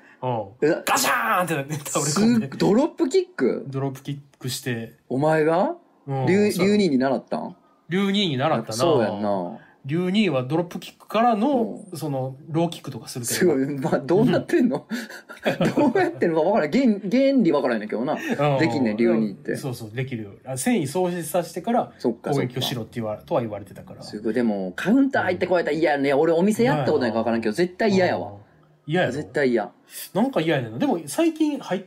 [0.86, 3.64] ガシャーンってなって倒れす込んでドロップキック？
[3.68, 5.74] ドロップキックして、お前が？
[6.06, 6.26] うん。
[6.26, 7.56] 竜そう竜人に習ったん？
[7.88, 8.72] 竜二に習ったな。
[8.72, 9.58] そうやんな。
[9.86, 13.78] 竜二はドロップキックからの、そのローキックとかするけどすごい。
[13.78, 14.86] まあどうなってんの？
[15.76, 16.70] どうやってんのか分からん。
[16.70, 18.14] 原原理分からんねんけどな。
[18.14, 18.58] うん。
[18.58, 19.56] できんねん竜二って。
[19.56, 20.30] そうそうできるよ。
[20.46, 22.48] あ繊維喪失させてからそっかそっか。
[22.48, 24.02] 攻撃をしろって言わとは言われてたから。
[24.02, 24.34] すごい。
[24.34, 26.14] でもカウンター入ってこられたら嫌やね。
[26.14, 28.32] 俺お店やったことないか分からんけど絶対嫌やわ。
[28.32, 28.43] うん
[28.86, 29.12] 嫌やろ？
[29.12, 29.70] 絶対嫌。
[30.12, 30.78] なんか嫌やねんな。
[30.78, 31.84] でも最近入っ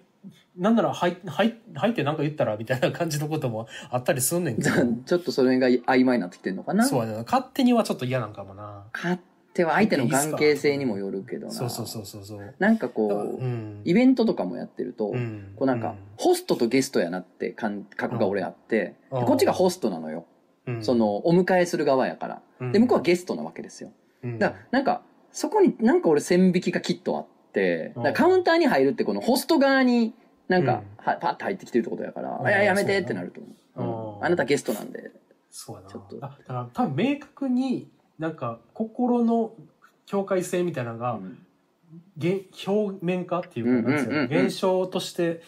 [0.57, 4.69] なんなら入入入ってなんか言ったらみたいな感じのこともあったりすんねんけど。
[5.05, 6.83] ちょっとそれが曖昧になってきてんのかな？
[6.85, 7.23] そうやな。
[7.23, 8.85] 勝手にはちょっと嫌なんかもな。
[8.91, 9.19] 勝っ
[9.53, 11.53] ては相手の関係性にもよるけどな。
[11.53, 12.55] そうそうそうそうそう。
[12.57, 13.81] なんかこう、うん。
[13.85, 15.53] イベントとかもやってると、うん。
[15.55, 20.25] こうなんか、ホストとゲストやなって感覚が俺あって、こっちがホストなのよ。
[20.65, 20.83] うん。
[20.83, 22.41] そ、の、お迎えする側やから。
[22.59, 22.71] うん。
[22.71, 23.91] で、向こうはゲストなわけですよ。
[24.23, 24.39] うん。
[24.39, 25.01] だから、なんか、
[25.31, 30.13] そこになんか俺線引きがきっとあって、だカウンターに入るってこのホスト側に
[30.47, 32.47] なんか、はパッと入ってきてるってことやから、うん。
[32.47, 33.41] いや、やめてってなると
[33.75, 34.25] 思う。
[34.25, 35.11] あなたゲストなんで。
[35.51, 35.83] そう。
[35.89, 36.17] ちょっと。
[36.21, 39.53] あだから多分明確になんか心の
[40.05, 41.37] 境界線みたいなのが、うん。
[42.17, 43.91] 現表面化っていうか
[44.25, 45.41] 現象として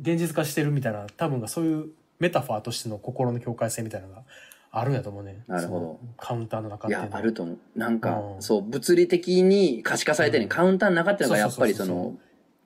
[0.00, 4.22] 現実化してるみたいな多分がそういうメタファーとしての心の境界線みたいなのが
[4.70, 5.42] あるんやと思うね。
[5.46, 6.00] なるほど。
[6.16, 7.58] カウンターの中っていや、あると思う。
[7.74, 8.42] なんか、うん。
[8.42, 10.48] そう、物理的に可視化されてる、うん。
[10.48, 12.16] カウンターの中っていうのがやっぱりその、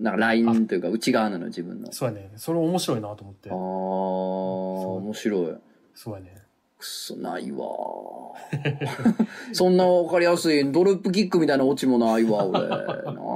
[0.01, 1.93] なんかラインというか内側なの自分の。
[1.93, 2.33] そうやね。
[2.37, 3.51] それ面白いなと思って。
[3.51, 5.57] あー、面白い。
[5.95, 6.42] そうやね
[6.83, 7.65] くそ、ないわ。
[8.51, 12.69] ー そんなわかりやすい、ドロップキックみたいなオチもないわ、俺。
[12.69, 12.81] なん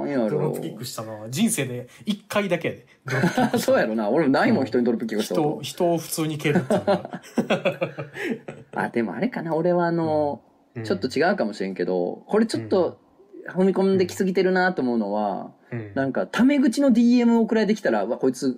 [0.09, 0.29] やろ。
[0.29, 2.85] ドロップキックしたな人生で一回だけ
[3.57, 4.09] そうやろな。
[4.09, 6.75] 俺もないもん、人にドロップキックした人こ人を普通に蹴るって。
[8.75, 10.41] あ、でもあれかな、俺はあの、
[10.75, 10.83] うん。
[10.83, 12.99] ちょっと違うかもしれんけど、これちょっと、
[13.47, 15.91] 踏み込んできすぎてるなと思うのは、うん。
[15.95, 18.57] なんか、タメ口の DM 送られてきたら、うわ、こいつ、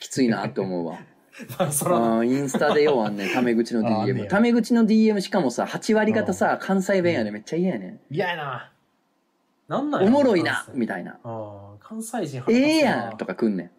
[0.00, 0.96] きついなって思うわ。
[1.58, 4.28] ま あそインスタでようあんねん、 タメ口のあーね DM。
[4.28, 8.72] タメ口の DM しかもさ、8割方さ、関西弁やねめっちゃ嫌やね嫌やな
[9.68, 10.04] なんなんん。
[10.04, 11.12] やろおもろいなみたいな。
[11.12, 13.70] ああ関西人ええやんとか来んねん。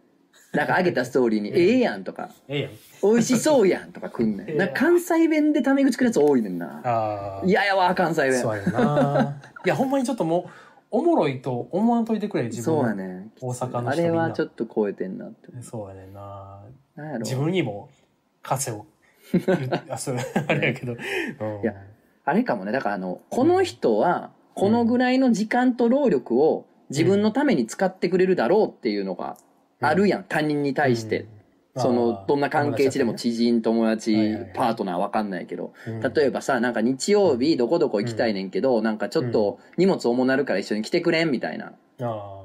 [0.57, 2.71] なんか上げたストーリーに、 ええやんとか、ええやん
[3.13, 4.57] 美味しそうやんとか来んねん。
[4.57, 6.81] なんか関西弁でタメ口来るやつ多いねんな。
[6.83, 8.39] ああ嫌やわ、関西弁。
[8.41, 9.37] そうやな。
[9.65, 10.49] いや、ほんまにちょっともう、
[10.91, 12.63] おもろいと思わんといてくれ、自分。
[12.63, 12.93] そうや。
[12.93, 13.27] ね。
[13.41, 15.49] 大阪のあ人みんなれはちょっと超えてんなって。
[15.61, 16.59] そうやねんな。
[16.95, 17.89] なんやろ自分にも、
[18.41, 18.85] 枷を。
[19.89, 20.17] あ、そう、
[20.47, 20.93] あれやけど。
[20.93, 21.73] うんいや
[22.25, 22.71] あれかもね。
[22.71, 29.35] だからあの、この人は、このぐらいの時間と労力を自分のために使ってくれるだろうっていうのが
[29.81, 30.23] あるやん。
[30.23, 31.21] 他人に対して。
[31.21, 31.27] うん
[31.75, 35.73] その、どんな関係値でも知人、友達パートナーわかんないけど。
[35.87, 41.73] うん例えばさ、なんか日曜日どこどこ行きたいねんけど、なんかちょっと荷物重なるから一緒に来てくれんみたいな。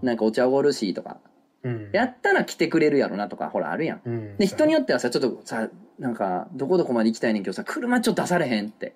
[0.02, 1.18] なんかお茶おごるしとか。
[1.64, 4.00] うんやったら来てくれるやろなとか、ほらあるやん。
[4.04, 5.68] うんで、人によってはさ、ちょっとさ、
[5.98, 8.94] なんか、どこどこまで行きたいねんけどさ、車ちょっと出されへんって。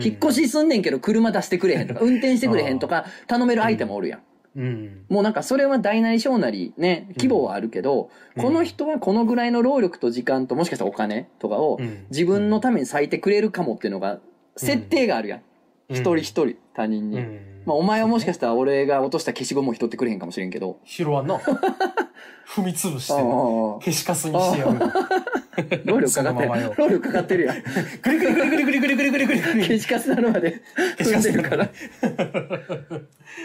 [0.00, 4.20] 引っ越しすんねんけど車出してくれへんとか、運転してくれへんとか、頼める相手もおるやん。
[4.56, 5.04] うん。
[5.08, 14.18] もうなんかそれは大なり小なりね、規模はあるけど、うんこの人はこのぐらいの労力と時間ともしかしたらお金とかをうん自分のために割いてくれるかもっていうのが、
[14.56, 15.42] 設定があるやん。
[15.88, 17.18] 一人一人他人に。
[17.64, 20.78] うんまあお前はもしかしたら俺が落とした消しゴムを拾ってくれへんかもしれんけど。
[20.84, 21.36] 拾わんな。
[22.46, 24.78] 踏み潰して、消しカスにしてやる。
[25.86, 26.72] 労力かかってる。
[26.76, 27.56] 労力かかってるやん。
[28.02, 30.60] グリグリグリグリグリグリグリグリグリグリ消しカスなるまで
[30.98, 31.70] 踏んでるから。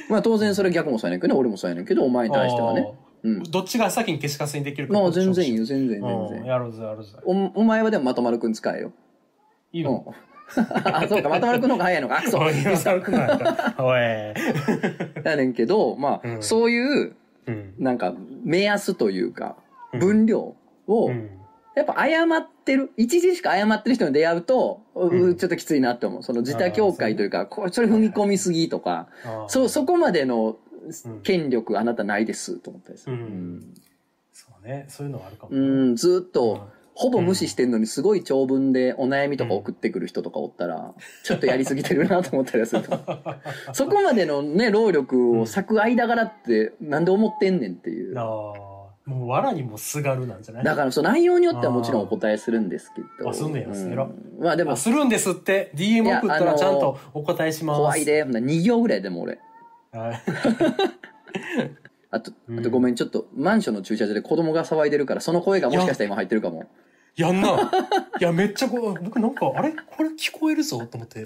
[0.10, 2.92] まあ当然それ逆もそうやねんけどね、俺もそうやねんけど、お前に対してはね。
[3.24, 3.44] うん。
[3.44, 4.94] どっちが先に消しカスにできるか。
[4.94, 6.46] まあ全然いいよ、全然全うん然。
[6.46, 7.12] やろうぜ、やろうぜ。
[7.26, 7.32] お
[7.62, 8.92] お前はでもまとまるくん使えよ。
[9.72, 10.14] いいのうん。
[10.86, 12.18] あ、そうか、まとまるくんの方が早いのか。
[12.18, 12.44] あ、そう。
[12.44, 13.76] おい、今更くないか。
[13.84, 14.00] おい。
[15.24, 17.14] やねんけど、まあ、うんそういう、
[17.48, 17.74] うん。
[17.78, 18.14] なんか、
[18.44, 19.56] 目安というか、
[19.94, 20.56] うん分量
[20.88, 21.30] を、うん。
[21.76, 26.24] やっぱ謝ってる、一時しか謝ってる人に出会うと、ううんちょっときついなって思う。
[26.24, 29.08] その自他境界というか、これ、それ踏み込みすぎとか、
[29.48, 30.58] そ、そこまでの
[31.06, 33.16] うん権力あなたないですと思ったりする。
[33.16, 33.74] うん
[34.34, 34.86] そうね。
[34.88, 35.52] そういうのはあるかも。
[35.52, 40.94] うん、ずっと、うんほぼ無視してんのにすごい長文でお悩みとか送ってくる人とかおったら、
[41.24, 43.00] ちょっとやりすぎてるなと思ったりはすると。
[43.74, 48.20] そこまでのね、労力を割く間柄ってなんで思ってんねんっていう。
[48.20, 48.26] ああ。
[49.10, 50.64] もう、藁にもすがるなんじゃない？
[50.66, 53.30] だからその内容によってはもちろんお答えするんですけど。
[53.30, 57.78] あすんねやうん偉っまあでもあ、するんですって？DM 送ったらちゃんとお答えします。
[57.78, 58.24] 怖いで。
[58.24, 59.40] ほんなら2行ぐらいでも俺。
[59.94, 60.22] はい。
[62.12, 66.66] あと、うんあとごめん、ちょっとマンションの駐車場で子供が騒いでるから、その声がもしかしたら今入ってるかも。
[67.20, 67.72] やんな。
[68.20, 69.72] いや、めっちゃこう、僕なんか、あれ？
[69.72, 71.26] これ聞こえるぞと思って。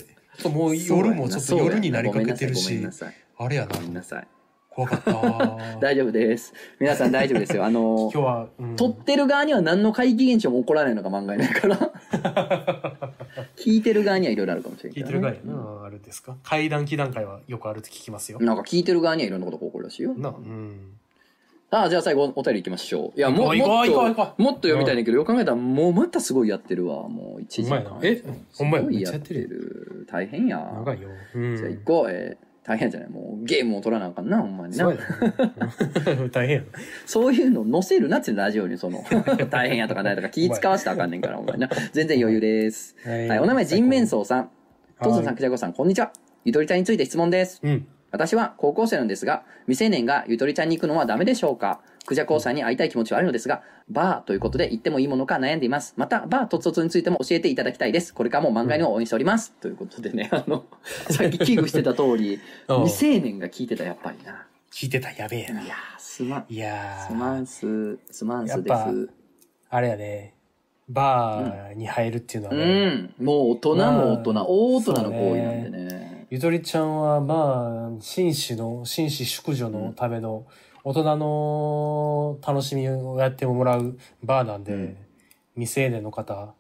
[0.50, 3.14] もう夜もちょっと夜になりかけてるしごめんな、さい。
[3.38, 3.82] あれやなご。
[3.82, 4.28] めんなさい。
[4.70, 5.58] 怖かった。
[5.80, 6.52] 大丈夫です。
[6.80, 7.64] 皆さん大丈夫ですよ。
[7.64, 11.78] あの 今日は、うん撮ってる側には何の怪奇現象も起こらないのが漫画やないから。
[13.56, 15.16] 聞いてる側にはいろいろあるかもしれない聞いてね。
[15.16, 16.36] る側やな、あれですか？
[16.44, 18.40] 階段期段階はよくあるって聞きますよ。
[18.42, 20.16] なんか聞いてる側にはいろんなことが起こるらしいよ。
[20.16, 20.93] な、うん。
[21.74, 23.18] ああ、じゃあ最後お便り行きましょう。
[23.18, 27.10] いや、もう、もっともっと読みたいねんだけど、よく考えたらもうまたすごいやってるわ。
[27.10, 28.00] もう1時間。
[28.04, 28.22] え
[28.56, 30.08] ほんまやっちゃやってる。
[30.10, 30.58] 大変や。
[30.58, 31.10] 長いよ。
[31.36, 31.58] うん。
[31.58, 32.12] じゃあ行こう。
[32.12, 34.88] えー大変じゃないもうゲームを取らなあかんな、ほんまにな。
[36.32, 36.68] 大変やな。
[37.06, 39.04] そういうの載せるなってラジオにその、
[39.52, 41.70] 大変やとかないとか気使わせたらあかんねんから、お前な。
[41.92, 42.96] 全然余裕です。
[43.04, 44.38] はいはい、お名前、人面相さん。
[44.40, 44.48] はい
[45.04, 46.14] トツさん、くちゃこさん、こんにちは。
[46.46, 47.60] ゆとりちゃんについて質問です。
[47.62, 47.86] うん。
[48.14, 51.82] 私は高校生なんですが、未成年がゆとりちゃんに行くのはダメでしょうか？
[52.06, 55.96] クジャコウさんに会いたい気持ちはあるのですが、バーということで行ってもいいものか悩んでいます。
[55.98, 58.14] また、バーとつとつについても教えていただきたいです。
[58.14, 59.54] これからも漫画に応援しております。
[59.54, 60.66] ということでね、あの、
[61.10, 64.46] さっき危惧してた通り、 うん未成年が聞いてた、やっぱりな。
[64.72, 65.62] 聞いてたらやべえな。
[65.64, 66.46] いやー、すまん。
[66.50, 69.10] いやすまー、んす、すまんすでやっぱす。
[69.70, 70.36] あれやね、
[70.90, 73.14] バーに入るっていうのはうね、ん。
[73.20, 76.13] もう大人も大人、まあ大大人の行為なんでね。
[76.34, 80.48] ゆとりちゃんはまあ、紳士の、紳士淑女のための、
[80.84, 84.98] 大人の楽しみをやってもらうバーなんで、うん。
[85.54, 86.56] 未成年の方、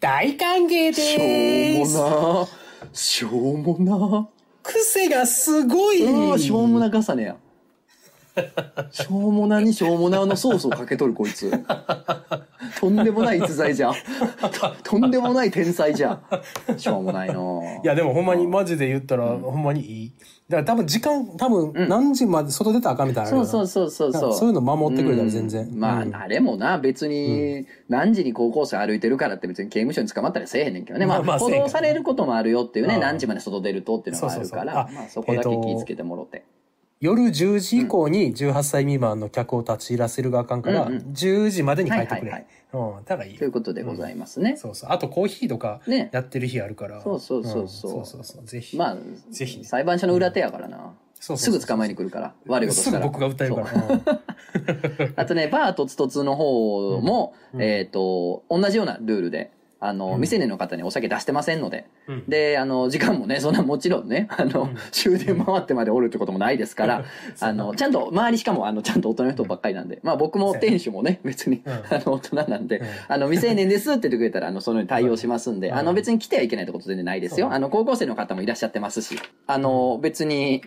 [0.00, 2.48] 大歓迎しょでーすうもな。
[2.94, 4.28] しょうもな。
[4.62, 6.02] 癖がすごい。
[6.06, 7.36] うん、しょうもな重ねや。
[8.90, 11.50] しょうもなにしょうもなのソースをかけとるこいつ。
[12.80, 13.94] とんでもない逸材じゃん。
[13.94, 13.98] と
[14.82, 16.78] とんでもない天才じゃん。
[16.78, 20.12] しょうもないないや、でもほんまにマジで言ったら、ほんまにいい。
[20.48, 23.50] だから多分時間、多分何時まで外出たらあかんみたいなのあるよな。
[23.50, 24.38] そうそうそうそうそう。
[24.38, 31.06] そういうの守ってくれたら全然うんまあ、うんあれもな、別に、何時に高校生歩いてるからって別に刑務所に捕まったりせえへんねんけどね。
[31.06, 36.44] まあ、補導されることもあるよっていうね、うん何時まで外出るとっていうのがあるから、そこだけ気ぃつけてもろて。
[37.02, 42.30] 夜10時以降に18歳未満の客を立ち入らせるがあかんから、うんうん10時までに帰ってくれ。
[42.30, 44.56] はいうん、たらいいということでございますね。
[44.56, 44.90] そうそう。
[44.92, 47.02] あとコーヒーとかねやってる日あるから。
[47.02, 48.44] そうそうそうそうんそうそうそう。
[48.44, 48.76] ぜひ。
[48.76, 48.96] まあ、
[49.30, 50.94] ぜひね裁判所の裏手やからな。
[51.14, 52.34] そうそうそうすぐ捕まえに来るから。
[52.46, 53.06] 悪いことしすぐたら。
[53.08, 55.12] 僕が訴えるから。
[55.22, 59.50] あとね、バーとつとつの方も、うんえっ、と、同じようなルールで、
[59.84, 60.14] あの、うん。
[60.14, 62.24] 未成年の方にお酒出してませんので、うん。
[62.28, 64.76] で、あの、時間もね、そんなもちろんね、 あの、うん。
[64.92, 67.04] 終電回ってまでおるってこともないですから、
[67.40, 71.72] あの、ちゃんと、周りしかも、あの、ちゃんと大人の人ばっかりなんで、まあ僕も店主もね、別に、うん。
[71.90, 72.86] あの、大人なんで、うん。
[73.08, 77.52] あの、未成年ですって言ってくれたら、あの、そのように対応しますんで、うんあの、別に来てはいけないってこと全然ないですよ。
[77.52, 80.62] あの、高校生の方もいらっしゃってますし、あの、別に、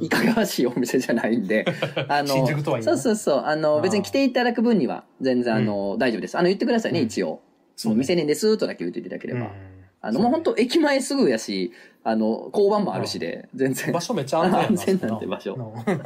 [0.00, 1.64] いかがわしいお店じゃないんで、
[2.08, 6.36] あの、新宿とはいえそうそうそう、あの、別に来ていただく分には、全然、あの、大丈夫です。
[6.36, 7.06] あの、言ってくださいね、うん。
[7.06, 7.40] 一応。
[7.78, 9.40] そうね未成年ですとだけ言っていただければ。
[9.40, 11.72] うんあの、もう本当駅前すぐやし、
[12.04, 15.58] あの、交番もあるしで、全然場所めっちゃ安全 安全なんで場所う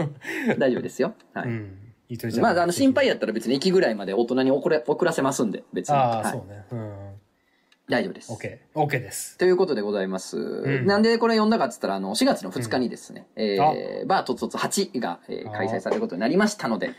[0.58, 1.14] 大丈夫ですよ。
[1.34, 1.48] はい。
[2.40, 5.94] まあ、あの、心配やったら別に駅ぐらいまで大人に遅れ、遅らせますんで、別に。
[5.94, 6.64] ああ、はいそうね。
[6.70, 7.12] うん。
[7.88, 8.32] 大丈夫です。
[8.32, 8.80] オッケー。
[8.80, 9.36] オッケーです。
[9.38, 10.36] ということでございます。
[10.38, 16.92] んなんでこれ読んだかっつったら、あの、4月の2日にですね、えー、バーとつとつ8が、え開催されることになりましたので、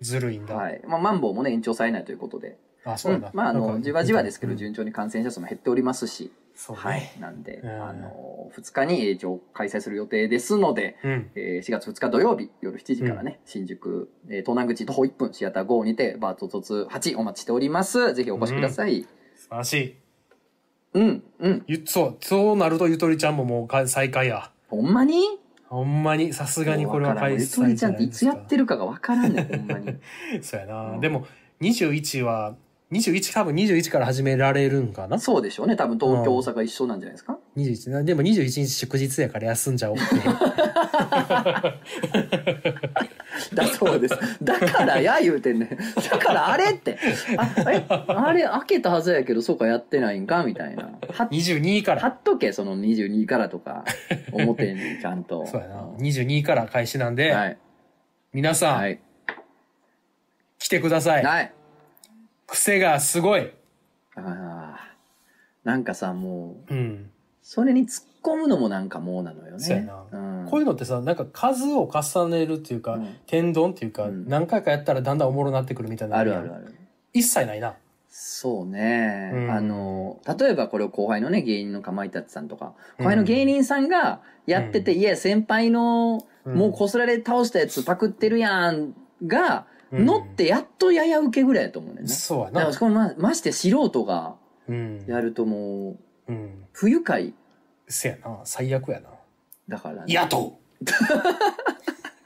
[0.00, 0.54] ずるいんだ。
[0.54, 0.80] はい。
[0.86, 3.30] まあ、マンボウもね、延長されないということで、あ、そうなんだ。
[3.34, 6.82] まあ、あの、じわじわですけど、うん順調に感染者数も減っておりますし、そうね。
[6.82, 7.12] はい。
[7.20, 11.30] なんで、うんあの、2日に一応開催する予定ですので、うん。
[11.34, 18.14] えー4月2日土曜日夜7時からね、新宿、えー東南口徒歩1分シアター5にてバートトツ8お待ちしております。
[18.14, 19.02] ぜひお越しください。
[19.36, 19.96] 素晴らしい。
[20.94, 21.64] うん、うん。
[21.66, 24.50] ゆそう、そうなるとゆとりちゃんももうか再開や。
[24.68, 25.38] ほんまに？
[25.68, 29.94] ほんまに、さすがにこれは開ゆ催とりちゃんっていつやるってるかがわからんねん、ほんまに。
[30.40, 30.92] そうやな。
[30.92, 31.26] うんでも、
[31.60, 32.56] 21は、
[32.90, 35.18] 21多分21から始められるんかな？
[35.18, 35.76] そうでしょうね。
[35.76, 38.02] 多分東京、うん大阪一緒なんじゃないですか？21な。
[38.02, 40.06] でも21日祝日やから休んじゃおうって。
[43.54, 44.16] だそうです。
[44.42, 45.68] だからや言うてんねん。
[45.68, 46.98] だからあれって。
[47.36, 50.84] あ、え、あれ開けたはずやけど、そうかやってないんかみたいな。
[50.84, 50.90] は
[51.30, 52.00] 22から。
[52.00, 53.84] 貼っとけ、その22からとか、
[54.32, 55.46] 表にちゃんと。
[55.50, 55.82] そうやな。
[55.98, 57.58] 22から開始なんで、はい。
[58.32, 59.00] 皆さん、はい。
[60.58, 61.24] 来てください。
[61.24, 61.52] はい。
[62.48, 63.52] 癖がすごい。
[64.16, 64.80] ああ。
[65.62, 67.10] なんかさ、もう、うん。
[67.42, 69.58] それに突っ込むのもなんかもうなのよね。
[69.58, 76.74] そうん、こういうのってさ、なんか数を重ねるっていうか、うん天丼っていうか、うん何回かやったらだんだんおもろなってくるみたいなあるあるある。
[77.12, 77.76] 一切ないな。
[78.10, 88.94] そうね、うんあの、例えばこれを後輩のね、芸人のかまいたちさんとか、後輩の芸人さんがやってて、いや、先輩の、うんもうこすられ倒したやつパクってるやん、
[89.26, 92.08] が、うん乗ってやっとやや受けぐらいやと思うねんね。
[92.08, 92.66] そうやな。
[92.66, 94.36] だかま、まして素人が
[94.68, 95.04] うん。
[95.06, 95.96] やるとも
[96.28, 96.64] う、うん。
[96.72, 97.32] 不愉快
[97.88, 98.40] せやな。
[98.44, 99.08] 最悪やな。
[99.68, 100.12] だからね。
[100.12, 100.58] やと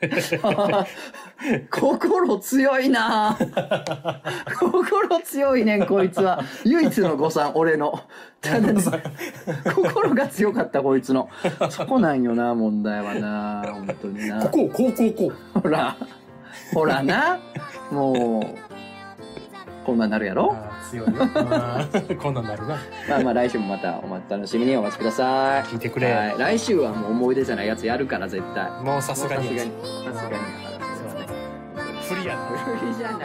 [1.70, 3.36] 心強いな
[4.58, 8.00] 心強いねんこいつは唯一の誤算俺の
[8.40, 8.82] ただね
[9.74, 11.28] 心が強かったこいつの
[11.70, 15.60] そこなんよな問題はな本当になここ、こう、こう、こう。
[15.60, 15.96] ほら
[16.74, 17.38] ほらな
[17.90, 20.54] もうこんなんなるやろ？
[20.54, 21.06] あー強い
[22.16, 22.76] こんなんなるな。
[23.08, 26.12] まあまあ来週もまたお待ち楽しみにお待ちください聞いてくれ。
[26.12, 29.48] はい、来週はもう思い出じゃないやつやるから絶対もうさすがに。
[29.48, 29.70] さすがに
[30.14, 30.36] さすがに
[31.00, 31.26] そうね。
[32.08, 32.42] 不利やな。
[32.80, 33.20] 無理じゃない